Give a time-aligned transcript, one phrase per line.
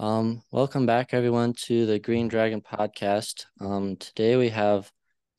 [0.00, 3.46] Um, welcome back, everyone, to the Green Dragon podcast.
[3.60, 4.88] Um, today we have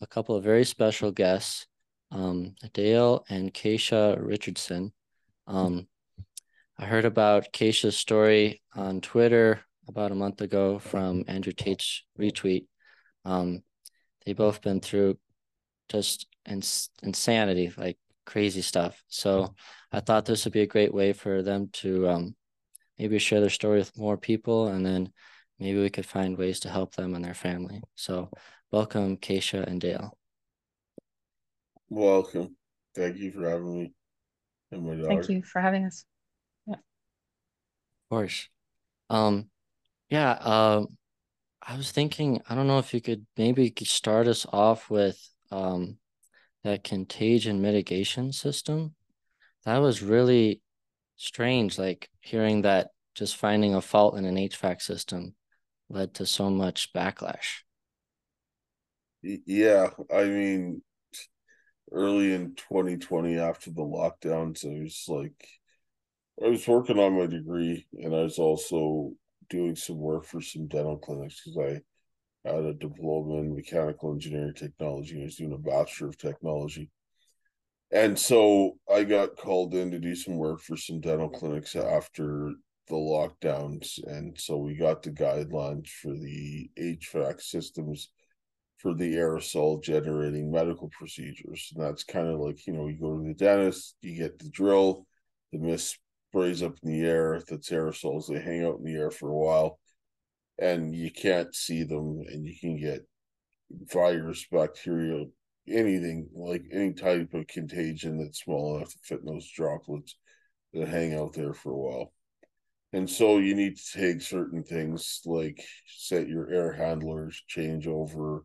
[0.01, 1.65] a couple of very special guests,
[2.11, 4.91] um, Dale and Kaysha Richardson.
[5.47, 5.87] Um,
[6.77, 12.65] I heard about Kaysha's story on Twitter about a month ago from Andrew Tate's retweet.
[13.23, 13.63] Um,
[14.25, 15.19] they both been through
[15.87, 19.01] just ins- insanity, like crazy stuff.
[19.07, 19.55] So
[19.93, 22.35] I thought this would be a great way for them to um,
[22.99, 25.11] maybe share their story with more people and then
[25.57, 27.81] maybe we could find ways to help them and their family.
[27.95, 28.29] So
[28.71, 30.17] welcome Kaysha and Dale.
[31.89, 32.57] Welcome.
[32.93, 33.93] Thank you for having me.
[34.71, 36.05] And my Thank you for having us.
[36.67, 36.75] Yeah.
[36.75, 38.49] Of course.
[39.09, 39.49] Um
[40.09, 40.97] yeah, um
[41.61, 45.17] I was thinking, I don't know if you could maybe start us off with
[45.51, 45.97] um
[46.63, 48.95] that contagion mitigation system.
[49.65, 50.61] That was really
[51.15, 55.35] strange, like hearing that just finding a fault in an HVAC system
[55.89, 57.63] led to so much backlash.
[59.21, 60.81] Yeah, I mean,
[61.91, 65.49] early in 2020, after the lockdowns, I was like,
[66.41, 69.11] I was working on my degree and I was also
[69.49, 71.81] doing some work for some dental clinics because
[72.45, 75.19] I had a diploma in mechanical engineering technology.
[75.19, 76.89] I was doing a bachelor of technology
[77.91, 82.53] and so I got called in to do some work for some dental clinics after
[82.89, 83.99] the lockdowns.
[84.05, 88.09] And so we got the guidelines for the HVAC systems
[88.77, 91.71] for the aerosol generating medical procedures.
[91.75, 94.49] And that's kind of like, you know, you go to the dentist, you get the
[94.49, 95.05] drill,
[95.51, 95.97] the mist
[96.29, 99.35] sprays up in the air, that's aerosols, they hang out in the air for a
[99.35, 99.79] while,
[100.59, 103.01] and you can't see them, and you can get
[103.91, 105.25] virus, bacteria,
[105.67, 110.15] anything like any type of contagion that's small enough to fit in those droplets
[110.73, 112.13] that hang out there for a while.
[112.91, 118.43] And so you need to take certain things like set your air handlers, change over,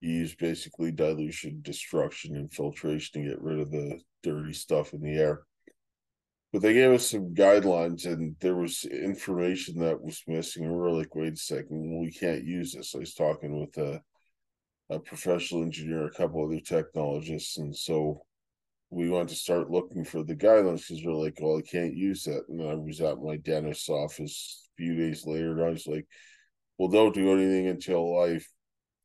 [0.00, 5.18] use basically dilution, destruction, and filtration to get rid of the dirty stuff in the
[5.18, 5.42] air.
[6.52, 10.64] But they gave us some guidelines and there was information that was missing.
[10.64, 12.94] And we were like, wait a second, we can't use this.
[12.94, 14.00] I was talking with a
[14.90, 18.22] a professional engineer, a couple other technologists, and so
[18.90, 22.24] we wanted to start looking for the guidelines because we're like, well, I can't use
[22.24, 22.44] that.
[22.48, 26.06] And I was at my dentist's office a few days later, and I was like,
[26.78, 28.40] well, don't do anything until I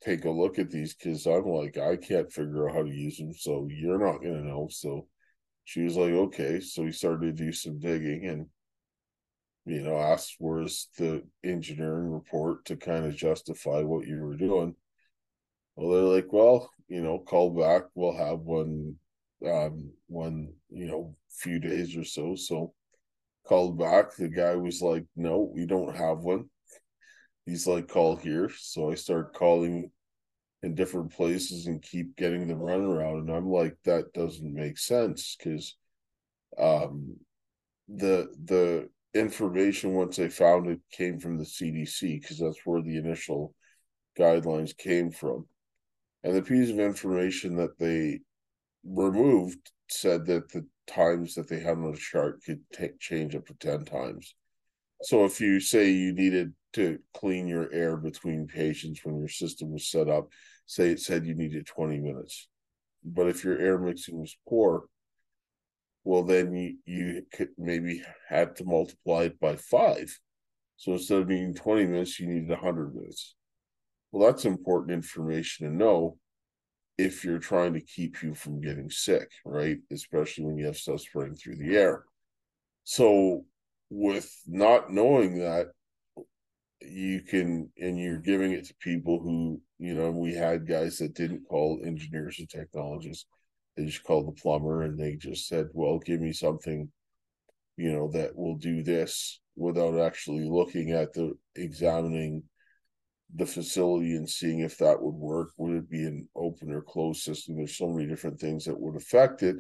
[0.04, 3.18] take a look at these because I'm like, I can't figure out how to use
[3.18, 4.68] them, so you're not gonna know.
[4.72, 5.08] So
[5.66, 6.60] she was like, okay.
[6.60, 8.48] So we started to do some digging and
[9.70, 14.76] you know, asked where's the engineering report to kind of justify what you were doing.
[15.76, 17.84] Well, they're like, well, you know, call back.
[17.94, 18.96] We'll have one,
[19.46, 22.36] um, one, you know, few days or so.
[22.36, 22.74] So
[23.48, 24.16] called back.
[24.16, 26.50] The guy was like, no, we don't have one.
[27.46, 28.50] He's like, call here.
[28.56, 29.92] So I start calling
[30.62, 33.20] in different places and keep getting the runaround.
[33.20, 35.76] And I'm like, that doesn't make sense because
[36.58, 37.16] um
[37.88, 42.98] the the information once I found it came from the CDC because that's where the
[42.98, 43.54] initial
[44.18, 45.48] guidelines came from.
[46.24, 48.20] And the piece of information that they
[48.84, 53.46] removed said that the times that they had on the chart could take, change up
[53.48, 54.36] to 10 times.
[55.02, 59.72] So if you say you needed to clean your air between patients when your system
[59.72, 60.28] was set up,
[60.66, 62.48] say it said you needed 20 minutes.
[63.04, 64.86] But if your air mixing was poor,
[66.04, 70.18] well, then you, you could maybe had to multiply it by five.
[70.78, 73.36] So instead of needing 20 minutes, you needed 100 minutes.
[74.12, 76.18] Well, that's important information to know
[77.00, 79.78] if you're trying to keep you from getting sick, right?
[79.90, 82.04] Especially when you have stuff spraying through the air.
[82.84, 83.46] So,
[83.90, 85.68] with not knowing that,
[86.82, 91.14] you can, and you're giving it to people who, you know, we had guys that
[91.14, 93.26] didn't call engineers and technologists.
[93.78, 96.92] They just called the plumber and they just said, well, give me something,
[97.78, 102.44] you know, that will do this without actually looking at the examining
[103.36, 105.50] the facility and seeing if that would work.
[105.58, 107.58] Would it be an open or closed system?
[107.58, 109.58] There's so many different things that would affect it.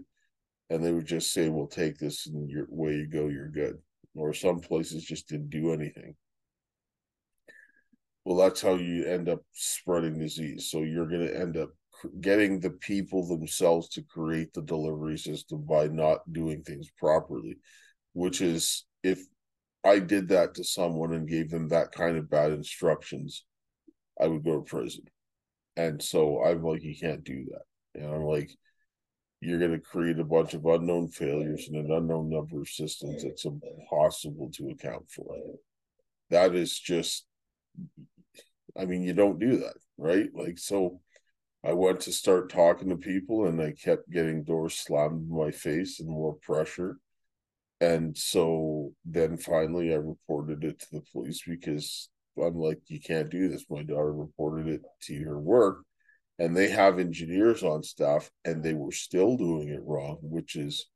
[0.71, 3.77] And they would just say, well, take this and your way you go, you're good.
[4.15, 6.15] Or some places just didn't do anything.
[8.25, 10.69] Well, that's how you end up spreading disease.
[10.69, 11.69] So you're going to end up
[12.21, 17.57] getting the people themselves to create the delivery system by not doing things properly,
[18.13, 19.19] which is if
[19.83, 23.45] I did that to someone and gave them that kind of bad instructions,
[24.19, 25.03] I would go to prison.
[25.77, 28.01] And so I'm like, you can't do that.
[28.01, 28.49] And I'm like,
[29.41, 33.23] you're going to create a bunch of unknown failures and an unknown number of systems
[33.23, 35.33] that's impossible to account for.
[36.29, 37.25] that is just
[38.77, 40.29] I mean, you don't do that, right?
[40.33, 41.01] Like, so
[41.63, 45.51] I went to start talking to people and I kept getting doors slammed in my
[45.51, 46.97] face and more pressure.
[47.81, 53.29] And so then finally I reported it to the police because I'm like, you can't
[53.29, 53.65] do this.
[53.69, 55.83] My daughter reported it to your work
[56.39, 60.87] and they have engineers on staff and they were still doing it wrong, which is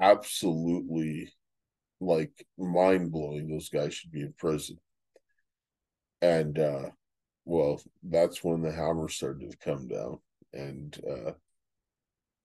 [0.00, 1.32] absolutely
[2.00, 3.48] like mind blowing.
[3.48, 4.78] Those guys should be in prison.
[6.22, 6.90] And uh
[7.44, 10.18] well, that's when the hammer started to come down
[10.52, 11.32] and uh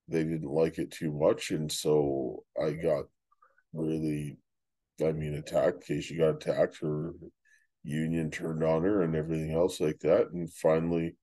[0.07, 1.51] they didn't like it too much.
[1.51, 3.05] And so I got
[3.73, 4.37] really
[5.03, 7.13] I mean attacked Kaysha got attacked, her
[7.83, 10.29] union turned on her and everything else like that.
[10.31, 11.15] And finally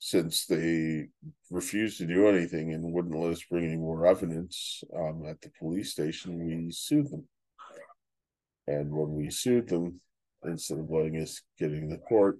[0.00, 1.06] since they
[1.50, 5.50] refused to do anything and wouldn't let us bring any more evidence um, at the
[5.58, 7.28] police station, we sued them.
[8.66, 10.00] And when we sued them,
[10.42, 12.38] instead of letting us get in the court,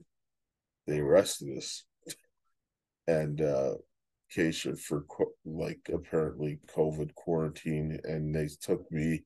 [0.86, 1.84] they arrested us.
[3.06, 3.74] And uh
[4.34, 5.04] Kaysha for
[5.44, 9.24] like apparently COVID quarantine, and they took me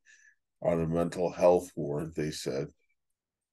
[0.62, 2.14] on a mental health ward.
[2.14, 2.68] They said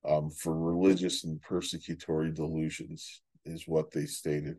[0.08, 4.58] um, for religious and persecutory delusions is what they stated,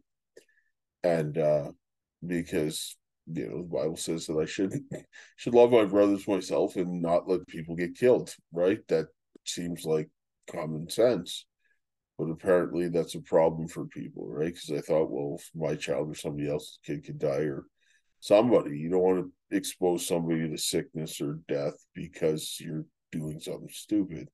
[1.03, 1.73] and uh,
[2.27, 2.97] because
[3.27, 4.75] you know the Bible says that I should
[5.37, 8.35] should love my brothers myself and not let people get killed.
[8.53, 8.81] Right?
[8.89, 9.07] That
[9.45, 10.09] seems like
[10.51, 11.47] common sense.
[12.19, 14.55] But apparently that's a problem for people, right?
[14.55, 17.65] Because I thought, well, if my child or somebody else's kid could die or
[18.21, 23.69] somebody, you don't want to expose somebody to sickness or death because you're doing something
[23.71, 24.29] stupid.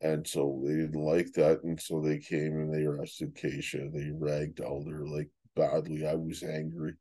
[0.00, 1.62] And so they didn't like that.
[1.64, 3.92] And so they came and they arrested Kaysha.
[3.92, 6.06] They ragdolled her like badly.
[6.06, 6.94] I was angry.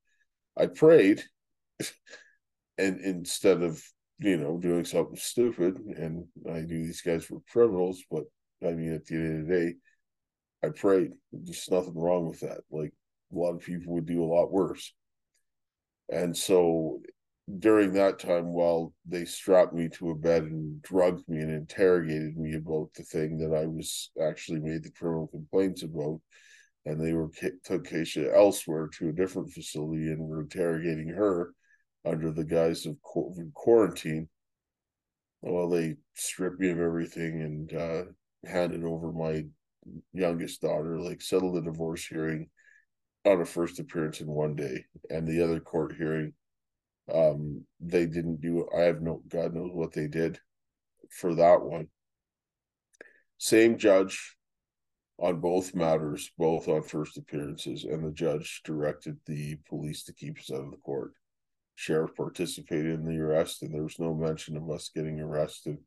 [0.57, 1.23] I prayed
[2.79, 3.81] and instead of
[4.19, 5.77] you know, doing something stupid.
[5.77, 8.23] And I knew these guys were criminals, but
[8.63, 9.75] I mean, at the end of the day,
[10.63, 11.11] I prayed.
[11.31, 12.61] There's nothing wrong with that.
[12.71, 12.93] Like
[13.31, 14.93] a lot of people would do a lot worse.
[16.11, 17.01] And so
[17.59, 22.37] during that time, while they strapped me to a bed and drugged me and interrogated
[22.37, 26.19] me about the thing that I was actually made the criminal complaints about,
[26.85, 27.29] and they were
[27.63, 31.53] took Kaysha elsewhere to a different facility and were interrogating her
[32.05, 32.97] under the guise of
[33.53, 34.27] quarantine.
[35.41, 38.03] Well, they stripped me of everything and uh,
[38.45, 39.45] handed over my
[40.11, 42.49] youngest daughter, like settled the divorce hearing
[43.23, 46.33] on a first appearance in one day, and the other court hearing,
[47.13, 48.67] um, they didn't do.
[48.75, 50.39] I have no God knows what they did
[51.09, 51.87] for that one.
[53.37, 54.35] Same judge
[55.19, 60.37] on both matters, both on first appearances, and the judge directed the police to keep
[60.37, 61.13] us out of the court
[61.75, 65.77] sheriff participated in the arrest, and there was no mention of us getting arrested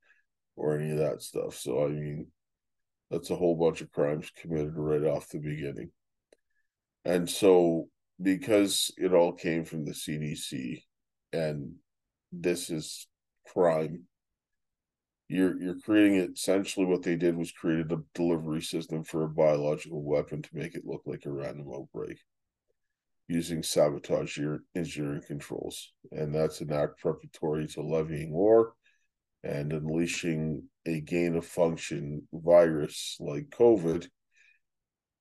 [0.55, 1.57] or any of that stuff.
[1.57, 2.29] So I mean,
[3.11, 5.91] that's a whole bunch of crimes committed right off the beginning.
[7.05, 7.89] And so
[8.23, 10.83] because it all came from the CDC
[11.33, 11.75] and
[12.33, 13.07] this is
[13.47, 14.05] crime
[15.29, 20.03] you're you're creating essentially what they did was created a delivery system for a biological
[20.03, 22.19] weapon to make it look like a random outbreak
[23.31, 25.93] using sabotage your engineering controls.
[26.11, 28.73] And that's an act preparatory to levying war
[29.45, 34.09] and unleashing a gain of function virus like COVID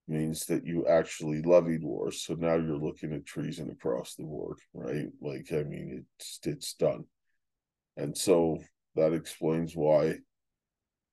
[0.09, 2.11] means that you actually levied war.
[2.11, 5.07] So now you're looking at treason across the board, right?
[5.21, 7.05] Like, I mean, it's it's done.
[7.97, 8.59] And so
[8.95, 10.15] that explains why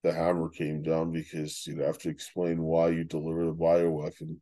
[0.03, 4.37] the hammer came down because you'd have to explain why you delivered a bioweapon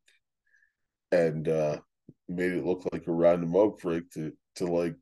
[1.11, 1.79] and uh
[2.29, 4.95] made it look like a random outbreak to to like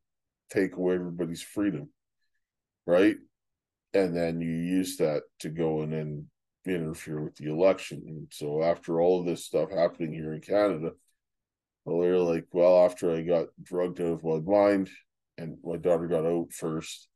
[0.51, 1.89] take away everybody's freedom,
[2.87, 3.17] right?
[3.95, 6.27] And then you use that to go in and
[6.67, 8.03] interfere with the election.
[8.07, 10.91] And so after all of this stuff happening here in Canada,
[11.85, 14.89] well, they're like, well, after I got drugged out of my mind,
[15.39, 17.09] and my daughter got out first,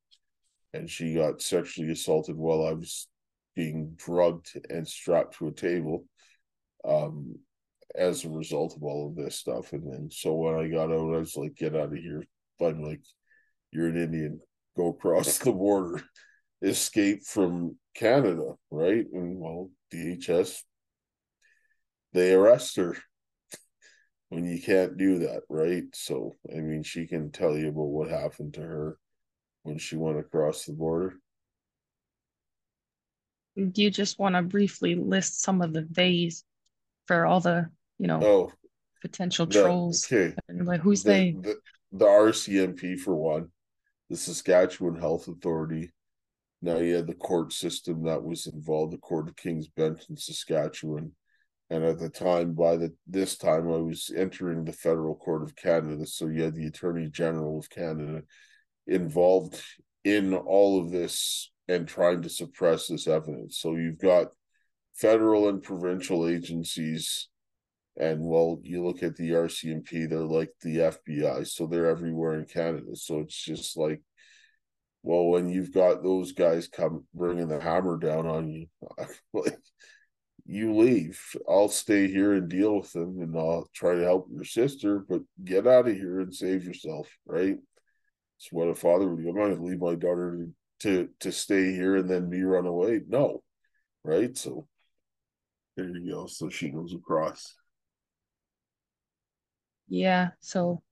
[0.72, 3.08] and she got sexually assaulted while I was
[3.54, 6.04] being drugged and strapped to a table.
[6.84, 7.36] Um,
[7.96, 9.72] as a result of all of this stuff.
[9.72, 12.24] And then so when I got out, I was like, get out of here.
[12.60, 13.02] I'm like,
[13.70, 14.40] you're an Indian,
[14.76, 16.02] go across the border,
[16.62, 19.04] escape from Canada, right?
[19.12, 20.62] And well, DHS,
[22.12, 22.96] they arrest her
[24.28, 25.84] when you can't do that, right?
[25.94, 28.98] So, I mean, she can tell you about what happened to her
[29.62, 31.14] when she went across the border.
[33.56, 36.44] Do you just want to briefly list some of the ways
[37.06, 38.52] for all the you know, oh,
[39.00, 40.06] potential the, trolls.
[40.10, 40.34] Okay.
[40.48, 41.30] Like, who's the, they?
[41.32, 41.56] The,
[41.92, 43.48] the RCMP, for one,
[44.10, 45.92] the Saskatchewan Health Authority,
[46.62, 50.16] Now you had the court system that was involved, the Court of King's Bench in
[50.16, 51.12] Saskatchewan.
[51.68, 55.56] And at the time, by the this time, I was entering the Federal Court of
[55.56, 56.06] Canada.
[56.06, 58.22] So you had the Attorney General of Canada
[58.86, 59.60] involved
[60.04, 63.58] in all of this and trying to suppress this evidence.
[63.58, 64.28] So you've got
[64.94, 67.28] federal and provincial agencies
[67.98, 72.46] and well you look at the RCMP they're like the FBI so they're everywhere in
[72.46, 74.00] Canada so it's just like
[75.06, 78.66] well when you've got those guys come bringing the hammer down on you
[79.32, 79.56] like
[80.44, 81.20] you leave.
[81.48, 85.22] I'll stay here and deal with them and I'll try to help your sister but
[85.44, 87.56] get out of here and save yourself right?
[88.38, 90.48] It's what a father would do I'm not going to leave my daughter
[90.80, 93.00] to to stay here and then me run away?
[93.08, 93.42] No
[94.06, 94.36] right?
[94.36, 94.66] So
[95.76, 96.26] there you go.
[96.26, 97.54] So she goes across.
[99.88, 100.82] Yeah, so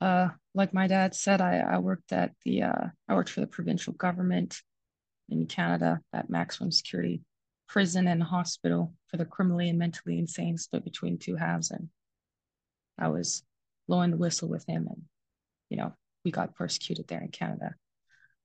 [0.00, 3.46] uh like my dad said, I, I worked at the uh I worked for the
[3.46, 4.60] provincial government
[5.28, 7.22] in Canada at maximum security
[7.68, 11.88] prison and hospital for the criminally and mentally insane split between two halves and
[12.98, 13.42] I was
[13.88, 15.02] blowing the whistle with him and
[15.68, 17.74] you know we got persecuted there in Canada.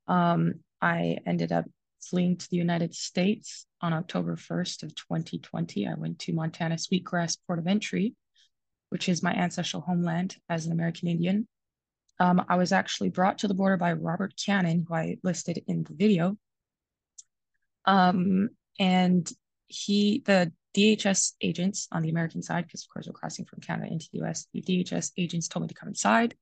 [0.07, 1.65] Um I ended up
[2.01, 5.87] fleeing to the United States on October 1st of 2020.
[5.87, 8.15] I went to Montana Sweetgrass Port of Entry
[8.91, 11.47] which is my ancestral homeland as an American Indian.
[12.19, 15.83] Um, I was actually brought to the border by Robert Cannon, who I listed in
[15.83, 16.37] the video.
[17.85, 19.31] Um, and
[19.67, 23.91] he, the DHS agents on the American side, because of course we're crossing from Canada
[23.91, 26.35] into the US, the DHS agents told me to come inside.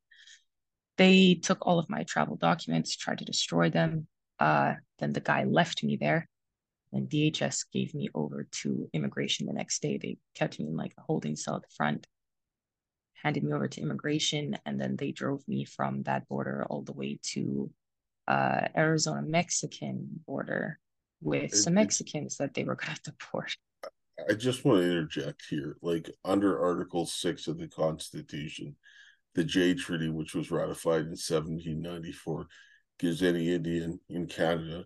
[0.98, 4.08] They took all of my travel documents, tried to destroy them.
[4.40, 6.28] Uh, then the guy left me there.
[6.92, 10.00] And DHS gave me over to immigration the next day.
[10.00, 12.08] They kept me in like a holding cell at the front
[13.24, 16.94] handed me over to immigration, and then they drove me from that border all the
[16.94, 17.70] way to
[18.28, 20.80] uh, Arizona Mexican border
[21.22, 23.56] with some Mexicans that they were going to deport.
[24.30, 25.78] I just want to interject here.
[25.82, 28.76] Like under Article 6 of the Constitution,
[29.36, 32.48] the Jay Treaty, which was ratified in 1794,
[33.00, 34.86] gives any Indian in Canada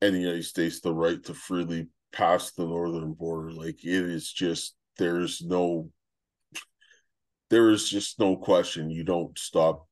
[0.00, 3.52] and the United States the right to freely pass the northern border.
[3.52, 5.90] Like it is just, there's no
[7.50, 9.86] there is just no question you don't stop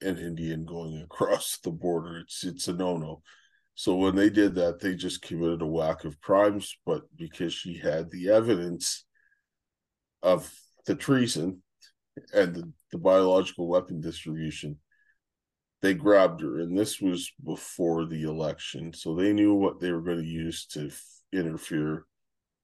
[0.00, 2.18] an Indian going across the border.
[2.18, 3.22] It's it's a no no.
[3.74, 6.76] So when they did that, they just committed a whack of crimes.
[6.86, 9.04] But because she had the evidence
[10.22, 10.50] of
[10.86, 11.62] the treason
[12.32, 14.78] and the, the biological weapon distribution,
[15.82, 16.60] they grabbed her.
[16.60, 20.64] And this was before the election, so they knew what they were going to use
[20.68, 22.06] to f- interfere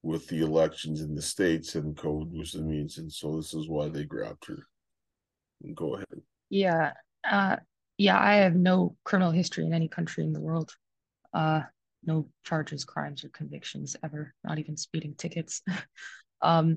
[0.03, 3.69] with the elections in the states, and COVID was the means, and so this is
[3.69, 4.67] why they grabbed her.
[5.75, 6.23] Go ahead.
[6.51, 6.93] Yeah,
[7.29, 7.57] uh,
[7.99, 8.19] yeah.
[8.19, 10.75] I have no criminal history in any country in the world.
[11.33, 11.63] Uh,
[12.05, 14.35] no charges, crimes, or convictions ever.
[14.43, 15.63] Not even speeding tickets.
[16.43, 16.77] um,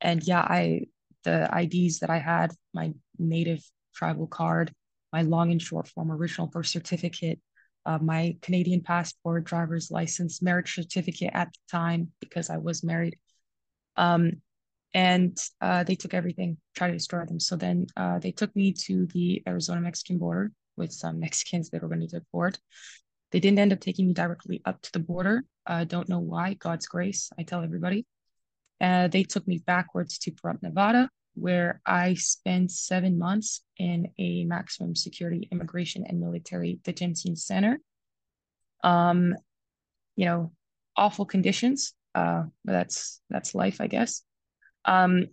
[0.00, 0.86] and yeah, I
[1.22, 3.62] the IDs that I had, my native
[3.94, 4.72] tribal card,
[5.12, 7.40] my long and short form original birth certificate,
[7.86, 13.16] uh, my Canadian passport, driver's license, marriage certificate at the time because I was married.
[13.96, 14.42] Um,
[14.92, 17.38] and uh, they took everything, tried to destroy them.
[17.38, 21.82] So then uh, they took me to the Arizona Mexican border with some Mexicans that
[21.82, 22.58] were going to deport.
[23.30, 25.44] They didn't end up taking me directly up to the border.
[25.66, 26.54] I don't know why.
[26.54, 28.06] God's grace, I tell everybody.
[28.80, 34.44] Uh, they took me backwards to Pahrump, Nevada, where I spent seven months in a
[34.44, 37.78] maximum security immigration and military detention center.
[38.82, 39.34] Um,
[40.16, 40.52] you know,
[40.96, 41.92] awful conditions.
[42.14, 44.22] Uh, but that's that's life, I guess.
[44.86, 45.26] Um,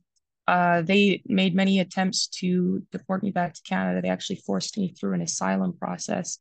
[0.45, 4.01] uh, they made many attempts to deport me back to Canada.
[4.01, 6.39] They actually forced me through an asylum process,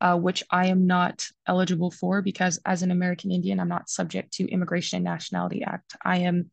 [0.00, 4.32] uh, which I am not eligible for because, as an American Indian, I'm not subject
[4.34, 5.94] to Immigration and Nationality Act.
[6.04, 6.50] I am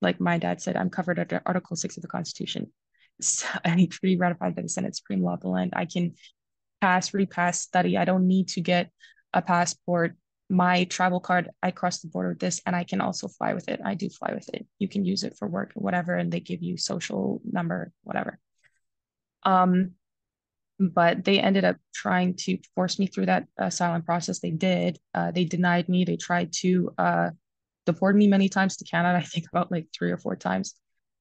[0.00, 2.72] like my dad said, I'm covered under Article 6 of the Constitution.
[3.20, 5.72] So I need to be ratified by the Senate Supreme Law of the land.
[5.74, 6.14] I can
[6.80, 7.98] pass, repass, study.
[7.98, 8.92] I don't need to get
[9.34, 10.14] a passport.
[10.48, 13.68] My travel card, I cross the border with this and I can also fly with
[13.68, 13.80] it.
[13.84, 14.68] I do fly with it.
[14.78, 18.38] You can use it for work, whatever, and they give you social number, whatever.
[19.42, 19.94] Um,
[20.78, 24.38] but they ended up trying to force me through that asylum process.
[24.38, 24.98] They did.
[25.12, 26.04] Uh, they denied me.
[26.04, 27.30] They tried to uh,
[27.88, 29.18] deported me many times to Canada.
[29.18, 30.74] I think about like three or four times.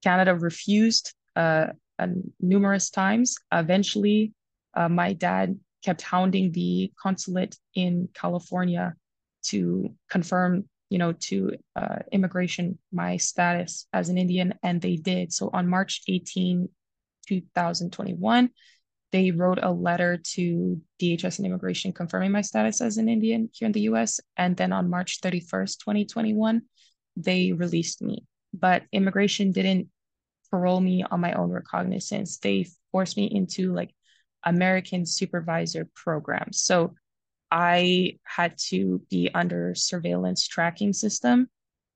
[0.03, 2.07] Canada refused uh, uh,
[2.41, 3.37] numerous times.
[3.51, 4.33] Eventually,
[4.75, 8.93] uh, my dad kept hounding the consulate in California
[9.43, 15.31] to confirm, you know, to uh, immigration my status as an Indian, and they did.
[15.31, 16.67] So on March 18,
[17.27, 18.49] 2021,
[19.11, 23.65] they wrote a letter to DHS and immigration confirming my status as an Indian here
[23.65, 24.19] in the US.
[24.35, 26.61] And then on March 31st, 2021,
[27.15, 28.25] they released me.
[28.53, 29.89] But immigration didn't
[30.51, 32.37] parole me on my own recognizance.
[32.37, 33.93] They forced me into like
[34.43, 36.61] American supervisor programs.
[36.61, 36.95] So
[37.49, 41.49] I had to be under surveillance tracking system,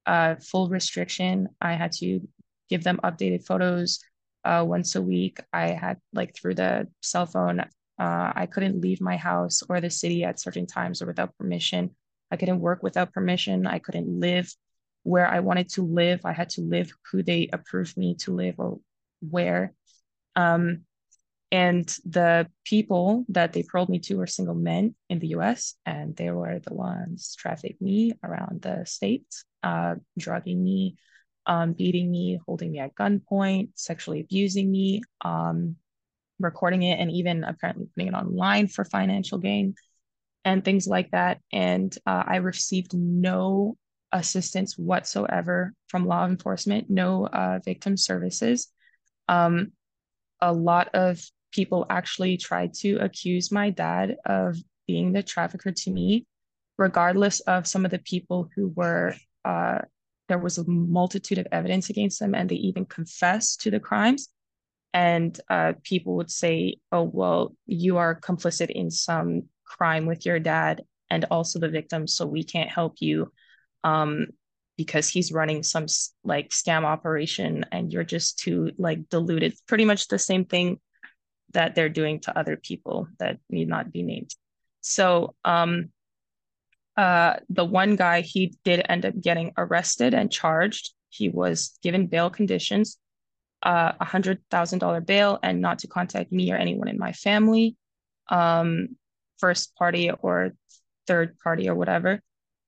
[0.05, 1.49] uh, full restriction.
[1.59, 2.21] I had to
[2.69, 3.99] give them updated photos
[4.43, 5.39] uh, once a week.
[5.53, 9.89] I had like through the cell phone, uh, I couldn't leave my house or the
[9.89, 11.91] city at certain times or without permission.
[12.31, 13.67] I couldn't work without permission.
[13.67, 14.53] I couldn't live
[15.03, 16.21] where I wanted to live.
[16.25, 18.79] I had to live who they approved me to live or
[19.19, 19.73] where.
[20.35, 20.85] Um,
[21.51, 26.15] and the people that they paroled me to were single men in the US, and
[26.15, 29.27] they were the ones trafficking me around the state,
[29.61, 30.95] uh, drugging me,
[31.45, 35.75] um, beating me, holding me at gunpoint, sexually abusing me, um,
[36.39, 39.75] recording it, and even apparently putting it online for financial gain
[40.45, 41.39] and things like that.
[41.51, 43.77] And uh, I received no
[44.11, 48.67] assistance whatsoever from law enforcement, no uh, victim services.
[49.27, 49.71] Um,
[50.41, 51.21] a lot of
[51.51, 54.57] people actually tried to accuse my dad of
[54.87, 56.25] being the trafficker to me,
[56.77, 59.79] regardless of some of the people who were, uh,
[60.31, 64.29] there was a multitude of evidence against them and they even confessed to the crimes.
[64.93, 70.39] And uh, people would say, oh, well, you are complicit in some crime with your
[70.39, 73.29] dad and also the victim, so we can't help you
[73.83, 74.27] um,
[74.77, 75.87] because he's running some
[76.23, 79.53] like scam operation and you're just too like diluted.
[79.67, 80.79] Pretty much the same thing
[81.51, 84.33] that they're doing to other people that need not be named.
[84.79, 85.89] So um,
[86.97, 90.93] uh, the one guy, he did end up getting arrested and charged.
[91.09, 92.97] He was given bail conditions,
[93.63, 97.13] uh, a hundred thousand dollar bail, and not to contact me or anyone in my
[97.13, 97.75] family,
[98.29, 98.95] um,
[99.39, 100.51] first party or
[101.07, 102.21] third party or whatever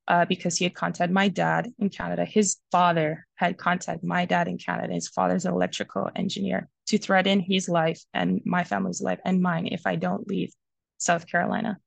[0.08, 2.26] uh, because he had contacted my dad in Canada.
[2.26, 4.94] His father had contacted my dad in Canada.
[4.94, 9.68] His father's an electrical engineer to threaten his life and my family's life and mine
[9.68, 10.52] if I don't leave
[10.98, 11.78] South Carolina.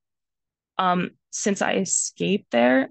[0.78, 2.90] Um, since I escaped there,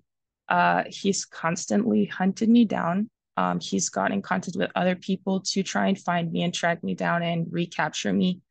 [0.49, 3.09] uh, he's constantly hunted me down.
[3.37, 6.83] Um, he's got in contact with other people to try and find me and track
[6.83, 8.41] me down and recapture me.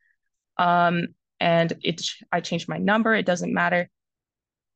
[0.59, 1.09] Um,
[1.41, 3.15] and it, I changed my number.
[3.15, 3.89] It doesn't matter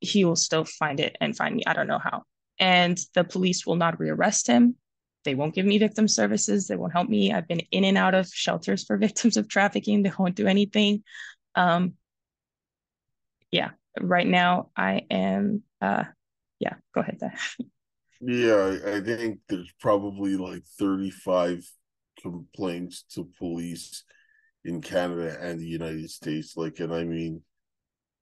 [0.00, 1.62] he will still find it and find me.
[1.66, 2.22] I don't know how.
[2.58, 4.76] And the police will not rearrest him.
[5.24, 6.66] They won't give me victim services.
[6.66, 7.32] They won't help me.
[7.32, 10.02] I've been in and out of shelters for victims of trafficking.
[10.02, 11.02] They won't do anything.
[11.54, 11.94] Um,
[13.50, 15.62] yeah, right now I am.
[15.80, 16.04] Uh,
[16.58, 17.20] yeah, go ahead.
[18.20, 21.64] yeah, I think there's probably like 35
[22.20, 24.04] complaints to police
[24.64, 26.56] in Canada and the United States.
[26.56, 27.42] Like, and I mean,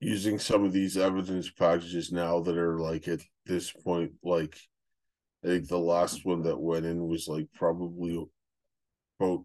[0.01, 4.57] using some of these evidence packages now that are like at this point like
[5.45, 8.23] i think the last one that went in was like probably
[9.19, 9.45] about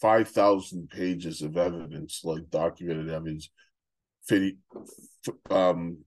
[0.00, 3.50] 5000 pages of evidence like documented evidence
[5.50, 5.98] um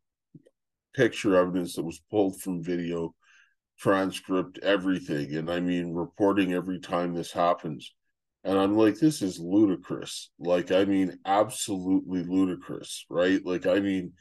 [0.96, 3.14] picture evidence that was pulled from video
[3.78, 7.94] transcript everything and i mean reporting every time this happens
[8.44, 10.30] and I'm like, this is ludicrous.
[10.40, 13.46] Like, I mean, absolutely ludicrous, right?
[13.46, 14.14] Like, I mean,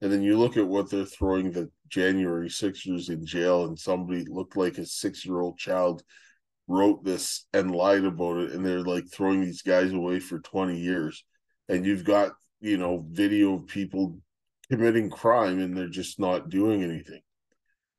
[0.00, 4.24] and then you look at what they're throwing the January Sixers in jail, and somebody
[4.28, 6.02] looked like a six year old child
[6.68, 10.78] wrote this and lied about it, and they're like throwing these guys away for 20
[10.78, 11.24] years.
[11.68, 12.32] And you've got,
[12.64, 14.16] you know, video of people
[14.70, 17.20] committing crime and they're just not doing anything.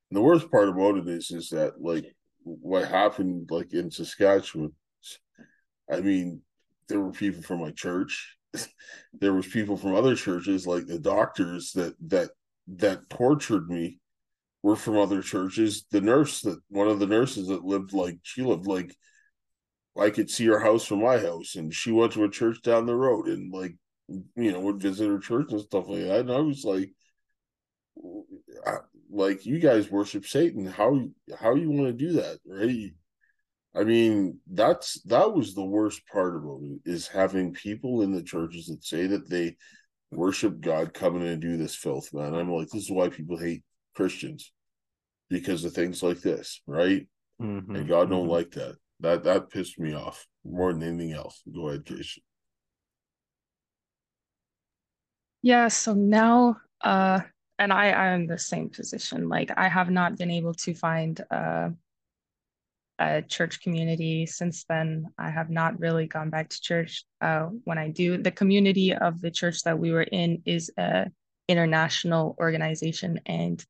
[0.10, 4.74] And the worst part about it is, is that like what happened like in Saskatchewan
[5.92, 6.42] I mean,
[6.90, 8.38] there were people from my church.
[9.14, 12.32] there was people from other churches, like the doctors that that
[12.68, 14.00] that tortured me
[14.64, 15.86] were from other churches.
[15.92, 18.96] The nurse that one of the nurses that lived like she lived like
[19.96, 22.88] I could see her house from my house, and she went to a church down
[22.88, 23.76] the road, and like
[24.08, 26.22] you know would visit her church and stuff like that.
[26.22, 26.92] And I was like,
[29.10, 30.66] like you guys worship Satan.
[30.66, 31.00] How
[31.40, 32.92] how you want to do that, right?
[33.76, 38.24] I mean, that's that was the worst part about it is having people in the
[38.24, 39.58] churches that say that they
[40.12, 42.34] worship God coming in and do this filth, man.
[42.34, 43.64] I'm like, this is why people hate
[43.96, 44.52] Christians
[45.30, 47.06] because of things like this, right?
[47.42, 48.12] Mm-hmm, and God mm-hmm.
[48.12, 48.76] don't like that.
[49.02, 51.42] That that pissed me off more than anything else.
[51.54, 52.20] Go ahead, Kaysha.
[55.46, 57.20] Yeah, so now uh
[57.60, 59.30] and I I'm in the same position.
[59.30, 61.70] Like I have not been able to find uh
[62.98, 65.06] a church community since then.
[65.20, 67.06] I have not really gone back to church.
[67.22, 71.12] Uh, when I do, the community of the church that we were in is a
[71.48, 73.64] international organization, and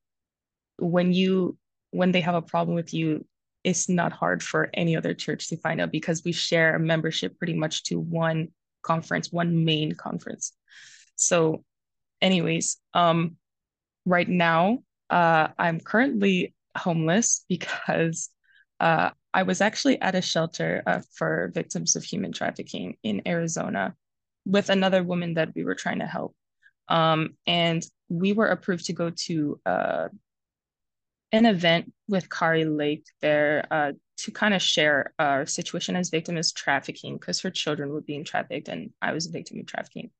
[0.79, 1.57] when you
[1.91, 3.25] when they have a problem with you,
[3.65, 7.37] it's not hard for any other church to find out because we share a membership
[7.37, 8.47] pretty much to one
[8.81, 10.53] conference, one main conference.
[11.15, 11.63] So,
[12.21, 13.37] anyways, um,
[14.05, 18.29] right now, uh, I'm currently homeless because
[18.79, 23.95] uh, I was actually at a shelter uh, for victims of human trafficking in Arizona
[24.45, 26.35] with another woman that we were trying to help.
[26.87, 30.07] Um, and we were approved to go to uh,
[31.31, 36.37] an event with Kari Lake there uh, to kind of share our situation as victim
[36.37, 40.11] as trafficking because her children were being trafficked and I was a victim of trafficking.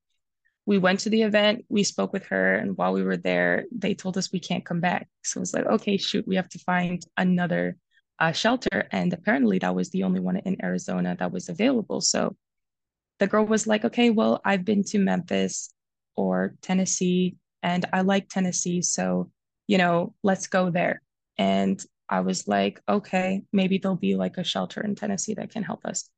[0.65, 3.93] We went to the event, we spoke with her, and while we were there, they
[3.93, 5.08] told us we can't come back.
[5.23, 7.78] So it was like, okay, shoot, we have to find another
[8.19, 8.88] uh, shelter.
[8.91, 12.01] And apparently, that was the only one in Arizona that was available.
[12.01, 12.36] So
[13.19, 15.71] the girl was like, okay, well, I've been to Memphis
[16.15, 18.82] or Tennessee, and I like Tennessee.
[18.82, 19.30] So,
[19.67, 21.01] you know, let's go there.
[21.38, 25.63] And I was like, okay, maybe there'll be like a shelter in Tennessee that can
[25.63, 26.10] help us.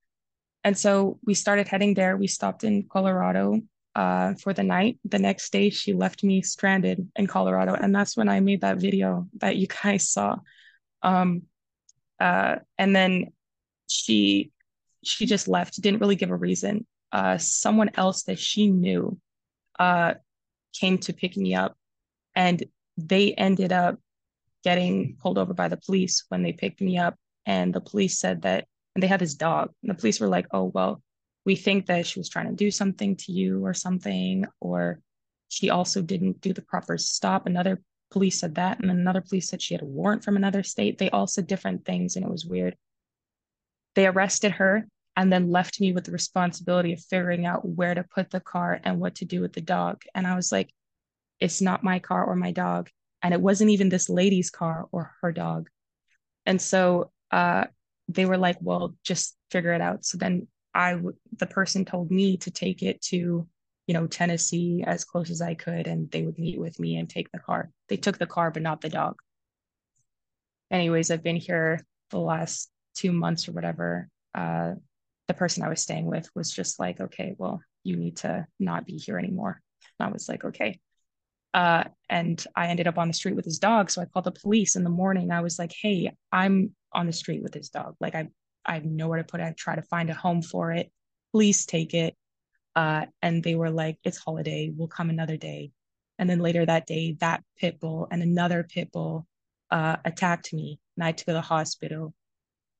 [0.63, 2.17] And so we started heading there.
[2.17, 3.61] We stopped in Colorado
[3.97, 4.99] uh, for the night.
[5.05, 7.73] The next day, she left me stranded in Colorado.
[7.73, 10.37] And that's when I made that video that you guys saw.
[11.01, 11.43] Um,
[12.19, 13.33] uh, and then
[13.87, 14.51] she
[15.03, 19.17] she just left didn't really give a reason uh, someone else that she knew
[19.79, 20.13] uh,
[20.73, 21.77] came to pick me up
[22.35, 22.63] and
[22.97, 23.97] they ended up
[24.63, 28.41] getting pulled over by the police when they picked me up and the police said
[28.41, 31.01] that and they had this dog and the police were like oh well
[31.47, 34.99] we think that she was trying to do something to you or something or
[35.49, 37.81] she also didn't do the proper stop another
[38.11, 40.97] police said that, and another police said she had a warrant from another state.
[40.97, 42.75] They all said different things, and it was weird.
[43.95, 48.03] They arrested her and then left me with the responsibility of figuring out where to
[48.03, 50.03] put the car and what to do with the dog.
[50.13, 50.71] And I was like,
[51.39, 52.89] it's not my car or my dog.
[53.23, 55.69] And it wasn't even this lady's car or her dog.
[56.45, 57.65] And so uh,
[58.07, 60.05] they were like, well, just figure it out.
[60.05, 60.97] So then I,
[61.37, 63.47] the person told me to take it to
[63.87, 67.09] you know, Tennessee as close as I could, and they would meet with me and
[67.09, 67.71] take the car.
[67.87, 69.15] They took the car, but not the dog.
[70.69, 71.79] Anyways, I've been here
[72.11, 74.09] the last two months or whatever.
[74.35, 74.73] Uh,
[75.29, 78.85] the person I was staying with was just like, okay, well, you need to not
[78.85, 79.61] be here anymore.
[79.99, 80.79] And I was like, okay.
[81.53, 83.89] Uh, and I ended up on the street with his dog.
[83.89, 85.31] So I called the police in the morning.
[85.31, 87.95] I was like, hey, I'm on the street with his dog.
[88.01, 88.27] Like I,
[88.67, 89.43] I have nowhere to put it.
[89.43, 90.91] I try to find a home for it.
[91.31, 92.15] Please take it.
[92.75, 95.71] Uh, and they were like, it's holiday, we'll come another day.
[96.19, 99.25] And then later that day, that pit bull and another pit bull
[99.71, 102.13] uh, attacked me, and I had to go to the hospital.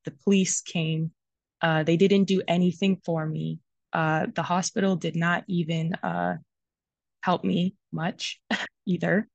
[0.06, 1.12] The police came.
[1.62, 3.60] Uh, they didn't do anything for me.
[3.94, 6.36] Uh, the hospital did not even uh,
[7.22, 8.40] help me much
[8.86, 9.28] either.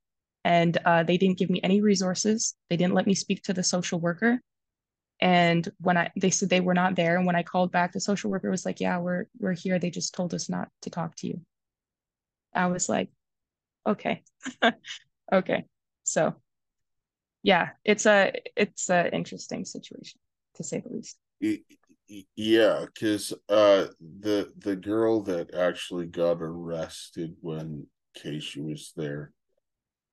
[0.44, 2.54] And uh, they didn't give me any resources.
[2.68, 4.40] They didn't let me speak to the social worker.
[5.22, 8.00] And when I they said they were not there, and when I called back, the
[8.00, 9.78] social worker was like, "Yeah, we're we're here.
[9.78, 11.40] They just told us not to talk to you."
[12.52, 13.08] I was like,
[13.86, 14.24] "Okay,
[15.32, 15.64] okay."
[16.02, 16.34] So,
[17.44, 20.18] yeah, it's a it's an interesting situation
[20.56, 21.16] to say the least.
[22.34, 27.86] Yeah, because uh, the the girl that actually got arrested when
[28.18, 29.30] Kaysha was there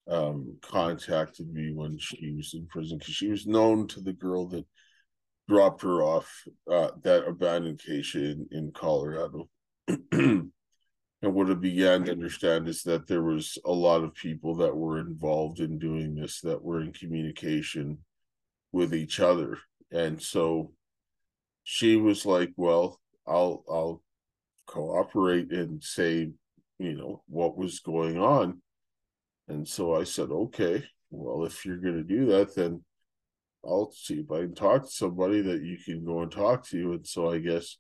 [0.08, 4.48] um, contacted me when she was in prison because she was known to the girl
[4.50, 4.66] that
[5.50, 9.50] dropped her off uh, that abandoned Kaysha in, in Colorado.
[10.12, 10.52] and
[11.22, 15.00] what I began to understand is that there was a lot of people that were
[15.00, 17.98] involved in doing this that were in communication
[18.72, 19.58] with each other.
[19.92, 20.72] And so
[21.64, 24.04] she was like, Well, I'll I'll
[24.68, 26.32] cooperate and say,
[26.78, 28.62] you know, what was going on.
[29.48, 32.84] And so I said, Okay, well, if you're gonna do that, then
[33.66, 36.94] I'll see if I can talk to somebody that you can go and talk to.
[36.94, 37.78] And so I guess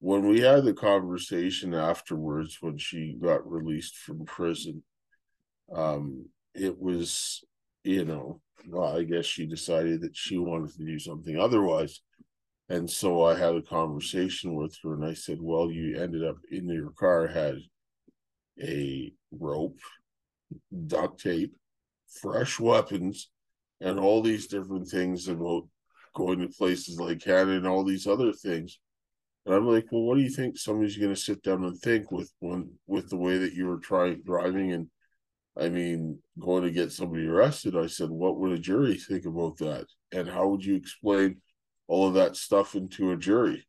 [0.00, 4.82] when we had the conversation afterwards, when she got released from prison,
[5.72, 7.44] um, it was,
[7.84, 12.00] you know, well, I guess she decided that she wanted to do something otherwise.
[12.68, 16.36] And so I had a conversation with her and I said, Well, you ended up
[16.50, 17.56] in your car, had
[18.62, 19.78] a rope,
[20.86, 21.54] duct tape,
[22.20, 23.28] fresh weapons,
[23.82, 25.68] and all these different things about
[26.14, 28.78] going to places like Canada and all these other things.
[29.44, 32.10] And I'm like, well, what do you think somebody's going to sit down and think
[32.12, 34.86] with one with the way that you were trying driving and
[35.58, 37.76] I mean going to get somebody arrested?
[37.76, 39.86] I said, what would a jury think about that?
[40.12, 41.40] And how would you explain
[41.92, 43.66] all of that stuff into a jury.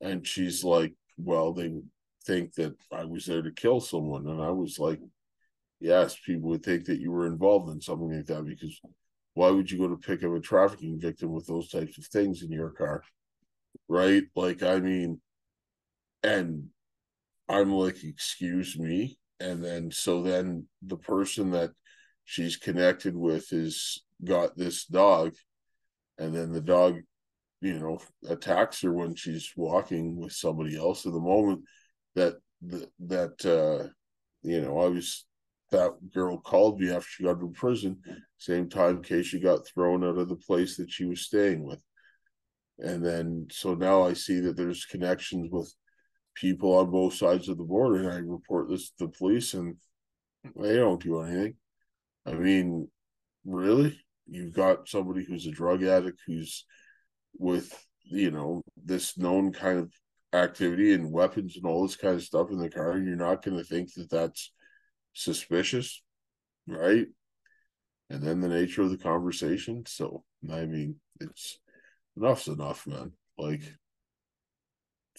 [0.00, 1.72] And she's like, Well, they
[2.24, 4.28] think that I was there to kill someone.
[4.28, 5.00] And I was like,
[5.82, 8.80] Yes, people would think that you were involved in something like that because
[9.34, 12.42] why would you go to pick up a trafficking victim with those types of things
[12.42, 13.02] in your car?
[13.88, 14.22] Right?
[14.36, 15.20] Like, I mean,
[16.22, 16.68] and
[17.48, 19.18] I'm like, excuse me.
[19.40, 21.72] And then so then the person that
[22.24, 25.34] she's connected with is got this dog,
[26.16, 27.00] and then the dog,
[27.60, 31.04] you know, attacks her when she's walking with somebody else.
[31.06, 31.62] At the moment
[32.14, 32.34] that
[33.00, 33.88] that uh
[34.44, 35.26] you know, I was
[35.72, 37.98] that girl called me after she got to prison,
[38.38, 41.82] same time Kaysha got thrown out of the place that she was staying with.
[42.78, 45.72] And then so now I see that there's connections with
[46.34, 49.76] people on both sides of the border and I report this to the police and
[50.56, 51.54] they don't do anything.
[52.26, 52.88] I mean,
[53.44, 54.00] really?
[54.26, 56.64] You've got somebody who's a drug addict who's
[57.38, 57.72] with,
[58.04, 59.92] you know, this known kind of
[60.32, 63.44] activity and weapons and all this kind of stuff in the car, and you're not
[63.44, 64.52] going to think that that's
[65.12, 66.02] suspicious,
[66.66, 67.06] right?
[68.10, 69.84] And then the nature of the conversation.
[69.86, 71.58] So, I mean, it's
[72.16, 73.12] enough's enough, man.
[73.38, 73.62] Like,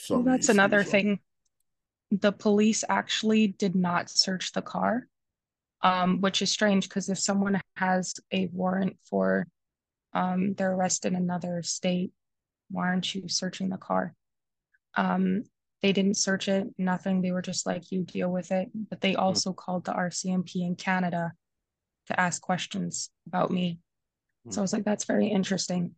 [0.10, 1.20] well, that's another thing.
[2.12, 5.08] The police actually did not search the car,
[5.82, 9.48] um, which is strange because if someone has a warrant for
[10.14, 12.12] um, their arrest in another state,
[12.70, 14.14] why aren't you searching the car?
[14.96, 15.44] Um,
[15.84, 17.22] they didn't search it, nothing.
[17.22, 18.70] They were just like, you deal with it.
[18.74, 19.20] But they hmm.
[19.20, 19.58] also mm.
[19.58, 21.34] called the RCMP in Canada
[22.08, 23.80] to ask questions about me.
[24.48, 24.54] Mm.
[24.54, 25.92] So I was like, that's very interesting.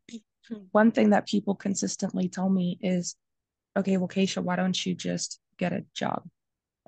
[0.72, 3.16] One thing that people consistently tell me is
[3.78, 6.24] okay, well, Kaysha, why don't you just get a job?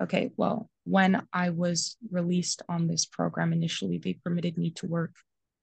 [0.02, 5.14] Okay, well, when I was released on this program initially, they permitted me to work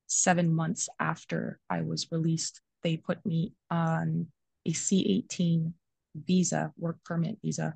[0.07, 2.61] seven months after I was released.
[2.83, 4.27] They put me on
[4.65, 5.73] a C 18
[6.15, 7.75] visa, work permit visa,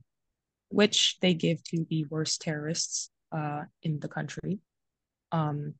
[0.69, 4.59] which they give to the worst terrorists uh, in the country.
[5.31, 5.75] Um,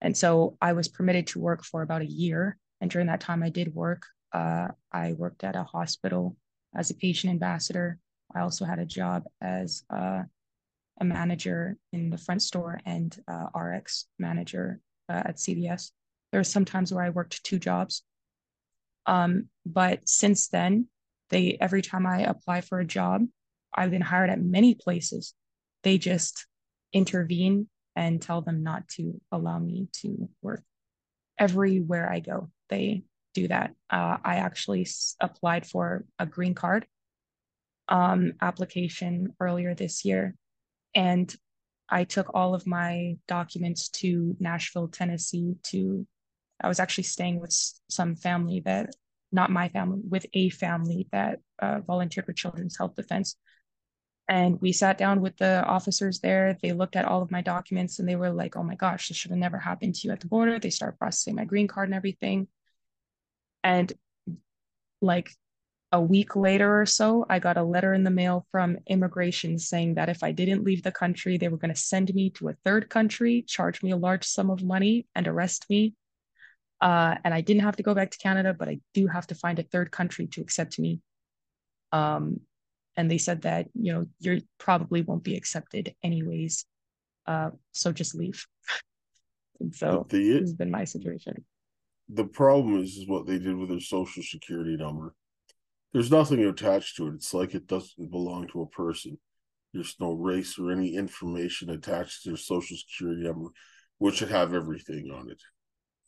[0.00, 2.58] and so I was permitted to work for about a year.
[2.80, 4.02] And during that time, I did work.
[4.32, 6.36] Uh, I worked at a hospital
[6.74, 7.98] as a patient ambassador.
[8.34, 10.22] I also had a job as uh,
[11.00, 15.90] a manager in the front store and uh, RX manager uh, at CVS.
[16.30, 18.02] There were some times where I worked two jobs.
[19.06, 20.86] Um, but since then,
[21.32, 23.22] they every time I apply for a job,
[23.74, 25.34] I've been hired at many places.
[25.82, 26.46] They just
[26.92, 30.62] intervene and tell them not to allow me to work.
[31.38, 33.02] Everywhere I go, they
[33.34, 33.74] do that.
[33.90, 34.86] Uh, I actually
[35.20, 36.86] applied for a green card
[37.88, 40.34] um, application earlier this year,
[40.94, 41.34] and
[41.88, 45.54] I took all of my documents to Nashville, Tennessee.
[45.64, 46.06] To
[46.60, 47.54] I was actually staying with
[47.88, 48.94] some family that,
[49.32, 53.36] not my family, with a family that uh, volunteered for Children's Health Defense.
[54.28, 56.56] And we sat down with the officers there.
[56.62, 59.16] They looked at all of my documents and they were like, oh my gosh, this
[59.16, 60.58] should have never happened to you at the border.
[60.58, 62.46] They start processing my green card and everything.
[63.64, 63.92] And
[65.00, 65.30] like
[65.90, 69.94] a week later or so, I got a letter in the mail from immigration saying
[69.94, 72.56] that if I didn't leave the country, they were going to send me to a
[72.64, 75.94] third country, charge me a large sum of money, and arrest me.
[76.82, 79.34] Uh, and I didn't have to go back to Canada, but I do have to
[79.34, 81.00] find a third country to accept me.
[81.92, 82.40] Um,
[82.96, 86.66] and they said that you know you probably won't be accepted anyways,
[87.26, 88.44] uh, so just leave.
[89.60, 91.44] and so the, this has been my situation
[92.08, 95.14] the problem is, is what they did with their social security number.
[95.92, 97.14] There's nothing attached to it.
[97.14, 99.18] It's like it doesn't belong to a person.
[99.72, 103.48] There's no race or any information attached to their social security number,
[103.98, 105.40] which should have everything on it.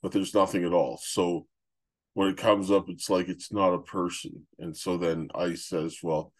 [0.05, 1.01] But there's nothing at all.
[1.03, 1.47] So
[2.12, 4.47] when it comes up, it's like it's not a person.
[4.59, 6.33] And so then ICE says, well,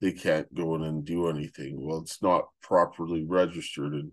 [0.00, 1.84] they can't go in and do anything.
[1.84, 4.12] Well, it's not properly registered and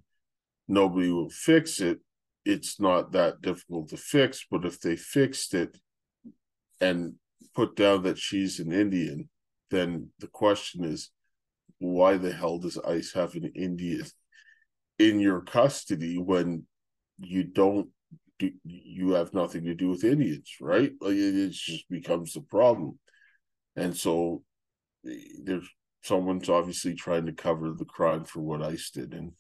[0.68, 2.00] nobody will fix it
[2.46, 4.46] it's not that difficult to fix.
[4.50, 5.78] But if they fixed it
[6.80, 7.16] and
[7.56, 9.30] put down that she's an Indian,
[9.72, 11.10] then the question is,
[11.80, 14.06] why the hell does ICE have an Indian
[15.00, 16.66] in your custody when
[17.18, 17.90] you don't
[18.40, 20.92] do, you have nothing to do with Indians, right?
[21.02, 23.00] Like it, it just becomes the problem.
[23.76, 24.44] And so
[25.08, 25.68] eh, there's
[26.04, 29.14] someone's obviously trying to cover the crime for what ICE did.
[29.14, 29.32] And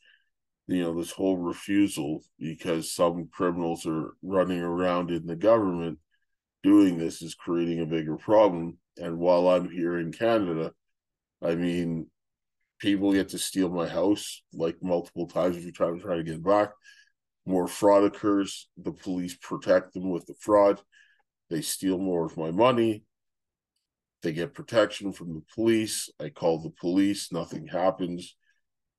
[0.67, 5.99] you know this whole refusal because some criminals are running around in the government
[6.63, 10.71] doing this is creating a bigger problem and while i'm here in canada
[11.43, 12.07] i mean
[12.79, 16.43] people get to steal my house like multiple times every time i try to get
[16.43, 16.71] back
[17.45, 20.81] more fraud occurs the police protect them with the fraud
[21.49, 23.03] They steal more of my money.
[24.23, 26.09] They get protection from the police.
[26.19, 28.35] I call the police, nothing happens,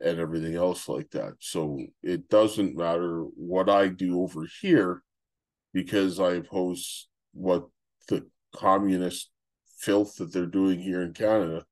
[0.01, 1.35] and everything else like that.
[1.41, 5.03] So it doesn't matter what I do over here
[5.73, 7.67] because I oppose what
[8.09, 9.31] the communist
[9.79, 11.65] filth that they're doing here in Canada.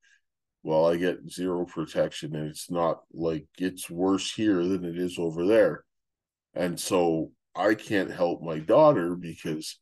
[0.65, 5.19] Well, I get zero protection, and it's not like it's worse here than it is
[5.19, 5.85] over there.
[6.55, 9.79] And so I can't help my daughter because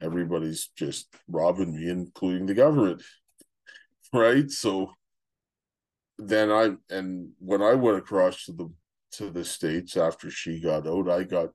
[0.00, 3.02] everybody's just robbing me, including the government.
[4.10, 4.50] Right.
[4.50, 4.94] So
[6.16, 8.72] then I and when I went across to the
[9.12, 11.50] to the States after she got out, I got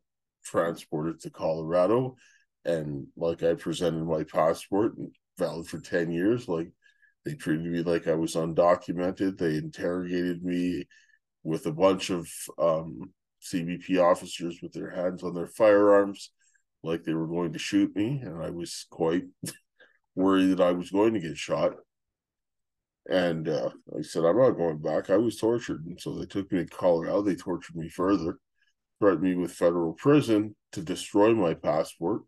[0.45, 2.15] transported to Colorado
[2.65, 6.47] and like I presented my passport and valid for 10 years.
[6.47, 6.69] Like
[7.25, 9.37] they treated me like I was undocumented.
[9.37, 10.87] They interrogated me
[11.43, 13.11] with a bunch of um,
[13.43, 16.31] CBP officers with their hands on their firearms,
[16.83, 18.21] like they were going to shoot me.
[18.23, 19.23] And I was quite
[20.15, 21.73] worried that I was going to get shot.
[23.09, 25.09] And uh, I said, I'm not going back.
[25.09, 25.85] I was tortured.
[25.85, 27.21] And so they took me to Colorado.
[27.21, 28.37] They tortured me further,
[28.99, 32.21] threatened me with federal prison to destroy my passport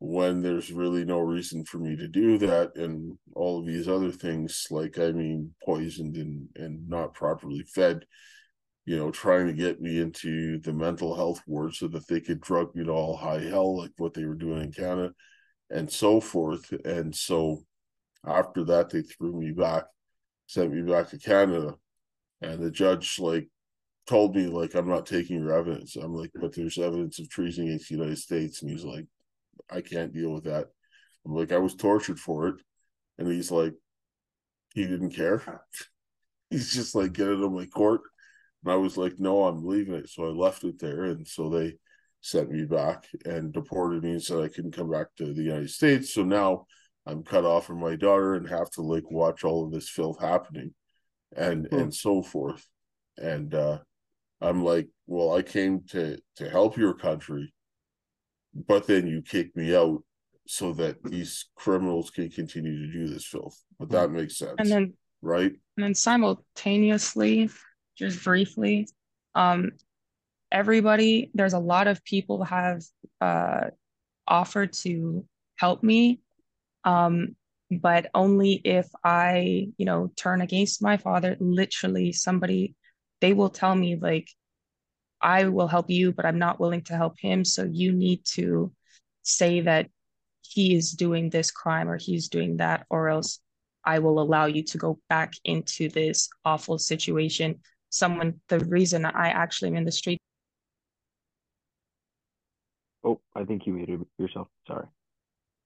[0.00, 4.10] when there's really no reason for me to do that and all of these other
[4.10, 8.02] things like i mean poisoned and and not properly fed
[8.86, 12.40] you know trying to get me into the mental health ward so that they could
[12.40, 15.12] drug me to all high hell like what they were doing in canada
[15.70, 17.62] and so forth and so
[18.26, 19.84] after that they threw me back
[20.46, 21.74] sent me back to canada
[22.42, 23.48] and the judge like
[24.06, 27.66] told me like i'm not taking your evidence i'm like but there's evidence of treason
[27.66, 29.06] against the united states and he's like
[29.70, 30.68] I can't deal with that.
[31.24, 32.56] I'm like, I was tortured for it.
[33.18, 33.74] And he's like,
[34.74, 35.62] he didn't care.
[36.50, 38.00] he's just like, get it on my court.
[38.64, 40.08] And I was like, no, I'm leaving it.
[40.08, 41.04] So I left it there.
[41.04, 41.74] And so they
[42.20, 45.70] sent me back and deported me and said I couldn't come back to the United
[45.70, 46.12] States.
[46.12, 46.66] So now
[47.06, 50.20] I'm cut off from my daughter and have to like watch all of this filth
[50.20, 50.74] happening
[51.34, 51.78] and hmm.
[51.78, 52.66] and so forth.
[53.16, 53.78] And uh
[54.42, 57.52] I'm like, well, I came to to help your country
[58.54, 60.02] but then you kick me out
[60.46, 63.62] so that these criminals can continue to do this filth.
[63.78, 64.56] But that makes sense.
[64.58, 65.52] And then right?
[65.76, 67.50] And then simultaneously,
[68.00, 68.88] just briefly,
[69.34, 69.72] um,
[70.50, 72.82] everybody, there's a lot of people have
[73.20, 73.68] uh
[74.26, 75.24] offered to
[75.56, 76.20] help me.
[76.84, 77.36] Um,
[77.70, 82.74] but only if I, you know, turn against my father, literally somebody,
[83.20, 84.28] they will tell me like
[85.20, 87.44] I will help you, but I'm not willing to help him.
[87.44, 88.72] So you need to
[89.22, 89.88] say that
[90.40, 93.40] he is doing this crime or he's doing that, or else
[93.84, 97.60] I will allow you to go back into this awful situation.
[97.90, 100.18] Someone, the reason I actually am in the street.
[103.04, 104.48] Oh, I think you muted yourself.
[104.66, 104.86] Sorry.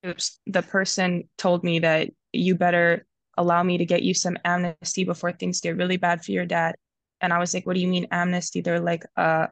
[0.07, 0.41] Oops.
[0.47, 3.07] The person told me that you better
[3.37, 6.75] allow me to get you some amnesty before things get really bad for your dad.
[7.21, 8.61] And I was like, what do you mean amnesty?
[8.61, 9.49] They're like, uh,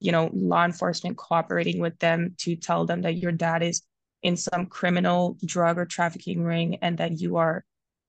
[0.00, 3.82] you know, law enforcement cooperating with them to tell them that your dad is
[4.22, 7.64] in some criminal drug or trafficking ring and that you are,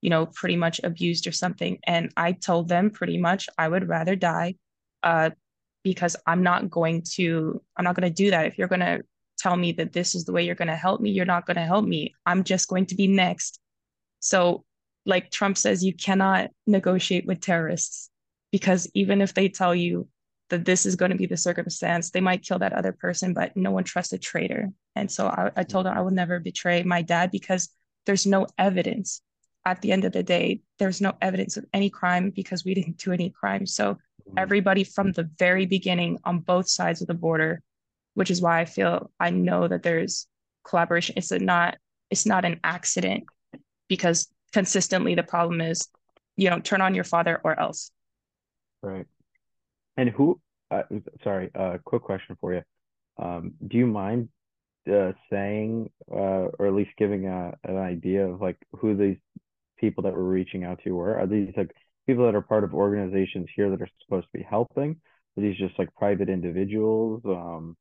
[0.06, 1.80] you know, pretty much abused or something.
[1.88, 4.54] And I told them pretty much I would rather die
[5.02, 5.32] uh,
[5.84, 8.46] because I'm not going to, I'm not going to do that.
[8.46, 9.02] If you're going to
[9.39, 11.58] tell me that this is the way you're going to help me, you're not going
[11.58, 12.13] to help me.
[12.24, 13.60] I'm just going to be next.
[14.20, 14.63] So,
[15.08, 18.12] like Trump says, you cannot negotiate with terrorists
[18.52, 20.08] because even if they tell you
[20.52, 23.58] that this is going to be the circumstance, they might kill that other person, but
[23.58, 24.70] no one trusts a traitor.
[24.96, 27.70] And so I, I told her I would never betray my dad because
[28.06, 29.24] there's no evidence.
[29.65, 32.97] At the end of the day, there's no evidence of any crime because we didn't
[32.97, 33.65] do any crime.
[33.65, 34.38] So mm-hmm.
[34.38, 37.62] everybody from the very beginning on both sides of the border,
[38.13, 40.28] which is why I feel I know that there's
[40.63, 41.15] collaboration.
[41.17, 41.78] It's not
[42.12, 43.23] it's not an accident
[43.88, 45.88] because consistently the problem is
[46.38, 47.91] you know turn on your father or else
[48.86, 49.08] Right.
[49.97, 50.84] And who, uh,
[51.23, 52.62] sorry, uh, quick question for you.
[53.17, 54.30] Um, do you mind
[54.91, 59.17] uh, saying, uh, or at least giving a, an idea of like who these
[59.78, 61.17] people that we're reaching out to were?
[61.19, 61.71] Are these like
[62.08, 64.98] people that are part of organizations here that are supposed to be helping?
[65.38, 67.21] Are these just like private individuals?
[67.26, 67.76] Um,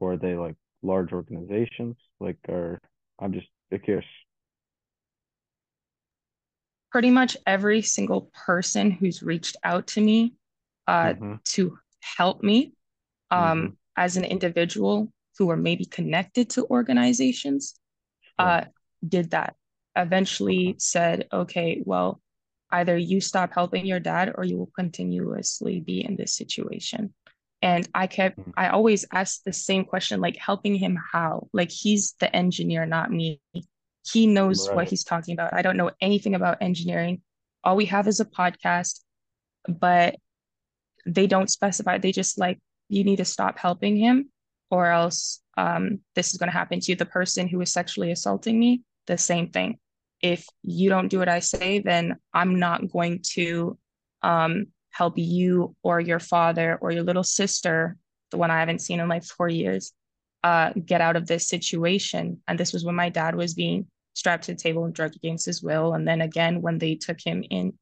[0.00, 1.96] or are they like large organizations?
[2.20, 2.80] Like, or
[3.18, 3.46] I'm just
[3.82, 4.04] curious
[6.94, 10.32] pretty much every single person who's reached out to me
[10.86, 11.34] uh, mm-hmm.
[11.42, 12.72] to help me
[13.32, 13.66] um, mm-hmm.
[13.96, 17.74] as an individual who are maybe connected to organizations
[18.38, 18.62] uh,
[19.08, 19.56] did that.
[19.96, 22.20] Eventually said, okay, well,
[22.70, 27.14] either you stop helping your dad or you will continuously be in this situation.
[27.62, 28.52] And I kept, Mhm.
[28.56, 31.48] I always asked the same question, like helping him how?
[31.52, 33.40] Like he's the engineer, not me.
[34.12, 35.54] He knows what he's talking about.
[35.54, 37.22] I don't know anything about engineering.
[37.62, 39.00] All we have is a podcast,
[39.66, 40.16] but
[41.06, 41.98] they don't specify.
[41.98, 44.30] They just like, you need to stop helping him
[44.70, 46.96] or else um, this is going to happen to you.
[46.96, 49.78] The person who is sexually assaulting me, the same thing.
[50.32, 53.78] If you don't do what I say, then I'm not going to
[54.22, 54.52] um,
[54.90, 57.98] help you or your father or your little sister,
[58.30, 59.92] the one I haven't seen in like four years,
[60.42, 62.40] uh, get out of this situation.
[62.48, 65.44] And this was when my dad was being strapped to the table and drugged against
[65.44, 65.92] his will.
[65.92, 67.78] And then again, when they took him in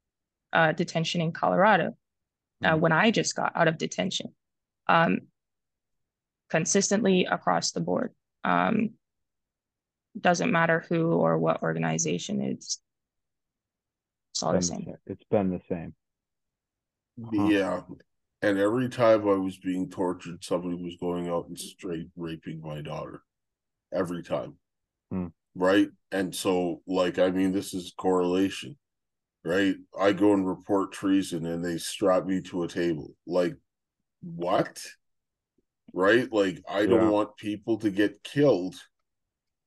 [0.52, 1.96] uh, detention in Colorado,
[2.64, 2.80] uh, Mhm.
[2.80, 4.34] when I just got out of detention,
[4.88, 5.12] um,
[6.50, 8.10] consistently across the board.
[8.44, 8.94] Um,
[10.20, 12.80] doesn't matter who or what organization, it's,
[14.32, 14.94] it's all the Been the same.
[15.06, 15.94] It's been the same.
[17.24, 17.46] Huh.
[17.48, 17.80] Yeah.
[18.42, 22.80] And every time I was being tortured, somebody was going out and straight raping my
[22.80, 23.22] daughter.
[23.92, 24.54] Every time.
[25.10, 25.26] Hmm.
[25.54, 25.90] Right.
[26.10, 28.78] And so, like, I mean, this is correlation,
[29.44, 29.76] right?
[30.00, 33.14] I go and report treason and they strap me to a table.
[33.26, 33.54] Like,
[34.22, 34.82] what?
[35.92, 36.32] Right?
[36.32, 36.86] Like, I Yeah.
[36.86, 38.76] don't want people to get killed.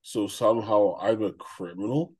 [0.08, 2.14] So somehow I'm a criminal.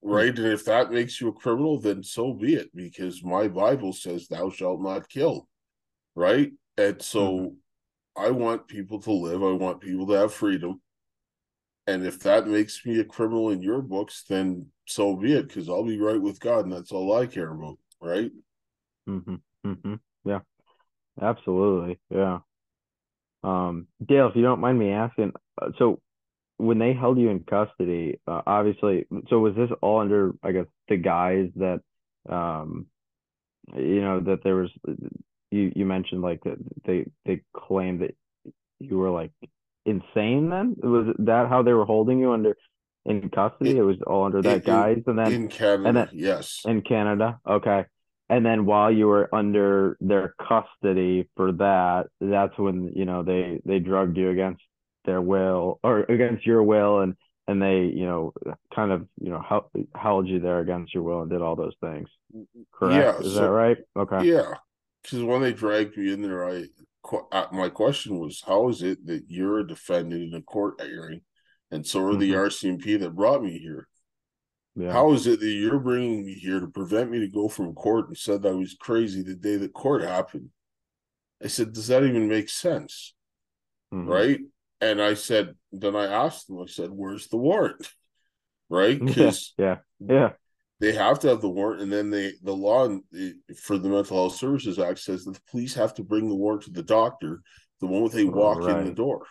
[0.00, 0.34] Right.
[0.34, 4.26] And if that makes you a criminal, then so be it, because my Bible says,
[4.26, 5.48] Thou shalt not kill.
[6.14, 6.50] Right.
[6.78, 7.56] And so
[8.16, 9.42] I want people to live.
[9.42, 10.80] I want people to have freedom.
[11.86, 15.68] And if that makes me a criminal in your books, then so be it, because
[15.68, 17.76] I'll be right with God, and that's all I care about.
[18.00, 18.30] Right.
[19.06, 19.34] Mm-hmm.
[19.66, 19.94] Mm-hmm.
[20.24, 20.40] Yeah.
[21.20, 21.98] Absolutely.
[22.08, 22.38] Yeah.
[23.44, 26.00] Um, Dale, if you don't mind me asking, uh, so
[26.58, 30.66] when they held you in custody, uh, obviously, so was this all under, I guess,
[30.88, 31.80] the guise that,
[32.28, 32.86] um,
[33.74, 34.70] you know, that there was,
[35.50, 38.14] you you mentioned like that they they claimed that
[38.80, 39.32] you were like
[39.86, 40.50] insane.
[40.50, 42.56] Then was that how they were holding you under
[43.06, 43.76] in custody?
[43.76, 46.62] It, was all under that in- guise, and then in Canada, then- yes.
[46.66, 47.38] in Canada.
[47.48, 47.86] Okay.
[48.30, 53.60] And then while you were under their custody for that, that's when, you know, they
[53.64, 54.60] they drugged you against
[55.08, 57.14] their will or against your will and
[57.46, 58.34] and they, you know,
[58.74, 61.74] kind of, you know, held, held you there against your will and did all those
[61.80, 62.06] things.
[62.74, 62.94] Correct?
[62.94, 63.78] Yeah, Is so- that right?
[63.96, 64.26] Okay.
[64.26, 64.52] Yeah,
[65.02, 66.64] because when they dragged me in there, I
[67.52, 71.22] my question was, how is it that you're a defendant in a court hearing,
[71.70, 72.38] and so are the Mhm.
[72.48, 73.88] RCMP that brought me here?
[74.76, 74.92] Yeah.
[74.92, 78.08] How is it that you're bringing me here to prevent me to go from court
[78.08, 80.50] and said I was crazy the day the court happened?
[81.42, 83.14] I said, does that even make sense?
[83.92, 84.06] Mhm.
[84.06, 84.40] Right?
[84.80, 87.88] And I said, then I asked them, I said, where's the warrant?
[88.70, 89.00] Right?
[89.04, 89.78] Because Yeah.
[89.98, 90.30] Yeah.
[90.80, 92.88] they have to have the warrant, and then they the law
[93.56, 96.62] for the Mental Health Services Act says that the police have to bring the warrant
[96.64, 97.42] to the doctor
[97.80, 99.26] the moment they walk in the door.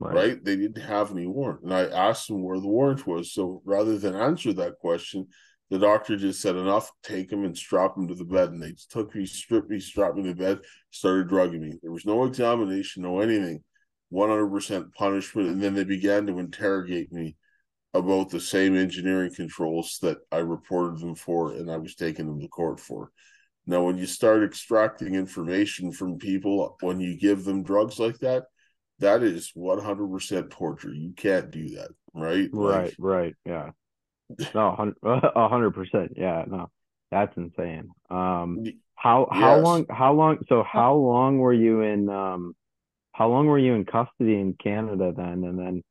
[0.00, 0.14] Right.
[0.14, 0.44] Right.
[0.44, 3.32] They didn't have any warrant, and I asked them where the warrant was.
[3.32, 5.28] So rather than answer that question,
[5.70, 6.90] the doctor just said, "Enough.
[7.04, 10.16] Take him and strap him to the bed." And they took me, stripped me, strapped
[10.16, 10.58] me to the bed,
[10.90, 11.78] started drugging me.
[11.80, 13.62] There was no examination, no anything.
[14.14, 17.34] One hundred percent punishment, and then they began to interrogate me
[17.94, 22.40] about the same engineering controls that I reported them for and I was taking them
[22.40, 23.10] to court for.
[23.66, 28.44] Now, when you start extracting information from people, when you give them drugs like that,
[29.00, 30.94] that is 100% torture.
[30.94, 32.48] You can't do that, right?
[32.52, 32.84] Right.
[32.84, 33.34] Like, Right.
[33.44, 33.70] Yeah.
[34.54, 34.96] No, a hun-
[35.34, 36.12] hundred percent.
[36.16, 36.44] Yeah.
[36.46, 36.70] No,
[37.10, 37.88] that's insane.
[38.10, 39.64] Um, How how Yes.
[39.64, 42.54] long how long so how long were you in um
[43.14, 45.44] how long were you in custody in Canada then?
[45.44, 45.82] And then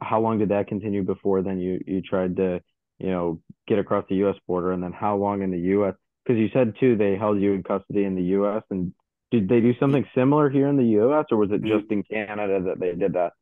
[0.00, 2.60] how long did that continue before then you you tried to
[2.98, 4.72] you know get across the US border?
[4.72, 7.64] And then how long in the US because you said too they held you in
[7.64, 8.92] custody in the US and
[9.30, 12.62] did they do something similar here in the US or was it just in Canada
[12.66, 13.32] that they did that?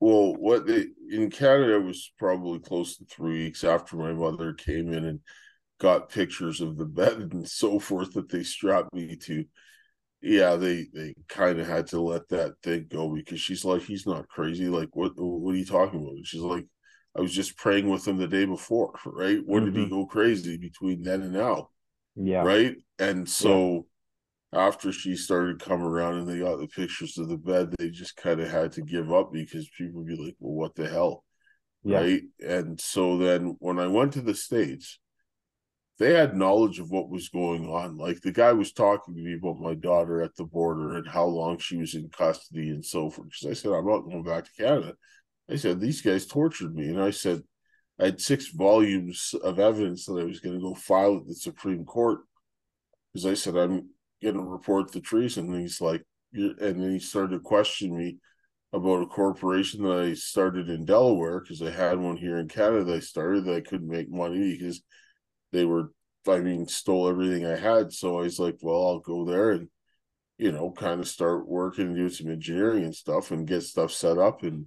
[0.00, 4.92] Well, what they in Canada was probably close to three weeks after my mother came
[4.92, 5.20] in and
[5.78, 9.44] got pictures of the bed and so forth that they strapped me to.
[10.26, 14.06] Yeah, they they kind of had to let that thing go because she's like, he's
[14.06, 14.68] not crazy.
[14.68, 16.14] Like, what what are you talking about?
[16.14, 16.66] And she's like,
[17.16, 19.40] I was just praying with him the day before, right?
[19.46, 19.90] When did he Mhm.
[19.90, 21.70] go crazy between then and now?
[22.16, 22.76] yeah right?
[23.00, 23.86] And so
[24.52, 28.16] after she started coming around and they got the pictures of the bed, they just
[28.16, 31.24] kind of had to give up because people would be like, "Well, what the hell?"
[31.84, 32.22] yeah Right?
[32.46, 34.98] And so then when I went to the states,
[35.98, 37.96] they had knowledge of what was going on.
[37.96, 41.26] Like the guy was talking to me about my daughter at the border and how
[41.26, 43.28] long she was in custody and so forth.
[43.30, 44.94] Because I said, "I'm not going back to Canada."
[45.48, 47.42] I said, "These guys tortured me," and I said.
[48.00, 51.34] I had six volumes of evidence that I was going to go file at the
[51.34, 52.22] Supreme Court
[53.12, 53.88] because I said I'm
[54.20, 55.52] going to report the treason.
[55.52, 58.18] And he's like, and then he started to question me
[58.72, 62.94] about a corporation that I started in Delaware because I had one here in Canada.
[62.94, 64.82] I started that I couldn't make money because
[65.54, 65.92] they were,
[66.28, 67.92] I mean, stole everything I had.
[67.92, 69.68] So I was like, well, I'll go there and,
[70.36, 73.92] you know, kind of start working and do some engineering and stuff and get stuff
[73.92, 74.42] set up.
[74.42, 74.66] And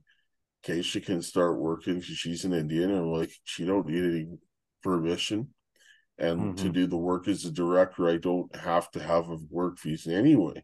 [0.66, 2.90] Kaysha can start working because she's an Indian.
[2.92, 4.28] And I'm like, she don't need any
[4.82, 5.50] permission.
[6.18, 6.66] And mm-hmm.
[6.66, 10.16] to do the work as a director, I don't have to have a work visa
[10.16, 10.64] anyway.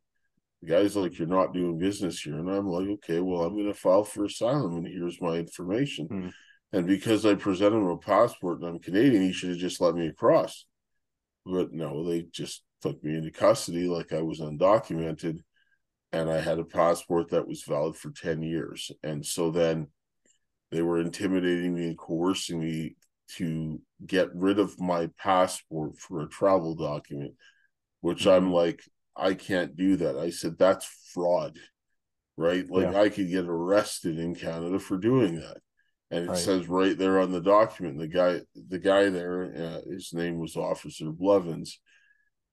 [0.61, 2.39] The guy's like, You're not doing business here.
[2.39, 6.07] And I'm like, Okay, well, I'm going to file for asylum and here's my information.
[6.07, 6.29] Mm-hmm.
[6.73, 9.93] And because I presented him a passport and I'm Canadian, he should have just let
[9.93, 10.65] me across.
[11.45, 15.39] But no, they just took me into custody like I was undocumented
[16.11, 18.91] and I had a passport that was valid for 10 years.
[19.03, 19.87] And so then
[20.71, 22.95] they were intimidating me and coercing me
[23.35, 27.33] to get rid of my passport for a travel document,
[28.01, 28.45] which mm-hmm.
[28.45, 28.81] I'm like,
[29.15, 30.17] I can't do that.
[30.17, 31.57] I said, that's fraud,
[32.35, 32.67] right?
[32.69, 32.99] Like, yeah.
[32.99, 35.57] I could get arrested in Canada for doing that.
[36.13, 36.37] And it right.
[36.37, 40.55] says right there on the document, the guy, the guy there, uh, his name was
[40.55, 41.79] Officer Blevins.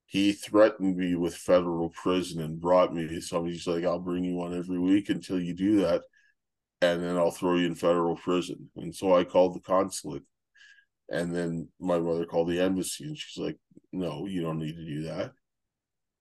[0.07, 4.35] He threatened me with federal prison and brought me to he's like, I'll bring you
[4.35, 6.03] one every week until you do that.
[6.81, 8.71] And then I'll throw you in federal prison.
[8.77, 10.25] And so I called the consulate
[11.11, 13.59] and then my mother called the embassy and she's like,
[13.93, 15.33] no, you don't need to do that.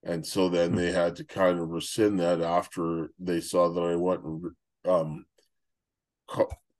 [0.02, 3.96] And so then they had to kind of rescind that after they saw that I
[3.96, 4.44] went and
[4.84, 5.24] um,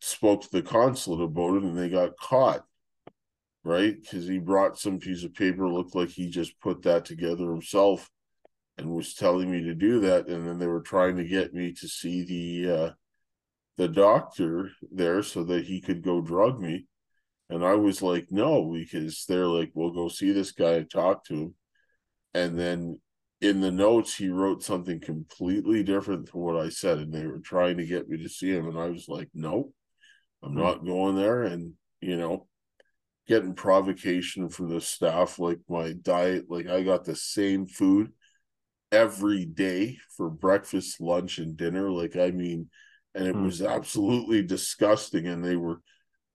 [0.00, 2.64] spoke to the consulate about it and they got caught,
[3.64, 4.00] right?
[4.00, 8.10] Because he brought some piece of paper, looked like he just put that together himself
[8.78, 10.26] and was telling me to do that.
[10.28, 12.90] And then they were trying to get me to see the, uh,
[13.76, 16.86] the doctor there so that he could go drug me
[17.50, 21.24] and I was like, no, because they're like, we'll go see this guy and talk
[21.24, 21.54] to him.
[22.32, 23.00] And then
[23.40, 26.98] in the notes, he wrote something completely different to what I said.
[26.98, 28.68] And they were trying to get me to see him.
[28.68, 29.74] And I was like, nope,
[30.42, 30.58] I'm mm-hmm.
[30.58, 31.42] not going there.
[31.42, 32.46] And, you know,
[33.28, 38.12] getting provocation from the staff, like my diet, like I got the same food
[38.92, 41.90] every day for breakfast, lunch, and dinner.
[41.90, 42.70] Like, I mean,
[43.14, 43.44] and it mm-hmm.
[43.44, 45.26] was absolutely disgusting.
[45.26, 45.80] And they were,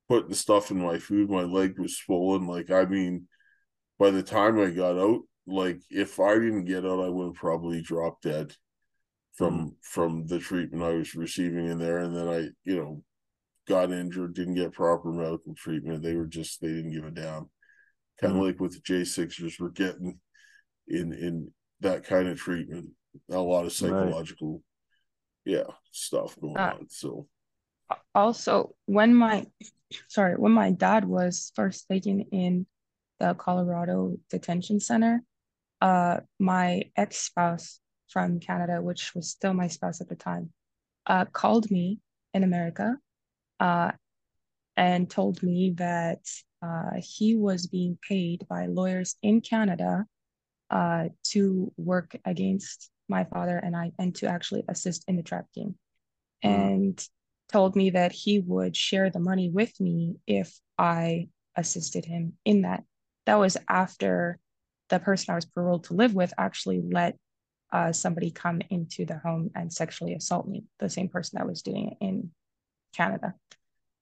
[0.07, 1.29] putting stuff in my food.
[1.29, 2.47] My leg was swollen.
[2.47, 3.27] Like, I mean,
[3.97, 7.35] by the time I got out, like if I didn't get out, I would have
[7.35, 8.53] probably dropped dead
[9.33, 11.99] from mm from the treatment I was receiving in there.
[11.99, 13.03] And then I, you know,
[13.67, 16.03] got injured, didn't get proper medical treatment.
[16.03, 17.49] They were just they didn't give a damn.
[18.21, 20.19] Kind of mm like what the J Sixers were getting
[20.87, 21.51] in in
[21.81, 22.91] that kind of treatment.
[23.29, 24.61] A lot of psychological,
[25.45, 25.57] right.
[25.57, 26.87] yeah, stuff going uh, on.
[26.89, 27.27] So
[28.13, 29.45] also when my
[30.09, 32.65] sorry when my dad was first taken in
[33.19, 35.21] the colorado detention center
[35.81, 40.51] uh my ex-spouse from canada which was still my spouse at the time
[41.07, 41.99] uh called me
[42.33, 42.97] in america
[43.59, 43.91] uh
[44.77, 46.19] and told me that
[46.61, 50.05] uh, he was being paid by lawyers in Canada
[50.69, 55.75] uh, to work against my father and I, and to actually assist in the trafficking.
[56.43, 56.49] Mm.
[56.49, 57.07] And
[57.51, 62.63] told me that he would share the money with me if I assisted him in
[62.63, 62.83] that.
[63.25, 64.39] That was after
[64.89, 67.17] the person I was paroled to live with actually let
[67.71, 71.61] uh, somebody come into the home and sexually assault me, the same person that was
[71.61, 72.31] doing it in
[72.95, 73.33] Canada.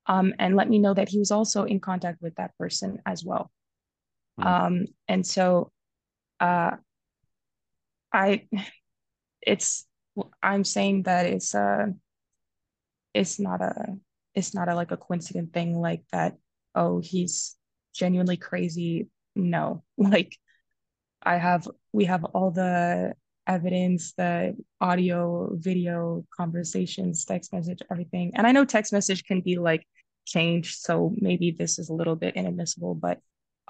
[0.05, 3.23] Um, and let me know that he was also in contact with that person as
[3.23, 3.51] well.
[4.39, 4.45] Mm.
[4.45, 5.71] Um, and so
[6.39, 6.71] uh,
[8.11, 8.47] I,
[9.41, 9.85] it's,
[10.41, 11.93] I'm saying that it's, a,
[13.13, 13.95] it's not a
[14.35, 16.35] it's not a like a coincident thing like that
[16.75, 17.55] oh he's
[17.93, 20.37] genuinely crazy no like
[21.21, 23.13] i have we have all the
[23.47, 29.57] evidence the audio video conversations text message everything and i know text message can be
[29.57, 29.85] like
[30.25, 33.19] changed so maybe this is a little bit inadmissible but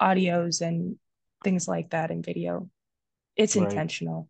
[0.00, 0.96] audios and
[1.42, 2.68] things like that and video
[3.36, 3.68] it's right.
[3.68, 4.28] intentional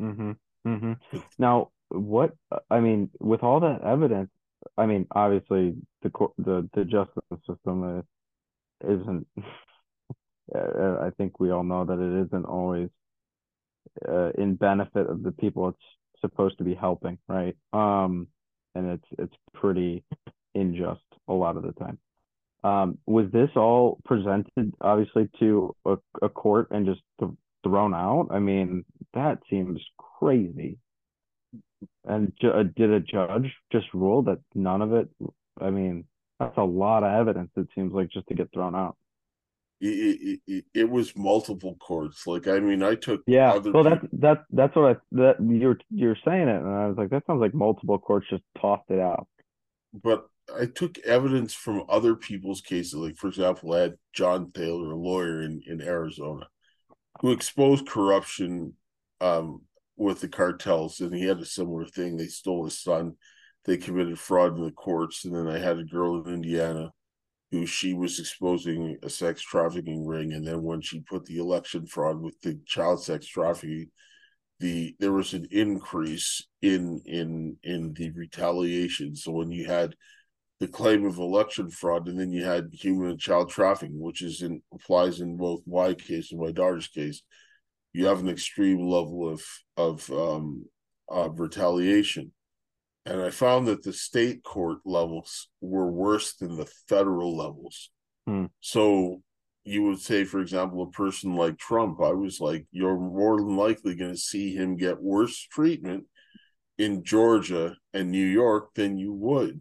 [0.00, 0.32] mm-hmm.
[0.66, 1.18] Mm-hmm.
[1.38, 2.34] now what
[2.70, 4.30] i mean with all that evidence
[4.76, 8.02] I mean, obviously the the the justice system
[8.86, 9.26] isn't.
[10.54, 12.88] Uh, I think we all know that it isn't always
[14.08, 15.78] uh, in benefit of the people it's
[16.20, 17.56] supposed to be helping, right?
[17.72, 18.28] Um,
[18.74, 20.04] and it's it's pretty
[20.54, 21.98] unjust a lot of the time.
[22.64, 27.30] Um, was this all presented obviously to a, a court and just th-
[27.62, 28.28] thrown out?
[28.30, 28.84] I mean,
[29.14, 29.80] that seems
[30.18, 30.78] crazy.
[32.04, 35.08] And ju- uh, did a judge just rule that none of it?
[35.60, 36.04] I mean,
[36.40, 37.50] that's a lot of evidence.
[37.56, 38.96] It seems like just to get thrown out.
[39.80, 42.26] It, it, it was multiple courts.
[42.26, 43.50] Like I mean, I took Yeah.
[43.50, 46.96] other Well, that's that's that's what I that you're you're saying it, and I was
[46.96, 49.26] like, that sounds like multiple courts just tossed it out.
[49.92, 50.26] but
[50.58, 52.94] I took evidence from other people's cases.
[52.94, 56.46] Like, for example, I had John Thaler, a lawyer in, in Arizona,
[57.20, 58.74] who exposed corruption
[59.20, 59.62] um,
[59.96, 62.16] with the cartels, and he had a similar thing.
[62.16, 63.14] They stole his son,
[63.66, 66.92] they committed fraud in the courts, and then I had a girl in Indiana
[67.52, 71.86] who she was exposing a sex trafficking ring, and then when she put the election
[71.86, 73.90] fraud with the child sex trafficking,
[74.58, 79.14] the there was an increase in in in the retaliation.
[79.14, 79.94] So when you had
[80.58, 84.42] the claim of election fraud, and then you had human and child trafficking, which is
[84.42, 87.22] in applies in both my case and my daughter's case.
[87.92, 89.42] You have an extreme level of
[89.76, 90.64] of um,
[91.08, 92.32] of retaliation,
[93.06, 97.90] and I found that the state court levels were worse than the federal levels.
[98.26, 98.46] Hmm.
[98.60, 99.22] So
[99.64, 103.56] you would say, for example, a person like Trump, I was like, you're more than
[103.56, 106.04] likely going to see him get worse treatment
[106.78, 109.60] in Georgia and New York than you would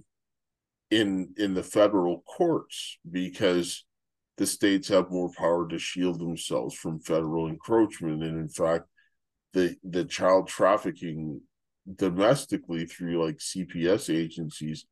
[0.91, 3.85] in in the federal courts because
[4.37, 8.85] the states have more power to shield themselves from federal encroachment and in fact
[9.53, 11.41] the the child trafficking
[11.93, 14.85] domestically through like CPS agencies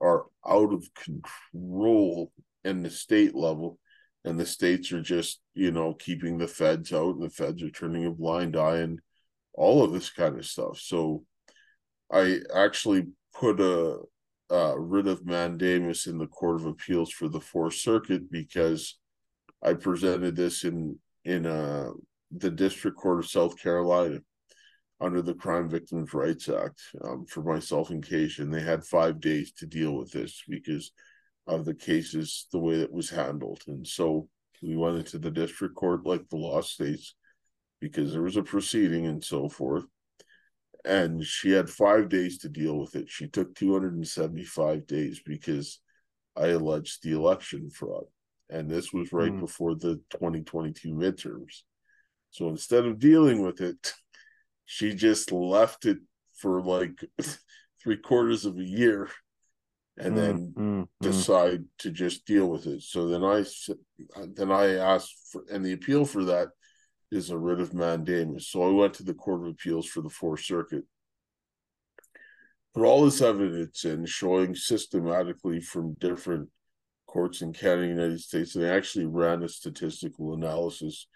[0.00, 2.32] are out of control
[2.64, 3.78] in the state level
[4.24, 7.70] and the states are just you know keeping the feds out and the feds are
[7.70, 9.00] turning a blind eye and
[9.52, 10.78] all of this kind of stuff.
[10.78, 11.24] So
[12.12, 13.98] i actually put a
[14.50, 18.98] uh, writ of mandamus in the Court of Appeals for the Fourth Circuit because
[19.62, 21.90] I presented this in in uh,
[22.30, 24.18] the District Court of South Carolina
[25.04, 29.20] under the Crime Victims' Rights Act um, for myself and Kaysha, and they had five
[29.20, 30.92] days to deal with this because
[31.46, 34.28] of the cases the way that was handled, and so
[34.62, 37.14] we went into the district court like the law states
[37.80, 39.84] because there was a proceeding and so forth
[40.84, 43.08] and she had five days to deal with it.
[43.08, 45.80] She took 275 days because
[46.36, 48.04] I alleged the election fraud.
[48.50, 49.40] And this was right Mm.
[49.40, 51.62] before the 2022 midterms.
[52.30, 53.94] So instead of dealing with it,
[54.66, 55.98] she just left it
[56.40, 57.04] for like
[57.82, 59.08] three quarters of a year
[59.96, 60.88] and then Mm, mm, mm.
[61.00, 62.82] decide to just deal with it.
[62.82, 63.44] So then I
[64.34, 66.48] then I asked for, and the appeal for that
[67.10, 68.48] is a writ of mandamus.
[68.48, 70.84] So I went to the Court of Appeals for the Fourth Circuit.
[72.74, 76.48] Put all this evidence in showing systematically from different
[77.06, 81.06] courts in Canada and United States, and I actually ran a statistical analysis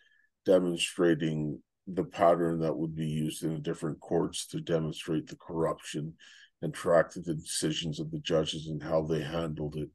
[0.46, 1.60] demonstrating
[1.94, 6.14] the pattern that would be used in different courts to demonstrate the corruption
[6.60, 9.88] and track the decisions of the judges and how they handled it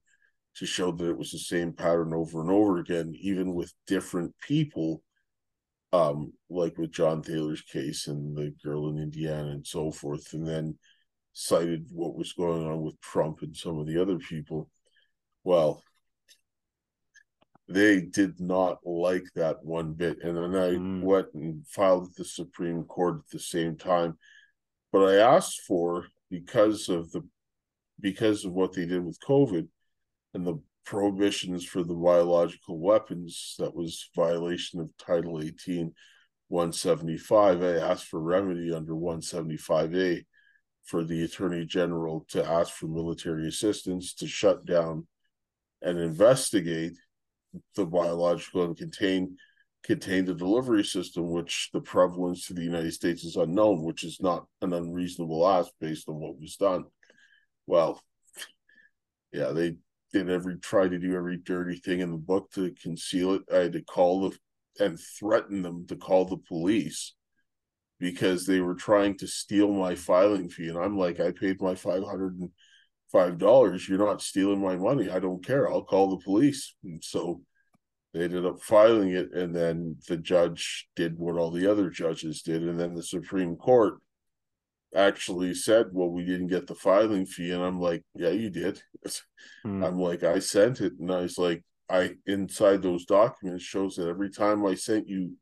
[0.55, 4.33] to show that it was the same pattern over and over again, even with different
[4.39, 5.03] people,
[5.91, 10.47] um, like with John Taylor's case and the girl in Indiana and so forth, and
[10.47, 10.77] then
[11.33, 14.69] cited what was going on with Trump and some of the other people.
[15.43, 15.83] Well,
[17.67, 20.21] they did not like that one bit.
[20.23, 21.01] And then I Mm.
[21.01, 24.17] went and filed with the Supreme Court at the same time.
[24.91, 27.27] But I asked for because of the
[27.99, 29.67] because of what they did with COVID
[30.33, 35.93] and the prohibitions for the biological weapons that was violation of Title 18
[36.49, 37.63] 175.
[37.63, 40.25] I asked for remedy under 175A
[40.83, 45.07] for the Attorney General to ask for military assistance to shut down
[45.81, 46.93] and investigate
[47.75, 49.37] the biological and contain
[49.83, 54.19] contain the delivery system, which the prevalence to the United States is unknown, which is
[54.21, 56.85] not an unreasonable ask based on what was done.
[57.67, 58.01] Well,
[59.33, 59.75] yeah, they
[60.13, 63.41] did every try to do every dirty thing in the book to conceal it.
[63.51, 64.37] I had to call the
[64.79, 67.13] and threaten them to call the police
[67.99, 70.69] because they were trying to steal my filing fee.
[70.69, 72.49] And I'm like, I paid my five hundred and
[73.13, 73.87] five dollars.
[73.87, 75.09] You're not stealing my money.
[75.09, 75.71] I don't care.
[75.71, 76.75] I'll call the police.
[76.83, 77.41] And so
[78.13, 82.41] they ended up filing it, and then the judge did what all the other judges
[82.41, 83.95] did, and then the Supreme Court
[84.95, 88.81] actually said, "Well, we didn't get the filing fee," and I'm like, "Yeah, you did."
[89.65, 89.85] Mm.
[89.85, 94.09] I'm like, I sent it, and I was like, I inside those documents shows that
[94.09, 95.37] every time I sent you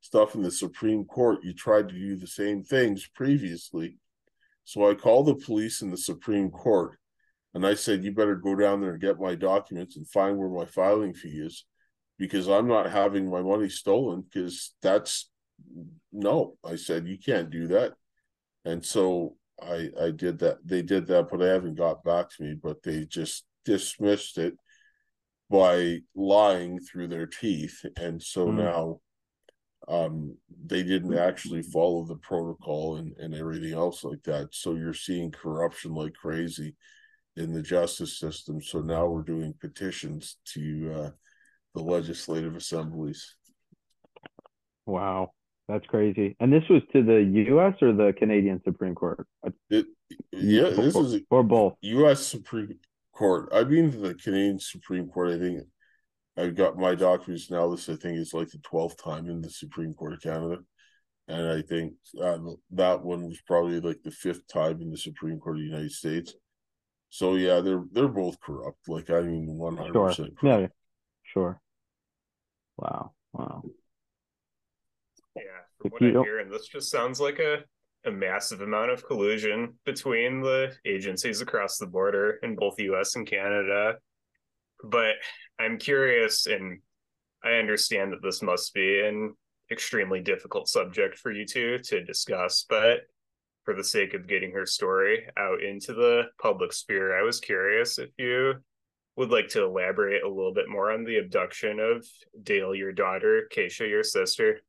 [0.00, 3.98] stuff in the Supreme Court, you tried to do the same things previously.
[4.64, 6.98] So I called the police and the Supreme Court,
[7.54, 10.48] and I said, "You better go down there and get my documents and find where
[10.48, 11.64] my filing fee is,
[12.18, 14.22] because I'm not having my money stolen.
[14.22, 15.30] Because that's
[16.12, 17.94] no." I said, "You can't do that,"
[18.64, 20.58] and so I I did that.
[20.64, 22.54] They did that, but I haven't got back to me.
[22.54, 24.54] But they just dismissed it
[25.50, 28.56] by lying through their teeth and so Mm.
[28.56, 29.00] now
[29.92, 30.36] um
[30.66, 35.30] they didn't actually follow the protocol and, and everything else like that so you're seeing
[35.30, 36.74] corruption like crazy
[37.36, 41.10] in the justice system so now we're doing petitions to uh
[41.74, 43.36] the legislative assemblies
[44.86, 45.32] Wow,
[45.68, 46.36] that's crazy.
[46.40, 47.74] And this was to the U.S.
[47.80, 49.26] or the Canadian Supreme Court,
[49.70, 49.86] it
[50.32, 51.74] yeah this or, is or both.
[51.82, 52.26] U.S.
[52.26, 52.78] Supreme
[53.14, 53.48] Court.
[53.52, 55.30] I mean, the Canadian Supreme Court.
[55.30, 55.62] I think
[56.36, 57.68] I've got my documents now.
[57.70, 60.58] This I think is like the twelfth time in the Supreme Court of Canada,
[61.28, 62.38] and I think uh,
[62.70, 65.92] that one was probably like the fifth time in the Supreme Court of the United
[65.92, 66.34] States.
[67.10, 68.88] So yeah, they're they're both corrupt.
[68.88, 70.08] Like I mean, one hundred Sure.
[70.08, 70.34] percent.
[70.42, 70.66] Yeah, yeah.
[71.24, 71.60] Sure.
[72.78, 73.12] Wow.
[73.34, 73.62] Wow.
[75.36, 75.42] Yeah,
[75.84, 77.58] If what I'm don't- hearing, this just sounds like a,
[78.06, 83.14] a massive amount of collusion between the agencies across the border in both the US
[83.16, 83.96] and Canada.
[84.82, 85.14] But
[85.58, 86.80] I'm curious, and
[87.44, 89.34] I understand that this must be an
[89.70, 93.00] extremely difficult subject for you two to discuss, but
[93.64, 97.98] for the sake of getting her story out into the public sphere, I was curious
[97.98, 98.54] if you
[99.16, 102.06] would like to elaborate a little bit more on the abduction of
[102.42, 104.60] Dale, your daughter, Kaysha, your sister.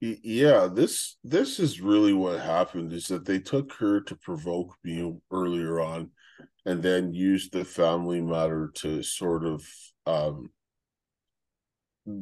[0.00, 5.16] Yeah, this this is really what happened is that they took her to provoke me
[5.30, 6.10] earlier on
[6.64, 9.64] and then use the family matter to sort of
[10.06, 10.50] um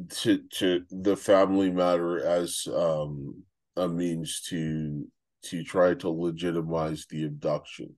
[0.09, 3.43] to to the family matter as um
[3.77, 5.05] a means to
[5.43, 7.95] to try to legitimize the abduction.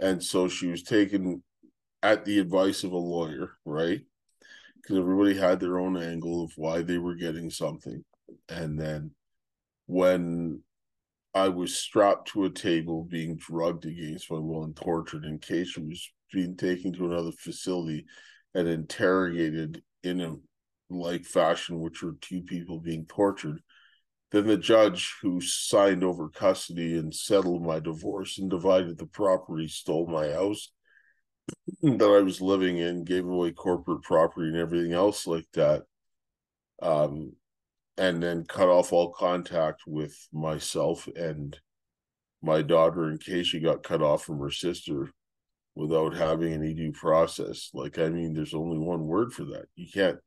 [0.00, 1.42] And so she was taken
[2.02, 4.00] at the advice of a lawyer, right?
[4.74, 8.04] Because everybody had their own angle of why they were getting something
[8.48, 9.12] and then
[9.86, 10.60] when
[11.36, 15.74] I was strapped to a table being drugged against my will and tortured in case
[15.76, 18.06] I was being taken to another facility
[18.54, 20.34] and interrogated in a
[20.88, 23.60] like fashion, which were two people being tortured.
[24.30, 29.68] Then the judge who signed over custody and settled my divorce and divided the property,
[29.68, 30.72] stole my house
[31.82, 35.82] that I was living in, gave away corporate property and everything else like that.
[36.80, 37.34] Um,
[37.98, 41.58] and then cut off all contact with myself and
[42.42, 45.10] my daughter in case she got cut off from her sister
[45.74, 47.70] without having any due process.
[47.74, 49.66] Like, I mean, there's only one word for that.
[49.74, 50.18] You can't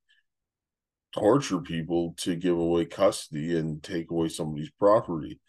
[1.13, 5.39] torture people to give away custody and take away somebody's property.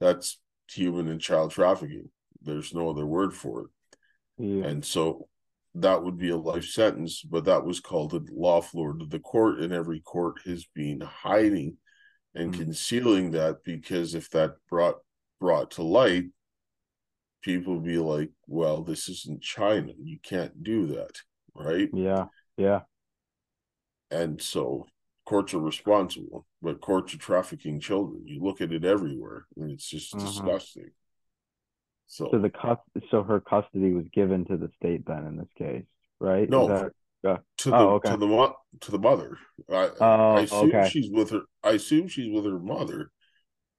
[0.00, 2.10] That's human and child trafficking.
[2.42, 3.66] There's no other word for it.
[4.64, 5.28] And so
[5.76, 9.04] that would be a life sentence, but that was called a lawful order.
[9.06, 11.78] The court in every court has been hiding
[12.34, 12.58] and Mm.
[12.58, 14.98] concealing that because if that brought
[15.40, 16.26] brought to light,
[17.42, 19.92] people would be like, Well, this isn't China.
[19.98, 21.18] You can't do that.
[21.54, 21.90] Right.
[21.92, 22.26] Yeah.
[22.56, 22.82] Yeah.
[24.10, 24.86] And so
[25.24, 28.26] courts are responsible, but courts are trafficking children.
[28.26, 30.20] You look at it everywhere and it's just Mhm.
[30.20, 30.90] disgusting.
[32.06, 32.50] So, So the
[33.10, 35.84] so her custody was given to the state then in this case,
[36.20, 36.48] right?
[36.48, 36.68] No.
[36.68, 36.92] that-
[37.26, 38.10] uh, to the Oh, okay.
[38.10, 39.38] to the mo- to the mother.
[39.70, 40.88] I Oh, I assume okay.
[40.90, 41.40] she's with her.
[41.62, 43.10] I assume she's with her mother,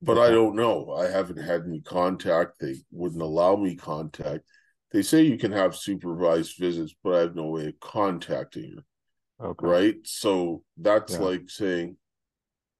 [0.01, 0.89] but I don't know.
[0.91, 2.57] I haven't had any contact.
[2.59, 4.45] They wouldn't allow me contact.
[4.91, 9.47] They say you can have supervised visits, but I have no way of contacting her.
[9.47, 9.67] Okay.
[9.67, 9.95] Right.
[10.07, 11.19] So that's Yeah.
[11.19, 11.97] like saying,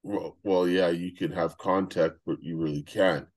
[0.02, 3.28] well, well, yeah, you can have contact, but you really can't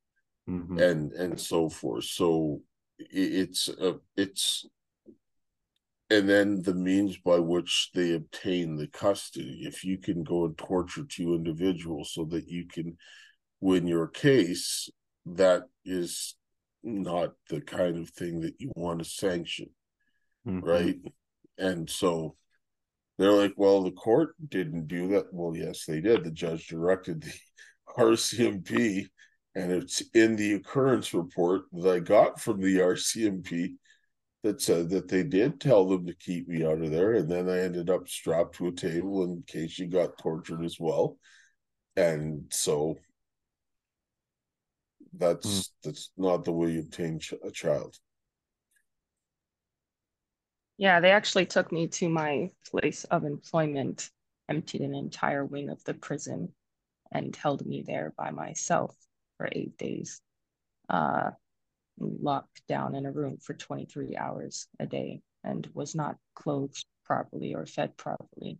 [0.48, 0.80] Mhm.
[0.80, 2.04] and and so forth.
[2.04, 2.62] So
[2.98, 4.66] it's uh, it's
[6.10, 9.64] and then the means by which they obtain the custody.
[9.66, 12.96] If you can go and torture two individuals so that you can
[13.60, 14.88] win your case,
[15.26, 16.34] that is
[16.82, 19.68] not the kind of thing that you want to sanction,
[20.46, 20.62] Mhm.
[20.62, 20.98] right?
[21.58, 22.36] And so
[23.18, 25.32] they're like, well, the court didn't do that.
[25.32, 26.24] Well, yes, they did.
[26.24, 27.34] The judge directed the
[27.98, 29.08] RCMP,
[29.58, 33.74] and it's in the occurrence report that I got from the RCMP
[34.44, 37.14] that said that they did tell them to keep me out of there.
[37.14, 40.76] And then I ended up strapped to a table in case she got tortured as
[40.78, 41.18] well.
[41.96, 42.98] And so
[45.12, 45.88] that's hmm.
[45.88, 47.96] that's not the way you obtain ch- a child.
[50.76, 54.08] Yeah, they actually took me to my place of employment,
[54.48, 56.52] emptied an entire wing of the prison,
[57.10, 58.94] and held me there by myself
[59.38, 60.22] for eight days,
[60.90, 61.32] uh,
[62.00, 67.54] locked down in a room for 23 hours a day, and was not clothed properly
[67.54, 68.58] or fed properly,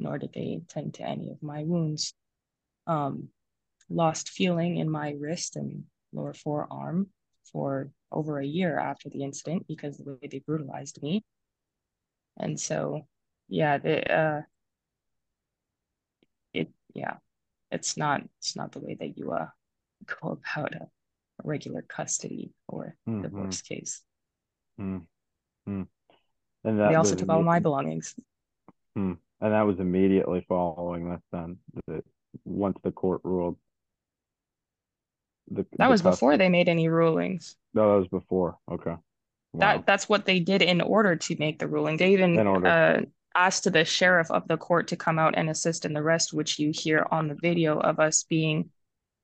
[0.00, 2.14] nor did they tend to any of my wounds.
[2.88, 3.30] Um,
[3.90, 7.08] lost feeling in my wrist and lower forearm
[7.52, 11.24] for over a year after the incident because the way they brutalized me
[12.38, 13.06] And so,
[13.48, 14.42] yeah, the uh,
[16.52, 17.16] it yeah,
[17.70, 19.48] it's not it's not the way that you uh
[20.06, 20.88] go about a,
[21.42, 23.22] regular custody or Mhm.
[23.22, 24.02] divorce case.
[24.78, 25.06] Mm.
[25.66, 25.88] Mm.
[26.64, 28.14] And that They also took all my belongings.
[28.94, 32.04] and that was immediately following this then, the,
[32.44, 33.56] once the court ruled.
[35.50, 37.56] The, That the was before they made any rulings.
[37.72, 38.58] No, that was before.
[38.70, 38.96] Okay.
[39.54, 41.96] That that's what they did in order to make the ruling.
[41.96, 43.00] They even uh,
[43.34, 46.58] asked the sheriff of the court to come out and assist in the rest, which
[46.58, 48.70] you hear on the video of us being,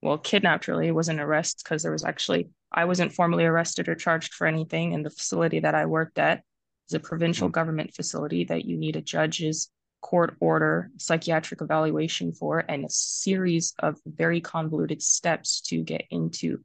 [0.06, 0.68] well, kidnapped.
[0.68, 4.46] Really, it wasn't arrest because there was actually I wasn't formally arrested or charged for
[4.46, 4.94] anything.
[4.94, 6.42] And the facility that I worked at
[6.88, 7.52] is a provincial Mm.
[7.52, 9.70] government facility that you need a judge's
[10.02, 16.62] court order, psychiatric evaluation for, and a series of very convoluted steps to get into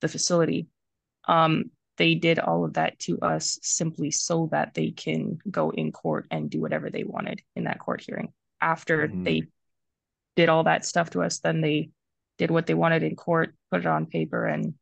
[0.00, 0.68] the facility.
[1.26, 5.92] Um, they did all of that to us simply so that they can go in
[5.92, 8.32] court and do whatever they wanted in that court hearing.
[8.60, 9.24] After Mhm.
[9.24, 9.42] they
[10.36, 11.90] did all that stuff to us, then they
[12.42, 14.74] did what they wanted in court, put it on paper, and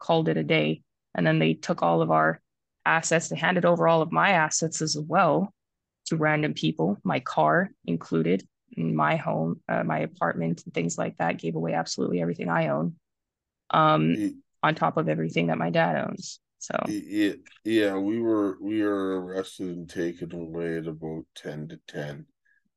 [0.00, 0.82] called it a day.
[1.14, 2.40] And then they took all of our
[2.84, 5.54] assets, they handed over all of my assets as well
[6.06, 8.46] to random people, my car included,
[8.76, 12.96] my home, uh, my apartment, and things like that, gave away absolutely everything I own.
[13.70, 14.32] Um, Y-
[14.62, 16.40] on top of everything that my dad owns.
[16.58, 17.34] So Yeah,
[17.64, 22.26] yeah, we were we were arrested and taken away at about ten to 10,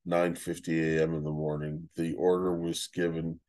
[0.05, 1.15] 9 a.m.
[1.15, 1.89] in the morning.
[1.95, 3.39] The order was given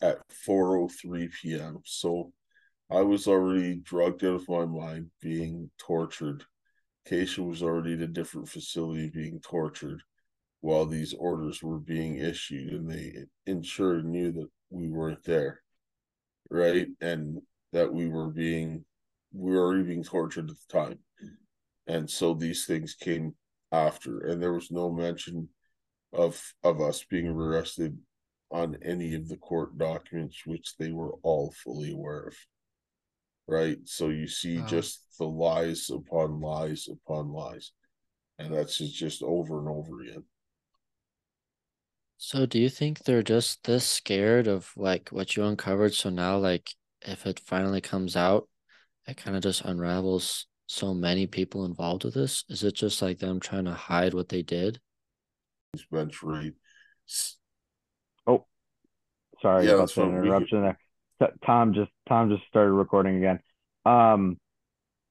[0.00, 1.78] at four oh three p.m.
[1.84, 2.32] So
[2.90, 6.44] I was already drugged out of my mind, being tortured.
[7.08, 10.02] Kaysha was already in a different facility being tortured
[10.60, 13.14] while these orders were being issued, and they
[13.46, 15.60] ensured knew that we weren't there,
[16.50, 16.88] right?
[17.00, 17.40] And
[17.72, 18.84] that we were being
[19.32, 20.98] we were already being tortured at the time.
[21.86, 23.34] And so these things came
[23.72, 25.48] after, and there was no mention
[26.12, 27.98] of of us being arrested
[28.50, 32.36] on any of the court documents, which they were all fully aware of.
[33.46, 33.78] Right.
[33.84, 34.66] So you see Wow.
[34.66, 37.72] just the lies upon lies upon lies.
[38.38, 40.24] And that's just, just over and over again.
[42.18, 45.94] So do you think they're just this scared of like what you uncovered?
[45.94, 48.48] So now like if it finally comes out,
[49.06, 52.44] it kind of just unravels so many people involved with this?
[52.48, 54.80] Is it just like them trying to hide what they did?
[55.72, 56.54] This bench raid.
[59.38, 60.78] S- Sorry Yeah, about that's the what we interruption there.
[61.44, 63.40] Tom just Tom just started recording again.
[63.84, 64.38] Um,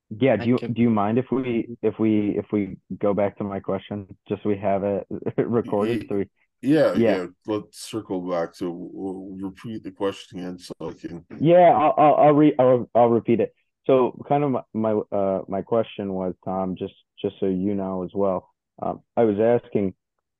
[0.10, 0.38] yeah.
[0.38, 3.60] Do you do you mind if we if we if we go back to my
[3.60, 5.08] question just so we have it
[5.38, 6.06] recorded?
[6.10, 6.26] So we
[6.62, 7.18] Yeah, Yeah.
[7.20, 7.28] yeah.
[7.46, 11.26] Let's circle back to we'll repeat the question again so I can.
[11.40, 13.54] Yeah, I'll I'll I'll, re- I'll I'll repeat it.
[13.86, 18.04] So kind of my, my uh my question was Tom, just just so you know
[18.04, 18.50] as well.
[18.82, 19.94] Um, I was asking,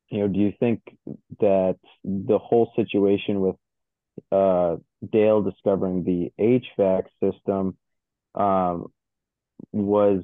[0.10, 0.82] you know, do you think
[1.40, 3.56] that the whole situation with
[4.32, 4.78] uh
[5.12, 7.78] Dale discovering the HVAC system
[8.36, 8.88] um
[9.72, 10.24] was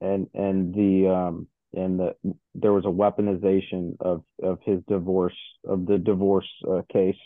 [0.00, 2.14] and and the um and the
[2.54, 7.16] there was a weaponization of of his divorce of the divorce uh, case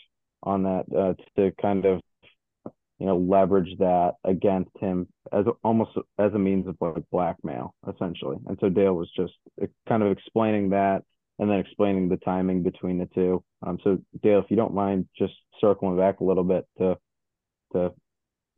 [0.43, 2.01] on that uh, to kind of
[2.99, 8.37] you know leverage that against him as almost as a means of like blackmail essentially.
[8.47, 11.03] And so dale was just uh, kind of explaining that
[11.39, 15.07] and then explaining the timing between the two um so dale if you don't mind
[15.17, 16.97] just circling back a little bit to
[17.73, 17.91] to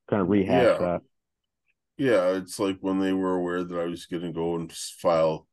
[0.09, 0.78] kind of rehash Yeah.
[0.80, 1.01] that
[1.97, 5.47] Yeah, it's like when they were aware that I was going to go and file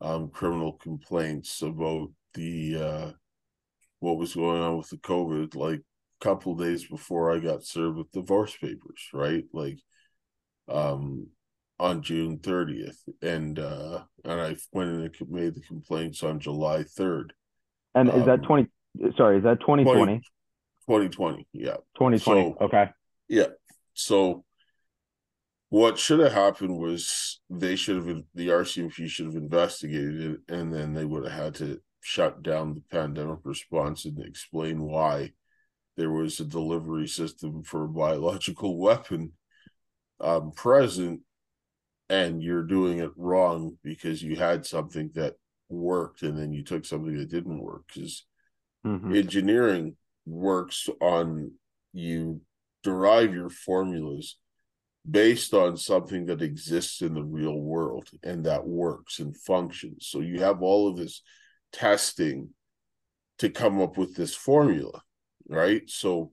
[0.00, 3.12] um criminal complaints about the uh
[4.00, 7.64] what was going on with the COVID like a couple of days before I got
[7.64, 9.44] served with divorce papers, right?
[9.52, 9.78] Like
[10.68, 11.28] um
[11.78, 16.84] on June 30th and uh and I went in and made the complaints on July
[16.84, 17.30] 3rd,
[17.94, 18.68] and is that Um, 20
[19.16, 20.22] sorry is that 2020
[20.88, 21.46] 2020.
[21.52, 21.76] Yeah.
[21.98, 22.20] 2020
[22.58, 22.90] So- okay
[23.28, 23.48] Yeah.
[23.94, 24.44] So
[25.68, 30.72] what should have happened was they should have the RCMP should have investigated it and
[30.72, 35.32] then they would have had to shut down the pandemic response and explain why
[35.96, 39.32] there was a delivery system for a biological weapon
[40.20, 41.20] um present
[42.08, 45.34] and you're doing it wrong because you had something that
[45.68, 48.24] worked and then you took something that didn't work because
[48.84, 49.16] Mhm.
[49.16, 51.52] engineering works on
[51.92, 52.40] you
[52.82, 54.38] derive your formulas
[55.08, 60.20] based on something that exists in the real world and that works and functions so
[60.20, 61.22] you have all of this
[61.72, 62.54] testing
[63.38, 65.02] to come up with this formula
[65.48, 66.32] right so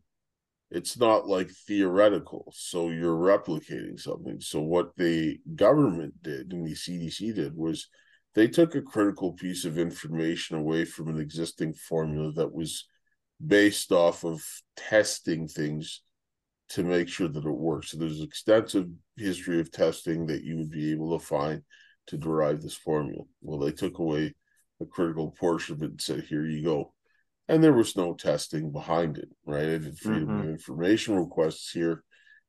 [0.73, 6.73] it's not like theoretical so you're replicating something so what the government did and the
[6.73, 7.87] cdc did was
[8.35, 12.87] they took a critical piece of information away from an existing formula that was
[13.45, 14.43] based off of
[14.75, 16.01] testing things
[16.69, 17.91] to make sure that it works.
[17.91, 21.61] So there's extensive history of testing that you would be able to find
[22.07, 23.23] to derive this formula.
[23.41, 24.33] Well, they took away
[24.81, 26.92] a critical portion of it and said, here you go.
[27.49, 29.63] And there was no testing behind it, right?
[29.63, 30.39] I did freedom mm-hmm.
[30.39, 32.03] of information requests here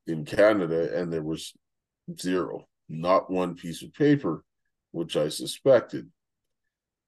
[0.07, 1.53] in Canada, and there was
[2.21, 4.45] zero, not one piece of paper,
[4.93, 6.11] which I suspected.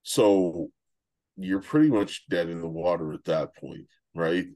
[0.02, 0.70] So
[1.36, 4.46] you're pretty much dead in the water at that point, right?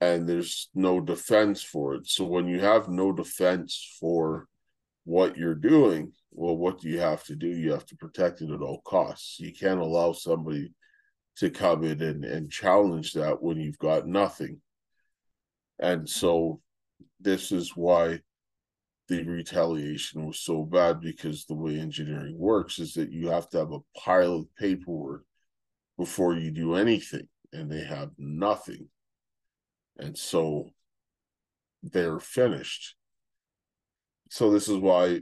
[0.00, 2.06] And there's no defense for it.
[2.06, 4.46] So when you have no defense for
[5.04, 7.48] what you're doing, well, what do you have to do?
[7.48, 9.40] You have to protect it at all costs.
[9.40, 10.72] You can't allow somebody
[11.36, 14.60] to come in and, and challenge that when you've got nothing.
[15.78, 16.60] And so
[17.20, 18.20] this is why
[19.08, 23.58] the retaliation was so bad because the way engineering works is that you have to
[23.58, 25.24] have a pile of paperwork
[25.98, 28.88] before you do anything, and they have nothing.
[29.98, 30.70] And so
[31.82, 32.94] they're finished.
[34.30, 35.20] So this is why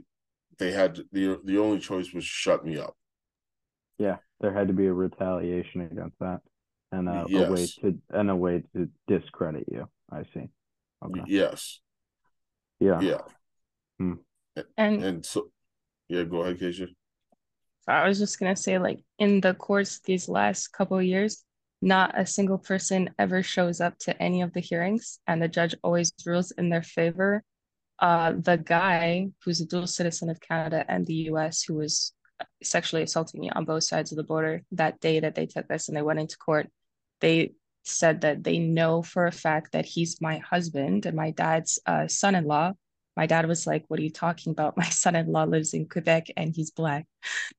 [0.59, 2.95] they had the the only choice was shut me up.
[3.97, 6.41] Yeah, there had to be a retaliation against that,
[6.91, 7.47] and a, yes.
[7.47, 9.87] a way to and a way to discredit you.
[10.11, 10.49] I see.
[11.05, 11.23] Okay.
[11.27, 11.79] Yes.
[12.79, 12.99] Yeah.
[13.01, 13.21] Yeah.
[13.97, 14.13] Hmm.
[14.77, 15.49] And and so,
[16.07, 16.23] yeah.
[16.23, 16.87] Go ahead, Kaysha.
[17.87, 21.43] I was just gonna say, like in the course these last couple years,
[21.81, 25.75] not a single person ever shows up to any of the hearings, and the judge
[25.83, 27.43] always rules in their favor.
[27.99, 31.63] Uh, the guy who's a dual citizen of Canada and the U.S.
[31.63, 32.13] who was
[32.63, 35.87] sexually assaulting me on both sides of the border that day that they took this
[35.87, 36.69] and they went into court,
[37.21, 41.79] they said that they know for a fact that he's my husband and my dad's
[41.85, 42.73] uh, son-in-law
[43.19, 44.77] my dad was like, What are you talking about?
[44.77, 47.05] My son in law lives in Quebec and he's Black.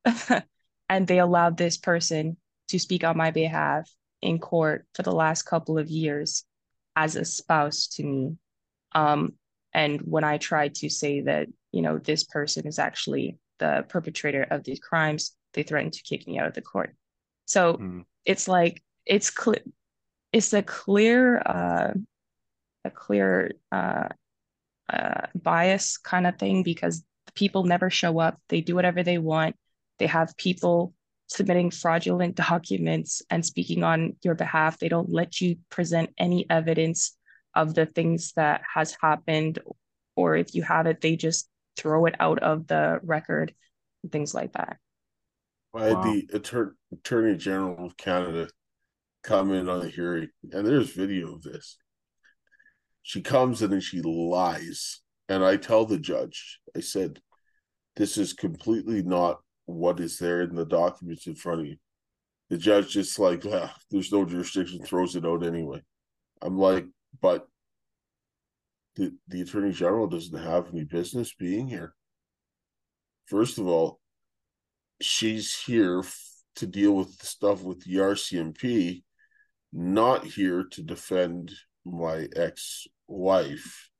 [0.89, 3.87] and they allowed this person to speak on my behalf
[4.23, 6.45] in court for the last couple of years
[6.97, 8.37] as a spouse to me.
[8.93, 9.35] Um,
[9.75, 14.43] and when I tried to say that, you know, this person is actually the perpetrator
[14.51, 16.97] of these crimes, they threatened to kick me out of the court.
[17.47, 18.05] So mm.
[18.25, 19.63] it's like it's clear,
[20.33, 21.93] it's a clear, uh,
[22.85, 24.09] a clear uh,
[24.93, 27.05] uh, bias kind of thing because
[27.35, 28.41] people never show up.
[28.49, 29.57] They do whatever they want.
[29.99, 30.95] They have people
[31.29, 34.79] submitting fraudulent documents and speaking on your behalf.
[34.79, 37.17] They don't let you present any evidence
[37.55, 39.59] of the things that has happened,
[40.17, 43.55] or if you have it, they just throw it out of the record,
[44.11, 44.79] things like that.
[45.75, 46.03] I had wow.
[46.03, 48.49] the Attorney, Attorney General of Canada
[49.23, 51.77] come in on the hearing, and there's video of this.
[53.03, 55.01] She comes in and she lies.
[55.29, 57.21] And I tell the judge, I said,
[57.97, 61.77] this is completely not what is there in the documents in front of you.
[62.49, 65.83] The judge just like, ah, there's no jurisdiction, throws it out anyway.
[66.43, 66.87] I'm like,
[67.21, 67.47] but
[68.97, 71.95] the, the attorney general doesn't have any business being here.
[73.27, 74.01] First of all,
[75.01, 76.03] she's here
[76.57, 79.03] to deal with the stuff with the RCMP,
[79.73, 81.53] not here to defend
[81.85, 83.91] my ex-wife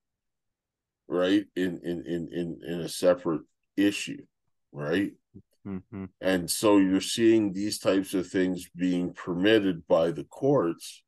[1.09, 3.43] right in in in in, in a separate
[3.77, 4.23] issue
[4.73, 5.13] right
[5.67, 6.05] mm-hmm.
[6.21, 11.03] and so you're seeing these types of things being permitted by the courts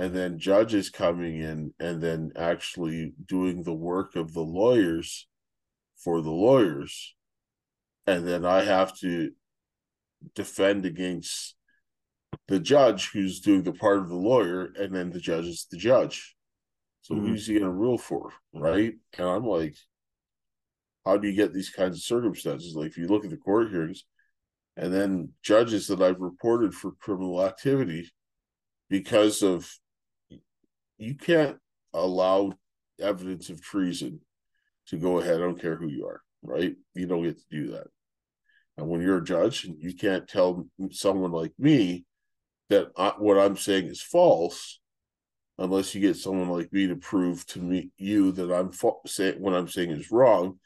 [0.00, 5.28] and then judges coming in and then actually doing the work of the lawyers
[5.96, 7.14] for the lawyers
[8.06, 9.30] and then i have to
[10.34, 11.54] defend against
[12.48, 15.76] the judge who's doing the part of the lawyer, and then the judge is the
[15.76, 16.36] judge.
[17.02, 17.26] So mm-hmm.
[17.26, 18.92] who's he going to rule for, right?
[19.18, 19.76] And I'm like,
[21.04, 22.74] how do you get these kinds of circumstances?
[22.74, 24.04] Like if you look at the court hearings,
[24.76, 28.10] and then judges that I've reported for criminal activity
[28.88, 29.70] because of
[31.00, 31.56] you can't
[31.94, 32.52] allow
[33.00, 34.20] evidence of treason
[34.88, 35.36] to go ahead.
[35.36, 36.74] I don't care who you are, right?
[36.94, 37.86] You don't get to do that.
[38.76, 42.04] And when you're a judge, you can't tell someone like me
[42.68, 44.78] that I, what I'm saying is false
[45.58, 49.32] unless you get someone like me to prove to me you that I'm fa- say,
[49.32, 50.58] what I'm saying is wrong.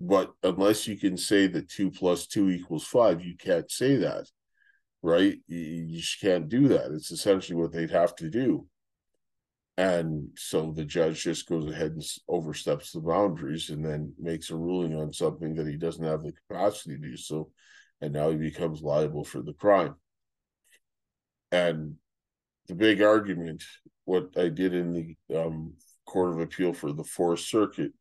[0.00, 4.26] But unless you can say that two plus two equals five, you can't say that,
[5.02, 5.38] right?
[5.46, 6.90] You, you just can't do that.
[6.92, 8.66] It's essentially what they'd have to do.
[9.78, 14.56] And so the judge just goes ahead and oversteps the boundaries and then makes a
[14.56, 17.50] ruling on something that he doesn't have the capacity to do so.
[18.00, 19.94] And now he becomes liable for the crime.
[21.50, 21.94] And
[22.68, 23.62] the big argument,
[24.04, 24.92] what I did in
[25.28, 25.74] the um,
[26.06, 27.92] Court of Appeal for the Fourth Circuit,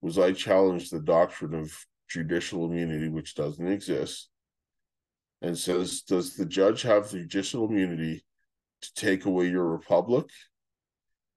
[0.00, 1.72] was I challenged the doctrine of
[2.08, 4.28] judicial immunity, which doesn't exist,
[5.40, 8.24] and says, Does the judge have judicial immunity
[8.82, 10.26] to take away your republic?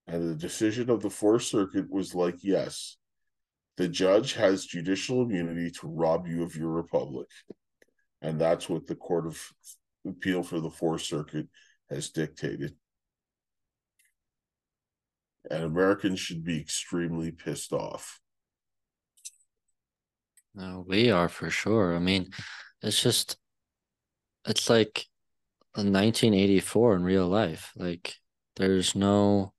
[0.07, 2.97] And the decision of the Fourth Circuit was like, Yes,
[3.77, 7.27] the judge has judicial immunity to rob you of your republic.
[8.21, 9.41] And that's what the Court of
[10.07, 11.47] Appeal for the Fourth Circuit
[11.89, 12.75] has dictated.
[15.49, 18.19] And Americans should be extremely pissed off.
[20.55, 21.95] No, we are for sure.
[21.95, 22.29] I mean,
[22.81, 23.37] it's just,
[24.47, 25.05] it's like
[25.73, 27.73] 1984 in real life.
[27.75, 28.15] Like,
[28.55, 29.53] there's no,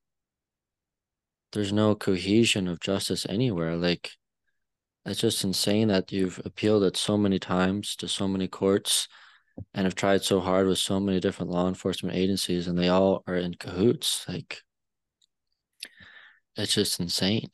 [1.53, 3.75] there's no cohesion of justice anywhere.
[3.75, 4.11] Like,
[5.05, 9.07] it's just insane that you've appealed it so many times to so many courts
[9.73, 13.23] and have tried so hard with so many different law enforcement agencies and they all
[13.27, 14.25] are in cahoots.
[14.27, 14.61] Like,
[16.55, 17.49] it's just insane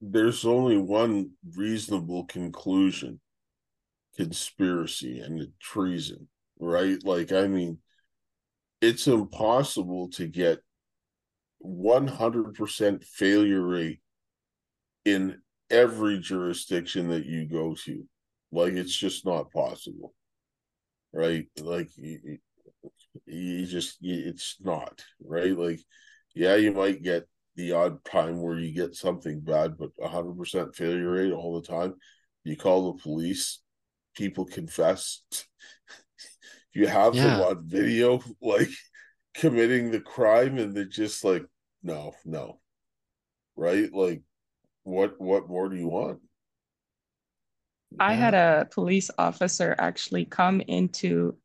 [0.00, 3.20] there's only one reasonable conclusion
[4.16, 6.28] conspiracy and treason,
[6.58, 6.98] right?
[7.04, 7.78] Like, I mean,
[8.80, 10.60] it's impossible to get
[11.64, 14.00] 100% failure rate
[15.04, 15.40] in
[15.70, 18.04] every jurisdiction that you go to.
[18.52, 20.14] Like, it's just not possible,
[21.12, 21.46] right?
[21.60, 22.38] Like, you,
[23.26, 25.56] you just, it's not, right?
[25.56, 25.80] Like,
[26.34, 31.10] yeah, you might get the odd time where you get something bad, but 100% failure
[31.10, 31.94] rate all the time.
[32.44, 33.60] You call the police,
[34.14, 35.22] people confess.
[36.72, 37.24] you have yeah.
[37.24, 38.70] them on video, like
[39.38, 41.44] committing the crime, and they're just like,
[41.82, 42.60] no, no.
[43.56, 43.92] Right?
[43.92, 44.22] Like,
[44.82, 46.20] what what more do you want?
[47.98, 51.36] I had a police officer actually come into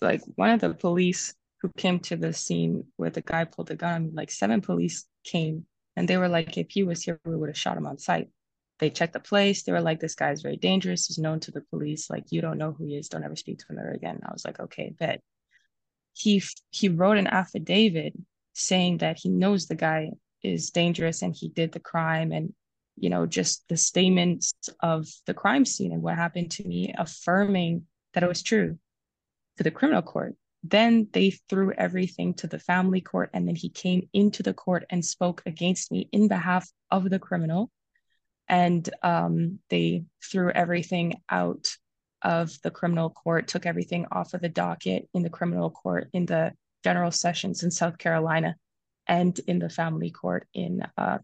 [0.00, 3.76] like one of the police who came to the scene where the guy pulled the
[3.76, 4.10] gun.
[4.12, 5.66] Like seven police came
[5.96, 8.28] and they were like, if he was here, we would have shot him on sight.
[8.80, 9.62] They checked the place.
[9.62, 11.06] They were like, this guy's very dangerous.
[11.06, 12.10] He's known to the police.
[12.10, 13.08] Like, you don't know who he is.
[13.08, 14.16] Don't ever speak to him ever again.
[14.16, 15.22] And I was like, okay, bet.
[16.14, 18.14] He he wrote an affidavit
[18.54, 20.10] saying that he knows the guy
[20.42, 22.54] is dangerous and he did the crime and
[22.96, 27.86] you know just the statements of the crime scene and what happened to me affirming
[28.12, 28.78] that it was true
[29.56, 30.36] to the criminal court
[30.66, 34.86] then they threw everything to the family court, and then he came into the court
[34.88, 37.70] and spoke against me in behalf of the criminal.
[38.48, 41.76] And um, they threw everything out
[42.24, 46.26] of the criminal court, took everything off of the docket in the criminal court, in
[46.26, 46.52] the
[46.82, 48.56] general sessions in South Carolina,
[49.06, 51.18] and in the family court in uh,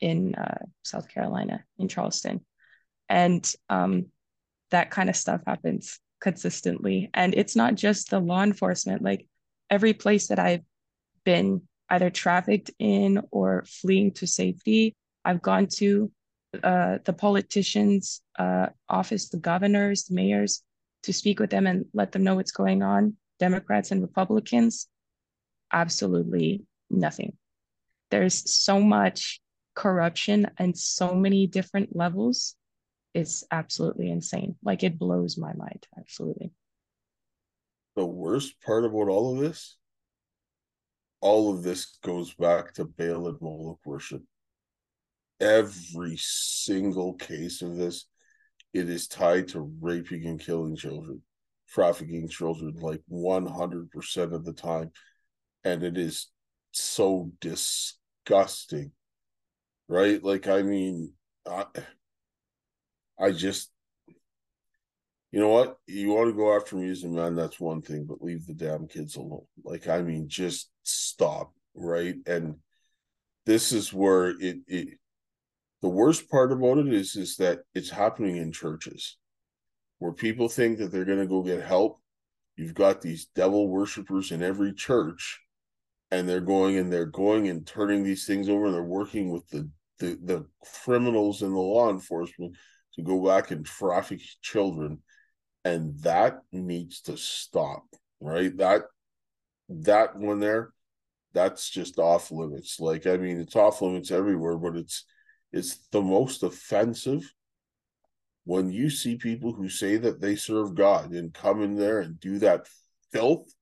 [0.00, 2.44] in uh, South Carolina in Charleston,
[3.08, 4.06] and um,
[4.70, 7.10] that kind of stuff happens consistently.
[7.14, 9.26] And it's not just the law enforcement, like
[9.70, 10.64] every place that I've
[11.24, 16.10] been either trafficked in or fleeing to safety, I've gone to
[16.62, 20.62] uh, the politicians' uh, office, the governors, the mayors,
[21.02, 23.16] to speak with them and let them know what's going on.
[23.38, 24.88] Democrats and Republicans,
[25.72, 27.36] absolutely nothing.
[28.10, 29.40] There's so much
[29.74, 32.54] corruption and so many different levels
[33.12, 34.56] is absolutely insane.
[34.62, 35.86] Like it blows my mind.
[35.98, 36.52] Absolutely.
[37.96, 39.76] The worst part about all of this,
[41.20, 44.22] all of this goes back to Baal and Moloch worship.
[45.40, 48.06] Every single case of this,
[48.72, 51.22] it is tied to raping and killing children,
[51.68, 54.90] trafficking children, like 100% of the time.
[55.64, 56.30] And it is
[56.72, 58.92] so disgusting,
[59.88, 60.22] right?
[60.22, 61.12] Like, I mean,
[61.46, 61.66] I,
[63.18, 63.70] I just,
[65.30, 65.78] you know what?
[65.86, 69.16] You want to go after music, man, that's one thing, but leave the damn kids
[69.16, 69.46] alone.
[69.64, 72.16] Like, I mean, just stop, right?
[72.26, 72.56] And
[73.46, 74.98] this is where it, it
[75.84, 79.18] the worst part about it is is that it's happening in churches
[79.98, 82.00] where people think that they're going to go get help.
[82.56, 85.42] You've got these devil worshippers in every church
[86.10, 89.46] and they're going and they're going and turning these things over and they're working with
[89.50, 90.46] the the, the
[90.84, 92.56] criminals and the law enforcement
[92.94, 95.02] to go back and traffic children.
[95.66, 97.84] And that needs to stop
[98.20, 98.56] right?
[98.56, 98.84] That
[99.68, 100.70] that one there
[101.34, 102.80] that's just off limits.
[102.80, 105.04] Like i mean it's off limits everywhere but it's
[105.54, 107.32] it's the most offensive
[108.44, 112.20] when you see people who say that they serve god and come in there and
[112.20, 112.66] do that
[113.12, 113.52] filth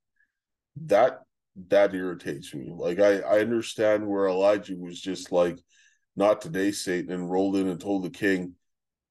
[0.76, 1.20] that
[1.68, 5.58] that irritates me like i i understand where elijah was just like
[6.16, 8.54] not today satan and rolled in and told the king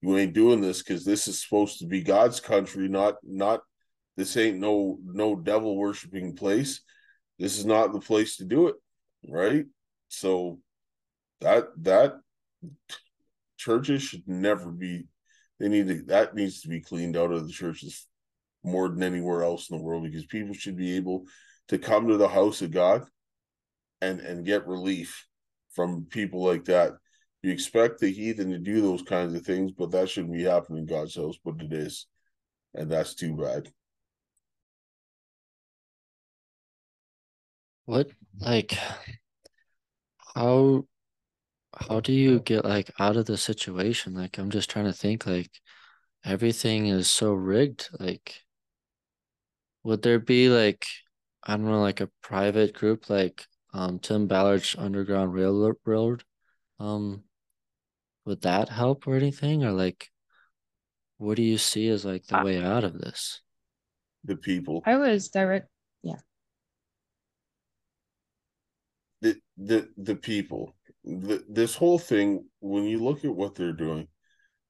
[0.01, 3.61] you ain't doing this because this is supposed to be God's country, not not
[4.17, 6.81] this ain't no no devil worshiping place.
[7.37, 8.75] This is not the place to do it,
[9.27, 9.65] right?
[10.09, 10.59] So
[11.41, 12.15] that that
[13.57, 15.05] churches should never be
[15.59, 18.07] they need to that needs to be cleaned out of the churches
[18.63, 21.25] more than anywhere else in the world because people should be able
[21.67, 23.03] to come to the house of God
[24.01, 25.27] and and get relief
[25.73, 26.93] from people like that.
[27.41, 30.79] You expect the heathen to do those kinds of things, but that shouldn't be happening
[30.79, 32.07] in God's house, but it is.
[32.73, 33.71] And that's too bad.
[37.85, 38.09] What
[38.39, 38.77] like
[40.35, 40.85] how
[41.87, 44.13] how do you get like out of the situation?
[44.13, 45.51] Like I'm just trying to think like
[46.23, 47.89] everything is so rigged.
[47.99, 48.41] Like
[49.83, 50.85] would there be like
[51.43, 56.23] I don't know, like a private group like um Tim Ballard's Underground Railroad?
[56.79, 57.23] Um
[58.25, 59.63] would that help or anything?
[59.63, 60.09] Or like
[61.17, 63.41] what do you see as like the way out of this?
[64.23, 64.83] The people.
[64.85, 65.67] I was direct
[66.03, 66.19] yeah.
[69.21, 70.75] The the the people.
[71.03, 74.07] This whole thing, when you look at what they're doing,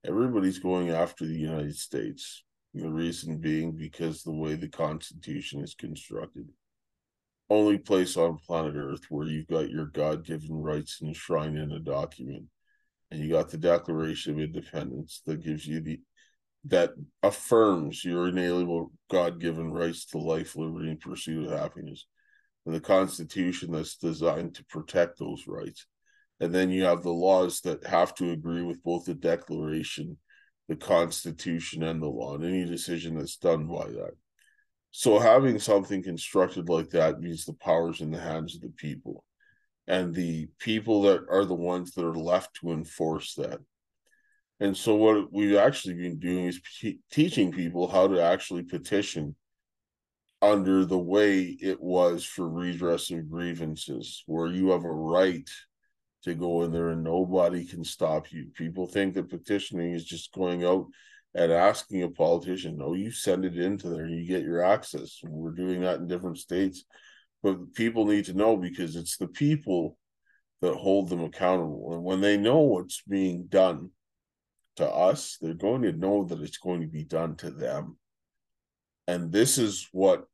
[0.05, 2.43] everybody's going after the United States.
[2.73, 6.47] The reason being because the way the Constitution is constructed.
[7.49, 11.79] Only place on planet Earth where you've got your God given rights enshrined in a
[11.79, 12.45] document.
[13.09, 15.99] And you got the Declaration of Independence that gives you the
[16.65, 16.91] that
[17.23, 22.05] affirms your inalienable God given rights to life, liberty, and pursuit of happiness.
[22.65, 25.87] And the Constitution that's designed to protect those rights.
[26.41, 30.18] And then you have the laws that have to agree with both the Declaration
[30.72, 34.11] the Constitution and the law, and any decision that's done by that.
[34.91, 39.26] So having something constructed like that means the power's in the hands of the people.
[39.88, 43.59] And the people that are the ones that are left to enforce that.
[44.61, 49.35] And so what we've actually been doing is p- teaching people how to actually petition
[50.41, 55.49] under the way it was for redress of grievances, where you have a right
[56.23, 58.48] to go in there and nobody can stop you.
[58.56, 60.85] People think that petitioning is just going out
[61.34, 62.77] and asking a politician.
[62.77, 65.19] No, you send it into there you get your access.
[65.23, 66.84] We're doing that in different states.
[67.43, 69.98] But people need to know because it's the people
[70.61, 71.93] that hold them accountable.
[71.93, 73.89] And when they know what's being done
[74.76, 77.98] to us, they're going to know that it's going to be done to them.
[79.07, 80.26] And this is what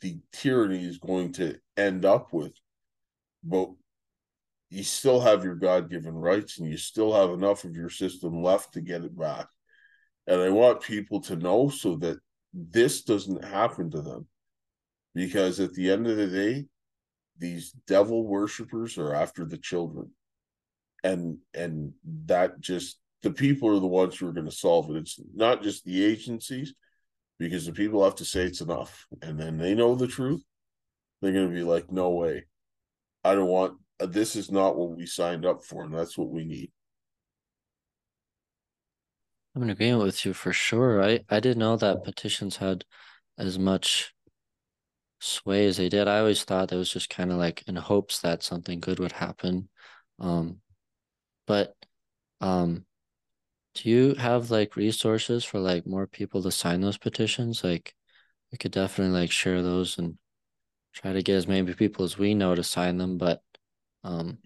[0.00, 2.52] the tyranny is going to end up with.
[3.42, 3.70] But
[4.70, 8.42] you still have your God given rights and you still have enough of your system
[8.42, 9.46] left to get it back.
[10.26, 12.18] And I want people to know so that
[12.52, 14.26] this doesn't happen to them.
[15.14, 16.66] Because at the end of the day,
[17.38, 20.10] these devil worshippers are after the children.
[21.04, 21.92] And and
[22.26, 24.96] that just the people are the ones who are going to solve it.
[24.96, 26.74] It's not just the agencies,
[27.38, 29.06] because the people have to say it's enough.
[29.22, 30.42] And then they know the truth.
[31.20, 32.46] They're going to be like, no way.
[33.24, 36.44] I don't want this is not what we signed up for, and that's what we
[36.44, 36.70] need.
[39.54, 41.02] I'm in agreement with you for sure.
[41.02, 42.84] I, I didn't know that petitions had
[43.38, 44.12] as much
[45.20, 46.08] sway as they did.
[46.08, 49.12] I always thought it was just kind of like in hopes that something good would
[49.12, 49.70] happen.
[50.18, 50.60] Um,
[51.46, 51.74] but
[52.42, 52.84] um,
[53.74, 57.64] do you have like resources for like more people to sign those petitions?
[57.64, 57.94] Like,
[58.52, 60.18] we could definitely like share those and
[60.94, 63.18] try to get as many people as we know to sign them.
[63.18, 63.40] But
[64.06, 64.38] um,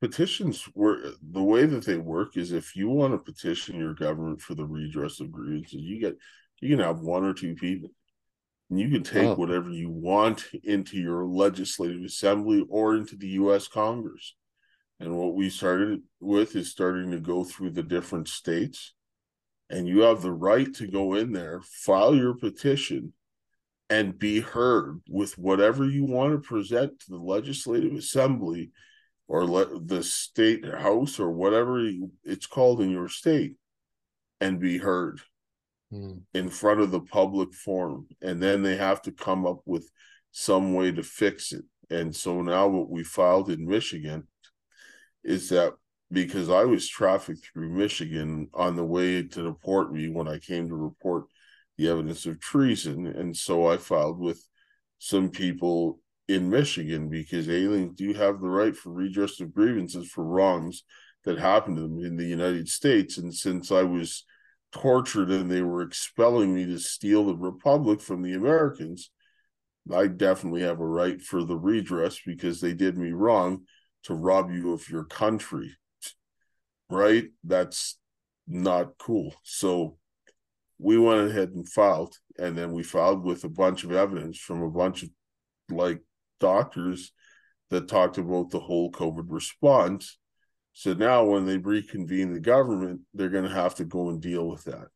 [0.00, 4.40] petitions were the way that they work is if you want to petition your government
[4.40, 6.16] for the redress of grievances, you get
[6.60, 7.90] you can have one or two people.
[8.70, 9.34] And you can take oh.
[9.34, 14.36] whatever you want into your legislative assembly or into the US Congress.
[15.00, 18.94] And what we started with is starting to go through the different states.
[19.70, 23.12] And you have the right to go in there, file your petition,
[23.90, 28.70] and be heard with whatever you want to present to the legislative assembly
[29.26, 31.84] or let the state house or whatever
[32.24, 33.56] it's called in your state
[34.40, 35.20] and be heard
[35.92, 36.20] mm.
[36.32, 39.90] in front of the public forum and then they have to come up with
[40.30, 44.26] some way to fix it and so now what we filed in michigan
[45.24, 45.74] is that
[46.12, 50.68] because i was trafficked through michigan on the way to deport me when i came
[50.68, 51.24] to report
[51.80, 53.06] the evidence of treason.
[53.06, 54.46] And so I filed with
[54.98, 55.98] some people
[56.28, 60.84] in Michigan because aliens do have the right for redress of grievances for wrongs
[61.24, 63.16] that happened to them in the United States.
[63.16, 64.24] And since I was
[64.72, 69.10] tortured and they were expelling me to steal the republic from the Americans,
[69.90, 73.62] I definitely have a right for the redress because they did me wrong
[74.04, 75.76] to rob you of your country.
[76.90, 77.28] Right?
[77.42, 77.98] That's
[78.46, 79.34] not cool.
[79.44, 79.96] So
[80.80, 84.62] we went ahead and filed, and then we filed with a bunch of evidence from
[84.62, 85.10] a bunch of
[85.68, 86.00] like
[86.40, 87.12] doctors
[87.68, 90.18] that talked about the whole COVID response.
[90.72, 94.48] So now, when they reconvene the government, they're going to have to go and deal
[94.48, 94.88] with that.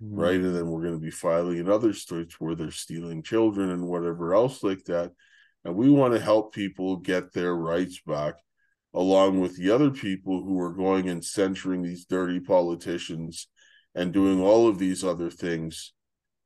[0.00, 0.14] Hmm.
[0.14, 0.40] right?
[0.40, 3.86] And then we're going to be filing in other states where they're stealing children and
[3.86, 5.12] whatever else like that.
[5.64, 8.34] And we want to help people get their rights back,
[8.94, 13.48] along with the other people who are going and censuring these dirty politicians
[13.94, 15.92] and doing all of these other things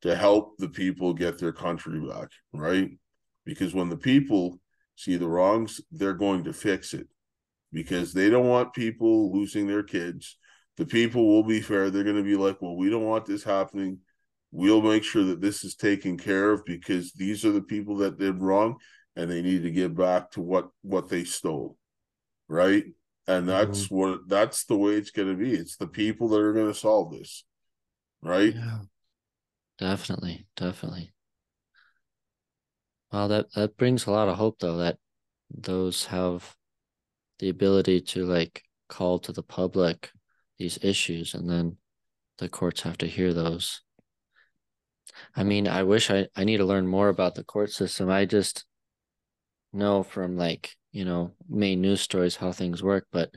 [0.01, 2.91] to help the people get their country back, right?
[3.45, 4.59] Because when the people
[4.95, 7.07] see the wrongs, they're going to fix it
[7.71, 10.37] because they don't want people losing their kids.
[10.77, 11.89] The people will be fair.
[11.89, 13.99] They're going to be like, well, we don't want this happening.
[14.51, 18.17] We'll make sure that this is taken care of because these are the people that
[18.17, 18.77] did wrong
[19.15, 21.77] and they need to get back to what what they stole.
[22.47, 22.85] Right?
[23.27, 23.95] And that's mm-hmm.
[23.95, 25.53] what that's the way it's going to be.
[25.53, 27.43] It's the people that are going to solve this.
[28.21, 28.53] Right?
[28.55, 28.79] Yeah.
[29.77, 31.13] Definitely, definitely.
[33.11, 34.97] Well, that that brings a lot of hope though that
[35.49, 36.55] those have
[37.39, 40.11] the ability to like call to the public
[40.57, 41.77] these issues and then
[42.37, 43.81] the courts have to hear those.
[45.35, 48.09] I mean, I wish I I need to learn more about the court system.
[48.09, 48.65] I just
[49.75, 53.31] know from like, you know, main news stories how things work, but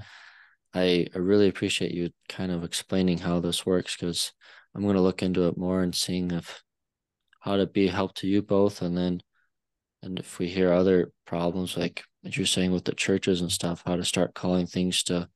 [0.75, 4.33] I, I really appreciate you kind of explaining how this works because
[4.75, 6.63] I'm going to look into it more and seeing if
[7.41, 9.21] how to be help to you both, and then
[10.03, 13.83] and if we hear other problems like as you're saying with the churches and stuff,
[13.87, 15.29] how to start calling things to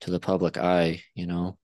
[0.00, 1.58] to the public eye, you know.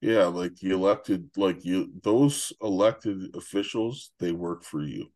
[0.00, 5.08] Yeah, like the elected, like you, those elected officials, they work for you,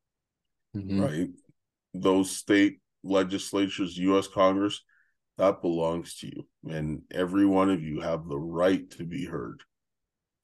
[0.74, 1.00] mm-hmm.
[1.00, 1.28] right?
[1.92, 4.26] Those state legislatures, U.S.
[4.26, 4.82] Congress,
[5.38, 9.62] that belongs to you and every one of you have the right to be heard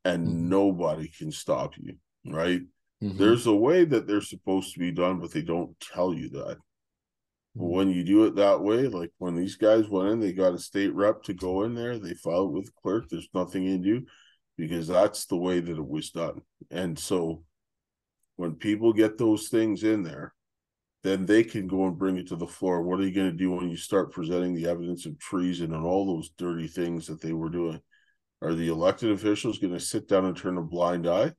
[0.05, 0.49] and mm-hmm.
[0.49, 1.95] nobody can stop you
[2.27, 2.63] right
[3.03, 3.17] mm-hmm.
[3.17, 6.57] there's a way that they're supposed to be done but they don't tell you that
[6.57, 7.71] mm-hmm.
[7.71, 10.59] when you do it that way like when these guys went in they got a
[10.59, 14.05] state rep to go in there they filed with the clerk there's nothing in you
[14.57, 16.41] because that's the way that it was done
[16.71, 17.43] and so
[18.41, 20.35] when people get those things in there
[21.03, 22.83] then they can go and bring it to the floor.
[22.83, 25.85] What are you going to do when you start presenting the evidence of treason and
[25.85, 27.81] all those dirty things that they were doing?
[28.43, 31.33] Are the elected officials going to sit down and turn a blind eye?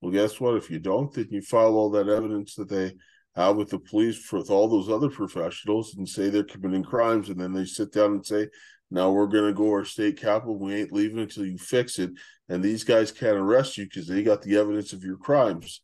[0.00, 0.56] Well, guess what?
[0.56, 2.94] If you don't, then you file all that evidence that they
[3.34, 7.40] have with the police with all those other professionals and say they're committing crimes, and
[7.40, 8.48] then they sit down and say,
[8.90, 10.58] "Now we're going to go our state capital.
[10.58, 12.10] We ain't leaving until you fix it."
[12.48, 15.82] And these guys can't arrest you because they got the evidence of your crimes.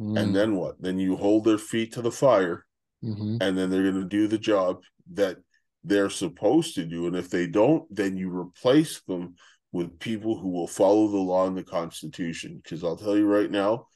[0.00, 0.18] Mm.
[0.18, 0.80] And then what?
[0.80, 2.66] Then you hold their feet to the fire,
[3.04, 3.38] mm-hmm.
[3.40, 4.82] and then they're going to do the job
[5.14, 5.38] that
[5.84, 7.06] they're supposed to do.
[7.06, 9.34] And if they don't, then you replace them
[9.72, 12.60] with people who will follow the law and the Constitution.
[12.62, 13.86] Because I'll tell you right now,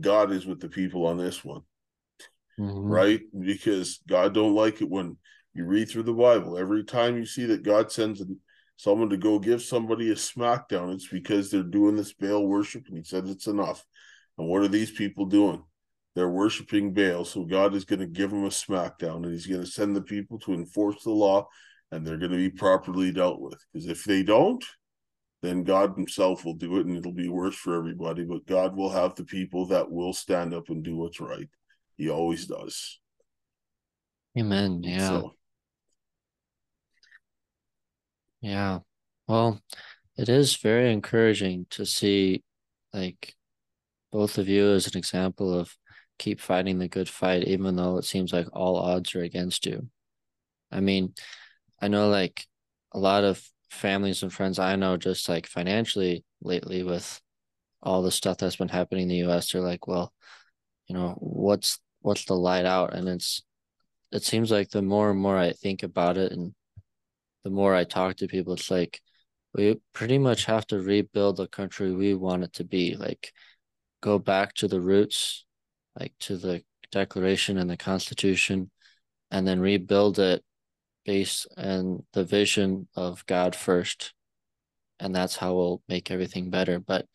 [0.00, 1.62] God is with the people on this one,
[2.58, 2.88] mm-hmm.
[2.88, 3.20] right?
[3.38, 5.16] Because God don't like it when
[5.58, 6.56] you read through the Bible.
[6.56, 8.22] Every time you see that God sends
[8.76, 12.96] someone to go give somebody a smackdown, it's because they're doing this Baal worship, and
[12.96, 13.84] He said it's enough.
[14.38, 15.62] And what are these people doing?
[16.14, 17.24] They're worshiping Baal.
[17.24, 20.02] So God is going to give them a smackdown and he's going to send the
[20.02, 21.48] people to enforce the law
[21.92, 23.58] and they're going to be properly dealt with.
[23.72, 24.64] Because if they don't,
[25.42, 28.24] then God himself will do it and it'll be worse for everybody.
[28.24, 31.48] But God will have the people that will stand up and do what's right.
[31.96, 32.98] He always does.
[34.36, 34.82] Amen.
[34.82, 35.08] Yeah.
[35.08, 35.34] So,
[38.40, 38.80] yeah.
[39.26, 39.60] Well,
[40.16, 42.42] it is very encouraging to see
[42.92, 43.34] like
[44.12, 45.74] both of you as an example of
[46.18, 49.88] keep fighting the good fight, even though it seems like all odds are against you.
[50.72, 51.14] I mean,
[51.80, 52.46] I know like
[52.92, 57.20] a lot of families and friends I know just like financially lately with
[57.82, 60.12] all the stuff that's been happening in the US, they're like, well,
[60.88, 62.94] you know, what's what's the light out?
[62.94, 63.42] And it's
[64.12, 66.54] it seems like the more and more I think about it and
[67.48, 69.00] the more I talk to people, it's like
[69.54, 72.94] we pretty much have to rebuild the country we want it to be.
[72.94, 73.32] Like
[74.02, 75.46] go back to the roots,
[75.98, 76.62] like to the
[76.92, 78.70] Declaration and the Constitution,
[79.30, 80.44] and then rebuild it
[81.06, 84.12] based on the vision of God first.
[85.00, 86.78] And that's how we'll make everything better.
[86.78, 87.06] But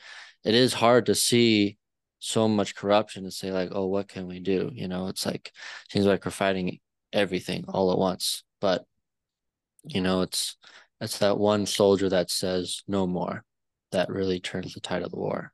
[0.44, 1.78] it is hard to see
[2.18, 4.72] so much corruption to say, like, oh, what can we do?
[4.74, 5.52] You know, it's like,
[5.92, 6.80] seems like we're fighting
[7.12, 8.44] everything all at once.
[8.60, 8.86] But,
[9.84, 10.58] you know, it's,
[11.02, 13.44] it's that one soldier that says no more
[13.92, 15.52] that really turns the tide of the war.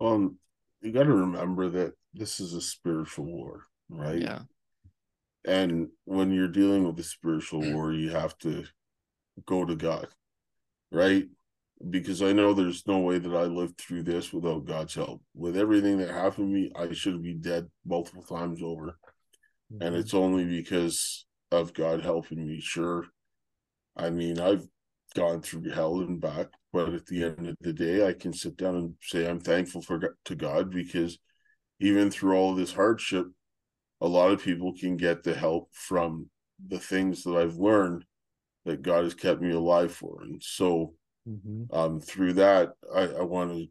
[0.00, 0.38] Um,
[0.80, 4.20] you got to remember that this is a spiritual war, right?
[4.20, 4.40] Yeah.
[5.44, 8.64] And when you're dealing with a spiritual war, you have to
[9.46, 10.08] go to God,
[10.90, 11.24] right?
[11.88, 15.22] Because I know there's no way that I lived through this without God's help.
[15.34, 18.98] With everything that happened to me, I should be dead multiple times over.
[19.72, 19.82] Mm-hmm.
[19.82, 22.60] And it's only because of God helping me.
[22.60, 23.06] Sure.
[23.96, 24.66] I mean, I've
[25.14, 28.56] gone through hell and back, but at the end of the day, I can sit
[28.56, 31.18] down and say I'm thankful for to God because
[31.80, 33.26] even through all this hardship,
[34.00, 36.28] a lot of people can get the help from
[36.66, 38.04] the things that I've learned
[38.64, 40.94] that God has kept me alive for, and so
[41.28, 41.64] mm-hmm.
[41.76, 43.68] um, through that, I, I want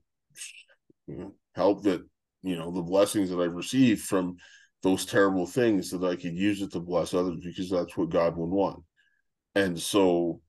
[1.07, 2.01] to help that
[2.43, 4.37] you know the blessings that I've received from
[4.81, 8.35] those terrible things that I could use it to bless others because that's what God
[8.35, 8.83] would want.
[9.55, 10.41] And so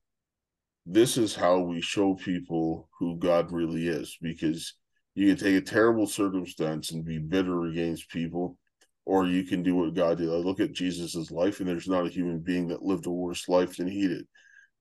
[0.85, 4.73] this is how we show people who God really is because
[5.15, 8.57] you can take a terrible circumstance and be bitter against people,
[9.05, 10.29] or you can do what God did.
[10.29, 13.47] I look at Jesus's life, and there's not a human being that lived a worse
[13.47, 14.25] life than he did.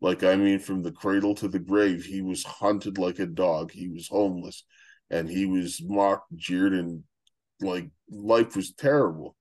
[0.01, 3.71] Like, I mean, from the cradle to the grave, he was hunted like a dog,
[3.71, 4.65] he was homeless,
[5.11, 7.05] and he was mocked, jeered, and
[7.61, 9.37] like life was terrible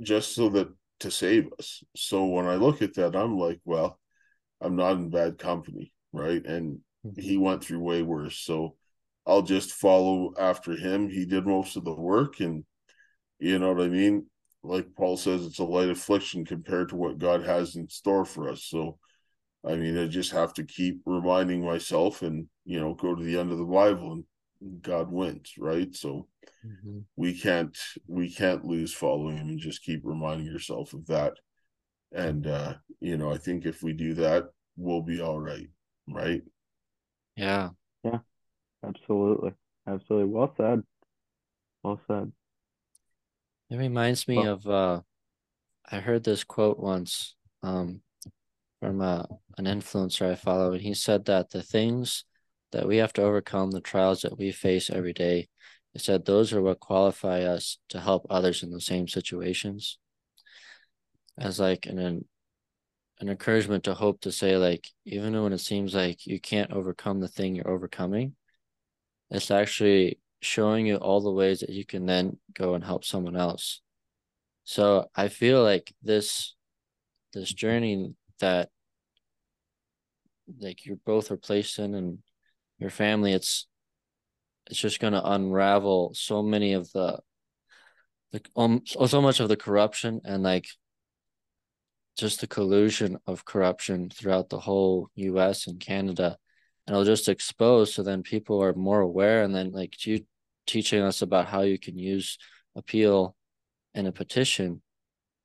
[0.00, 0.68] just so that
[1.00, 1.82] to save us.
[1.96, 3.98] So when I look at that, I'm like, well,
[4.60, 6.44] I'm not in bad company, right?
[6.44, 7.20] And mm-hmm.
[7.20, 8.38] he went through way worse.
[8.38, 8.74] So
[9.26, 11.08] I'll just follow after him.
[11.08, 12.64] He did most of the work, and
[13.38, 14.26] you know what I mean?
[14.62, 18.50] Like Paul says, it's a light affliction compared to what God has in store for
[18.50, 18.64] us.
[18.64, 18.98] So
[19.64, 23.38] I mean, I just have to keep reminding myself and, you know, go to the
[23.38, 24.12] end of the Bible
[24.60, 25.94] and God wins, right?
[25.94, 26.28] So
[26.66, 27.00] mm-hmm.
[27.16, 27.76] we can't
[28.06, 31.34] we can't lose following him and just keep reminding yourself of that.
[32.12, 34.44] And uh you know i think if we do that
[34.76, 35.68] we'll be all right
[36.08, 36.42] right?
[37.36, 37.70] Yeah.
[38.02, 38.18] Yeah.
[38.84, 39.52] Absolutely.
[39.86, 40.32] Absolutely.
[40.32, 40.82] Well said.
[41.82, 42.32] Well said.
[43.70, 45.00] It reminds me well, of uh
[45.90, 48.00] i heard this quote once um
[48.80, 49.24] from uh,
[49.58, 52.24] an influencer i follow and he said that the things
[52.72, 55.48] that we have to overcome the trials that we face every day
[56.00, 59.98] said those are what qualify us to help others in the same situations.
[61.38, 62.24] As like an
[63.20, 67.20] an encouragement to hope to say like even when it seems like you can't overcome
[67.20, 68.36] the thing you're overcoming,
[69.30, 73.36] it's actually showing you all the ways that you can then go and help someone
[73.36, 73.80] else.
[74.64, 76.54] So I feel like this
[77.32, 78.70] this journey that
[80.60, 82.18] like you're both are placed in and
[82.78, 83.66] your family, it's
[84.68, 87.18] it's just going to unravel so many of the
[88.32, 90.66] the um so much of the corruption and like
[92.18, 96.36] just the collusion of corruption throughout the whole US and Canada.
[96.86, 100.24] And it'll just expose so then people are more aware and then like you
[100.66, 102.36] teaching us about how you can use
[102.76, 103.36] appeal
[103.94, 104.82] and a petition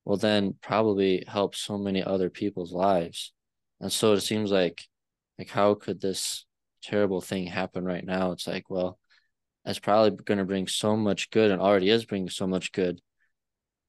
[0.04, 3.32] will then probably help so many other people's lives.
[3.80, 4.84] And so it seems like
[5.38, 6.45] like how could this
[6.82, 8.32] terrible thing happen right now?
[8.32, 9.00] It's like well
[9.65, 12.99] that's probably going to bring so much good and already is bringing so much good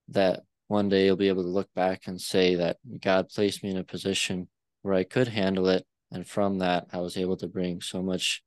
[0.09, 3.71] that one day you'll be able to look back and say that God placed me
[3.71, 4.49] in a position
[4.83, 5.85] where I could handle it.
[6.11, 8.43] And from that, I was able to bring so much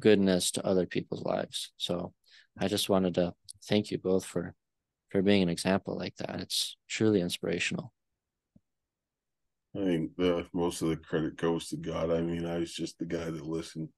[0.00, 1.72] goodness to other people's lives.
[1.76, 2.12] So
[2.58, 3.34] I just wanted to
[3.64, 4.54] thank you both for
[5.10, 6.40] for being an example like that.
[6.40, 7.92] It's truly inspirational.
[9.74, 12.10] I mean, the most of the credit goes to God.
[12.10, 13.88] I mean, I was just the guy that listened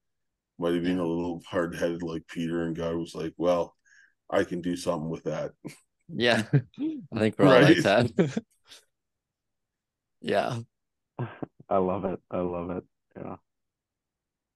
[0.61, 3.75] might have been a little hard headed like Peter, and God was like, "Well,
[4.29, 5.51] I can do something with that."
[6.07, 7.63] Yeah, I think we're right?
[7.63, 8.43] all like that.
[10.21, 10.59] yeah,
[11.69, 12.19] I love it.
[12.29, 12.83] I love it.
[13.17, 13.35] Yeah.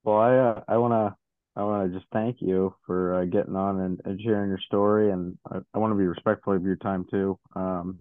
[0.04, 1.16] Well, I uh, I wanna
[1.56, 5.38] I wanna just thank you for uh, getting on and, and, sharing your story, and
[5.52, 7.40] I, I want to be respectful of your time too.
[7.56, 8.00] Um,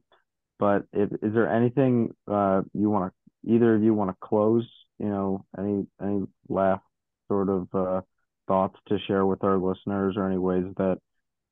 [0.59, 4.69] but if, is there anything uh, you want to either of you want to close?
[4.99, 6.83] You know, any any last
[7.29, 8.01] sort of uh,
[8.49, 10.99] thoughts to share with our listeners or any ways that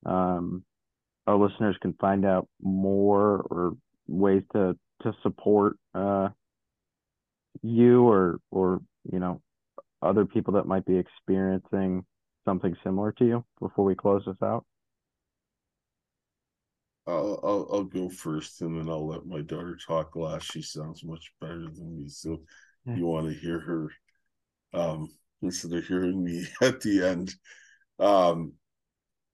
[0.07, 0.65] um,
[1.27, 3.77] our listeners can find out more or
[4.07, 6.29] ways to to support uh,
[7.63, 8.81] you or or
[9.11, 9.41] you know
[10.03, 12.05] other people that might be experiencing
[12.45, 14.65] something similar to you before we close this out
[17.07, 20.53] I'll, I'll I'll go first and then I'll let my daughter talk last.
[20.53, 22.43] She sounds much better than me, so
[22.95, 23.89] you want to hear her.
[24.73, 25.11] Um,
[25.49, 27.35] instead of hearing me at the end.
[27.99, 28.55] Um,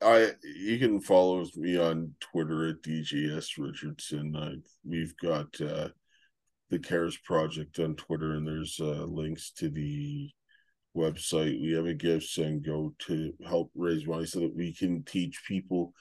[0.00, 4.36] I you can follow me on Twitter at DJS Richardson.
[4.36, 4.54] I,
[4.84, 5.88] we've got uh,
[6.70, 10.30] the Karis Project on Twitter, and there's uh, links to the
[10.96, 11.60] website.
[11.60, 15.92] We have a GiveSendGo to help raise money so that we can teach people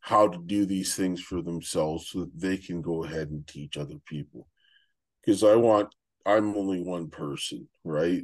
[0.00, 3.76] how to do these things for themselves, so that they can go ahead and teach
[3.76, 4.46] other people.
[5.20, 5.94] Because I want,
[6.26, 8.22] I'm only one person, right?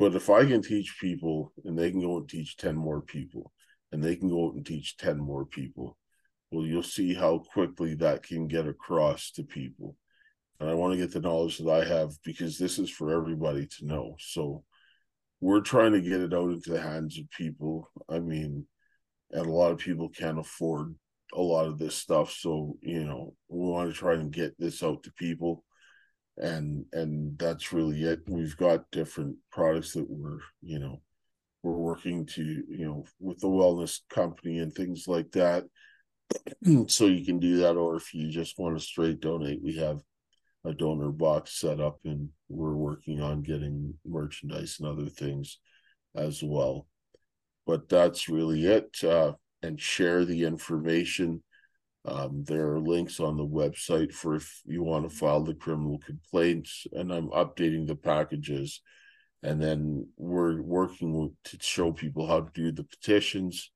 [0.00, 3.52] But if I can teach people and they can go and teach 10 more people
[3.92, 5.98] and they can go out and teach 10 more people,
[6.50, 9.98] well, you'll see how quickly that can get across to people.
[10.58, 13.66] and I want to get the knowledge that I have because this is for everybody
[13.66, 14.16] to know.
[14.18, 14.64] So
[15.42, 17.90] we're trying to get it out into the hands of people.
[18.08, 18.66] I mean,
[19.32, 20.94] and a lot of people can't afford
[21.34, 22.32] a lot of this stuff.
[22.32, 25.62] So, you know, we want to try and get this out to people.
[26.40, 28.20] And and that's really it.
[28.26, 31.02] We've got different products that we're, you know,
[31.62, 35.64] we're working to, you know, with the wellness company and things like that.
[36.86, 40.00] so you can do that, or if you just want to straight donate, we have
[40.64, 45.58] a Donorbox set up and we're working on getting merchandise and other things
[46.14, 46.86] as well
[47.70, 51.40] but that's really it uh, and share the information
[52.06, 55.98] um, there are links on the website for if you want to file the criminal
[55.98, 58.80] complaints and i'm updating the packages
[59.42, 63.70] and then we're working to show people how to do the petitions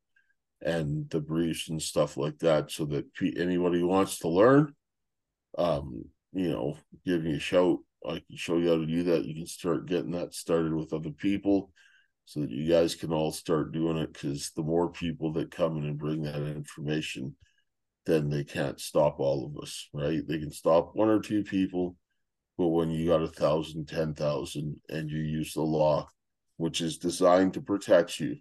[0.62, 3.04] and the briefs and stuff like that so that
[3.36, 4.74] anybody who wants to learn
[5.58, 6.76] um, you know,
[7.06, 7.78] give me a shout.
[8.06, 9.24] I can show you how to do that.
[9.24, 11.70] You can start getting that started with other people
[12.26, 15.78] so that you guys can all start doing it because the more people that come
[15.78, 17.34] in and bring that information,
[18.06, 20.26] then they can't stop all of us, right?
[20.26, 21.96] They can stop one or two people,
[22.58, 26.08] but when you got a thousand, ten thousand, and you use the law,
[26.56, 28.36] which is designed to protect you,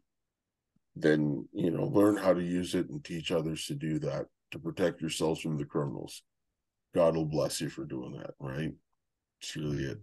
[0.95, 4.59] then you know, learn how to use it and teach others to do that to
[4.59, 6.21] protect yourselves from the criminals.
[6.93, 8.71] God will bless you for doing that, right?
[9.41, 9.99] It's really it.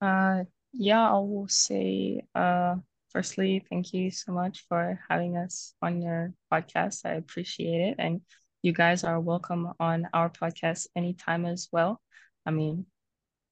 [0.00, 2.76] Uh, yeah, I will say, uh,
[3.10, 7.04] firstly, thank you so much for having us on your podcast.
[7.04, 7.96] I appreciate it.
[7.98, 8.20] And
[8.62, 12.00] you guys are welcome on our podcast anytime as well.
[12.44, 12.86] I mean,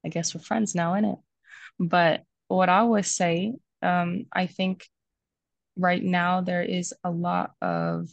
[0.04, 1.20] I guess we're friends now, innit?
[1.78, 4.88] But what I would say, um, I think
[5.76, 8.08] right now there is a lot of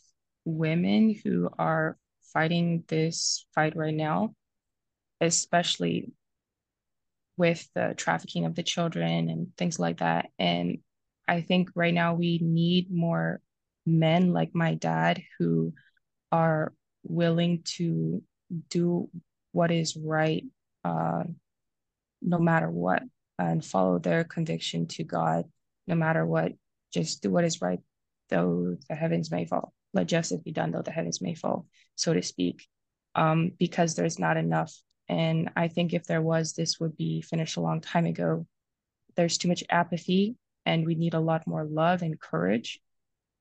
[0.45, 1.97] women who are
[2.33, 4.33] fighting this fight right now,
[5.19, 6.11] especially
[7.37, 10.29] with the trafficking of the children and things like that.
[10.37, 10.79] And
[11.31, 13.39] I think right now we need more
[13.85, 15.73] men like my dad who
[16.29, 18.21] are willing to
[18.69, 19.09] do
[19.53, 20.43] what is right
[20.83, 21.23] uh,
[22.21, 23.03] no matter what
[23.39, 25.45] and follow their conviction to God
[25.87, 26.51] no matter what.
[26.93, 27.79] Just do what is right,
[28.29, 29.71] though the heavens may fall.
[29.93, 32.67] Let justice be done though the heavens may fall so to speak.
[33.15, 34.77] Um, because there's not enough.
[35.07, 38.45] And i think if there was this would be finished a long time ago.
[39.15, 40.35] There's too much apathy
[40.65, 42.79] and we need a lot more love and courage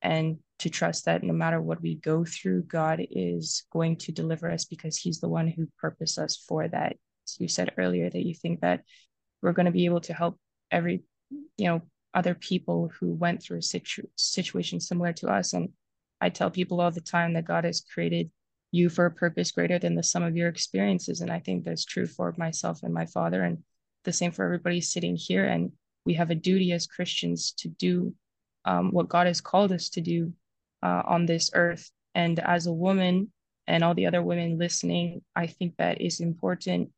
[0.02, 4.50] and to trust that no matter what we go through god is going to deliver
[4.50, 6.96] us because he's the one who purposed us for that
[7.38, 8.82] you said earlier that you think that
[9.42, 10.38] we're going to be able to help
[10.70, 11.02] every
[11.56, 11.80] you know
[12.12, 15.68] other people who went through a situ- situation similar to us and
[16.20, 18.30] I tell people all the time that God has created
[18.72, 21.20] you for a purpose greater than the sum of your experiences.
[21.20, 23.58] And I think that's true for myself and my father, and
[24.04, 25.44] the same for everybody sitting here.
[25.44, 25.72] And
[26.04, 28.14] we have a duty as Christians to do
[28.64, 30.32] um, what God has called us to do
[30.82, 31.90] uh, on this earth.
[32.14, 33.32] And as a woman
[33.66, 36.90] and all the other women listening, I think that is important,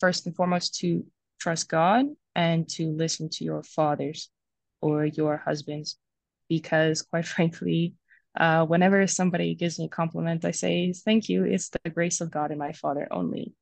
[0.00, 1.04] first and foremost, to
[1.40, 4.30] trust God and to listen to your fathers
[4.80, 5.98] or your husbands,
[6.48, 7.94] because quite frankly,
[8.38, 11.44] uh, whenever somebody gives me a compliment, I say, thank you.
[11.44, 13.54] It's the grace of God and my Father only.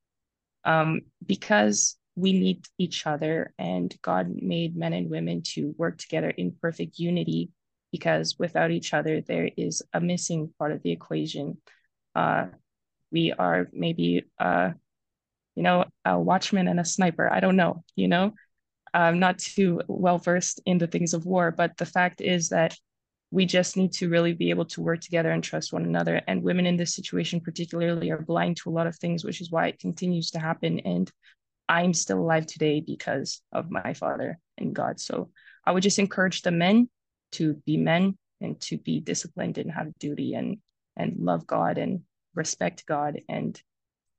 [0.65, 6.31] Um, because we need each other and God made men and women to work together
[6.31, 7.51] in perfect unity
[7.91, 11.59] because without each other, there is a missing part of the equation.
[12.15, 12.47] Uh,
[13.13, 14.71] we are maybe, uh,
[15.55, 17.33] you know, a watchman and a sniper.
[17.33, 18.35] I don't know, you know,
[18.93, 22.77] I'm not too well versed in the things of war, but the fact is that
[23.33, 26.23] we just need to really be able to work together and trust one another.
[26.29, 29.51] And women in this situation, particularly, are blind to a lot of things, which is
[29.51, 30.79] why it continues to happen.
[30.81, 31.11] And
[31.69, 35.01] I'm still alive today because of my father and God.
[35.01, 35.31] So
[35.65, 36.89] I would just encourage the men
[37.33, 40.59] to be men and to be disciplined and have duty and
[40.97, 42.03] and love God and
[42.35, 43.61] respect God and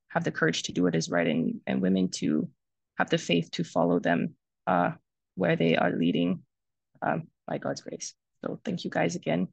[0.10, 2.50] have the courage to do what is right and, and women to
[2.98, 4.36] have the faith to follow them
[4.68, 4.92] uh,
[5.36, 6.42] where they are leading
[7.02, 8.14] um, by God's grace.
[8.44, 9.48] So thank you guys again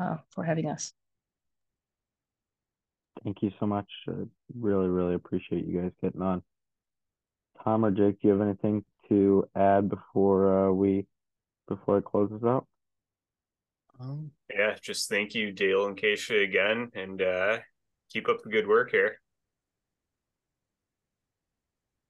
[0.00, 0.92] uh, for having us.
[3.24, 3.86] Thank you so much.
[4.08, 4.24] Uh,
[4.58, 6.42] really, really appreciate you guys getting on.
[7.64, 11.06] Tom or Jake, do you have anything to add before uh, we
[11.68, 12.66] before it closes out?
[14.00, 17.58] Um, yeah, just thank you, Dale and Kaysha again, and uh,
[18.10, 19.18] keep up the good work here.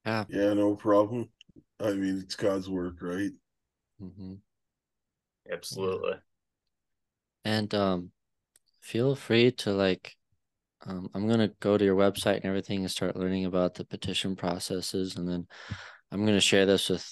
[0.06, 0.24] Yeah.
[0.28, 1.28] Yeah, no problem.
[1.78, 3.30] I mean, it's God's work, right?
[4.02, 4.34] Mm-hmm.
[5.50, 6.14] Absolutely.
[7.44, 8.10] And um
[8.80, 10.16] feel free to like
[10.86, 14.36] um, I'm gonna go to your website and everything and start learning about the petition
[14.36, 15.46] processes, and then
[16.10, 17.06] I'm gonna share this with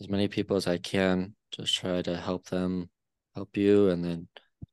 [0.00, 1.34] as many people as I can.
[1.52, 2.90] Just try to help them,
[3.34, 4.28] help you, and then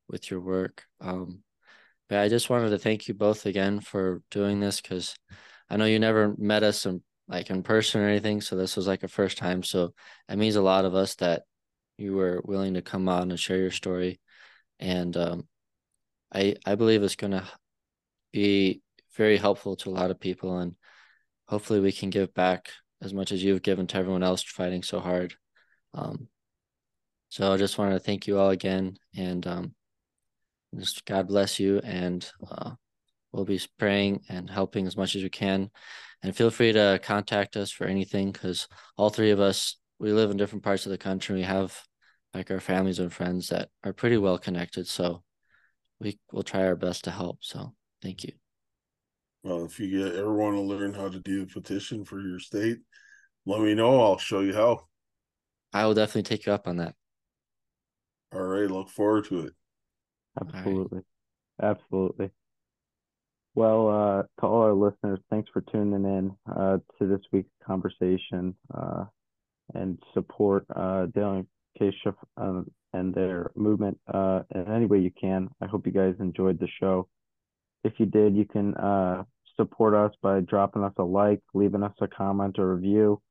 [0.10, 0.84] with your work.
[1.00, 1.44] Um,
[2.10, 5.16] but I just wanted to thank you both again for doing this because
[5.70, 8.88] I know you never met us in like in person or anything, so this was
[8.88, 9.64] like a first time.
[9.64, 9.94] So
[10.30, 11.44] it means a lot of us that
[11.98, 14.20] you were willing to come on and share your story,
[14.80, 15.48] and um,
[16.34, 17.48] I I believe it's gonna
[18.34, 18.82] be
[19.16, 20.76] very helpful to a lot of people, and
[21.48, 22.70] hopefully we can give back
[23.02, 25.36] as much as you've given to everyone else fighting so hard.
[25.94, 26.28] Um,
[27.30, 29.76] so I just wanted to thank you all again, and um,
[30.78, 32.72] just God bless you, and uh,
[33.32, 35.70] we'll be praying and helping as much as we can.
[36.24, 40.32] And feel free to contact us for anything, because all three of us we live
[40.32, 41.36] in different parts of the country.
[41.36, 41.80] We have
[42.34, 45.24] like our families and friends that are pretty well connected, so
[46.00, 47.38] we will try our best to help.
[47.42, 47.74] So
[48.04, 48.34] thank you.
[49.44, 52.40] Well, if you get, ever want to learn how to do a petition for your
[52.40, 52.80] state,
[53.46, 54.02] let me know.
[54.02, 54.82] I'll show you how.
[55.74, 56.96] I will definitely take you up on that.
[58.34, 58.70] All right.
[58.70, 59.54] Look forward to it.
[60.40, 61.02] Absolutely.
[61.62, 62.30] Absolutely.
[63.56, 68.56] Well, uh, to all our listeners, thanks for tuning in uh, to this week's conversation
[68.74, 69.06] uh,
[69.76, 71.48] and support uh, Dale and
[71.80, 75.50] Kaysha um, and their movement uh, in any way you can.
[75.62, 77.08] I hope you guys enjoyed the show.
[77.84, 79.24] If you did, you can uh,
[79.58, 83.22] support us by dropping us a like, leaving us a comment or review.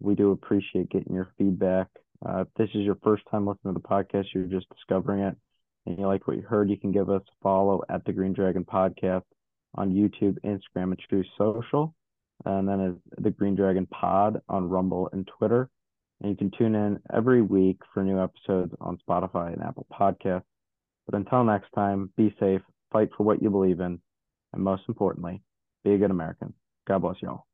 [0.00, 1.88] We do appreciate getting your feedback.
[2.24, 5.36] Uh, if this is your first time listening to the podcast, you're just discovering it,
[5.86, 8.32] and you like what you heard, you can give us a follow at the Green
[8.32, 9.24] Dragon Podcast
[9.74, 11.94] on YouTube, Instagram, and Truth Social.
[12.44, 15.70] And then as the Green Dragon Pod on Rumble and Twitter.
[16.20, 20.44] And you can tune in every week for new episodes on Spotify and Apple Podcasts.
[21.06, 22.62] But until next time, be safe,
[22.92, 24.00] fight for what you believe in,
[24.52, 25.42] and most importantly,
[25.84, 26.54] be a good American.
[26.86, 27.46] God bless y'all.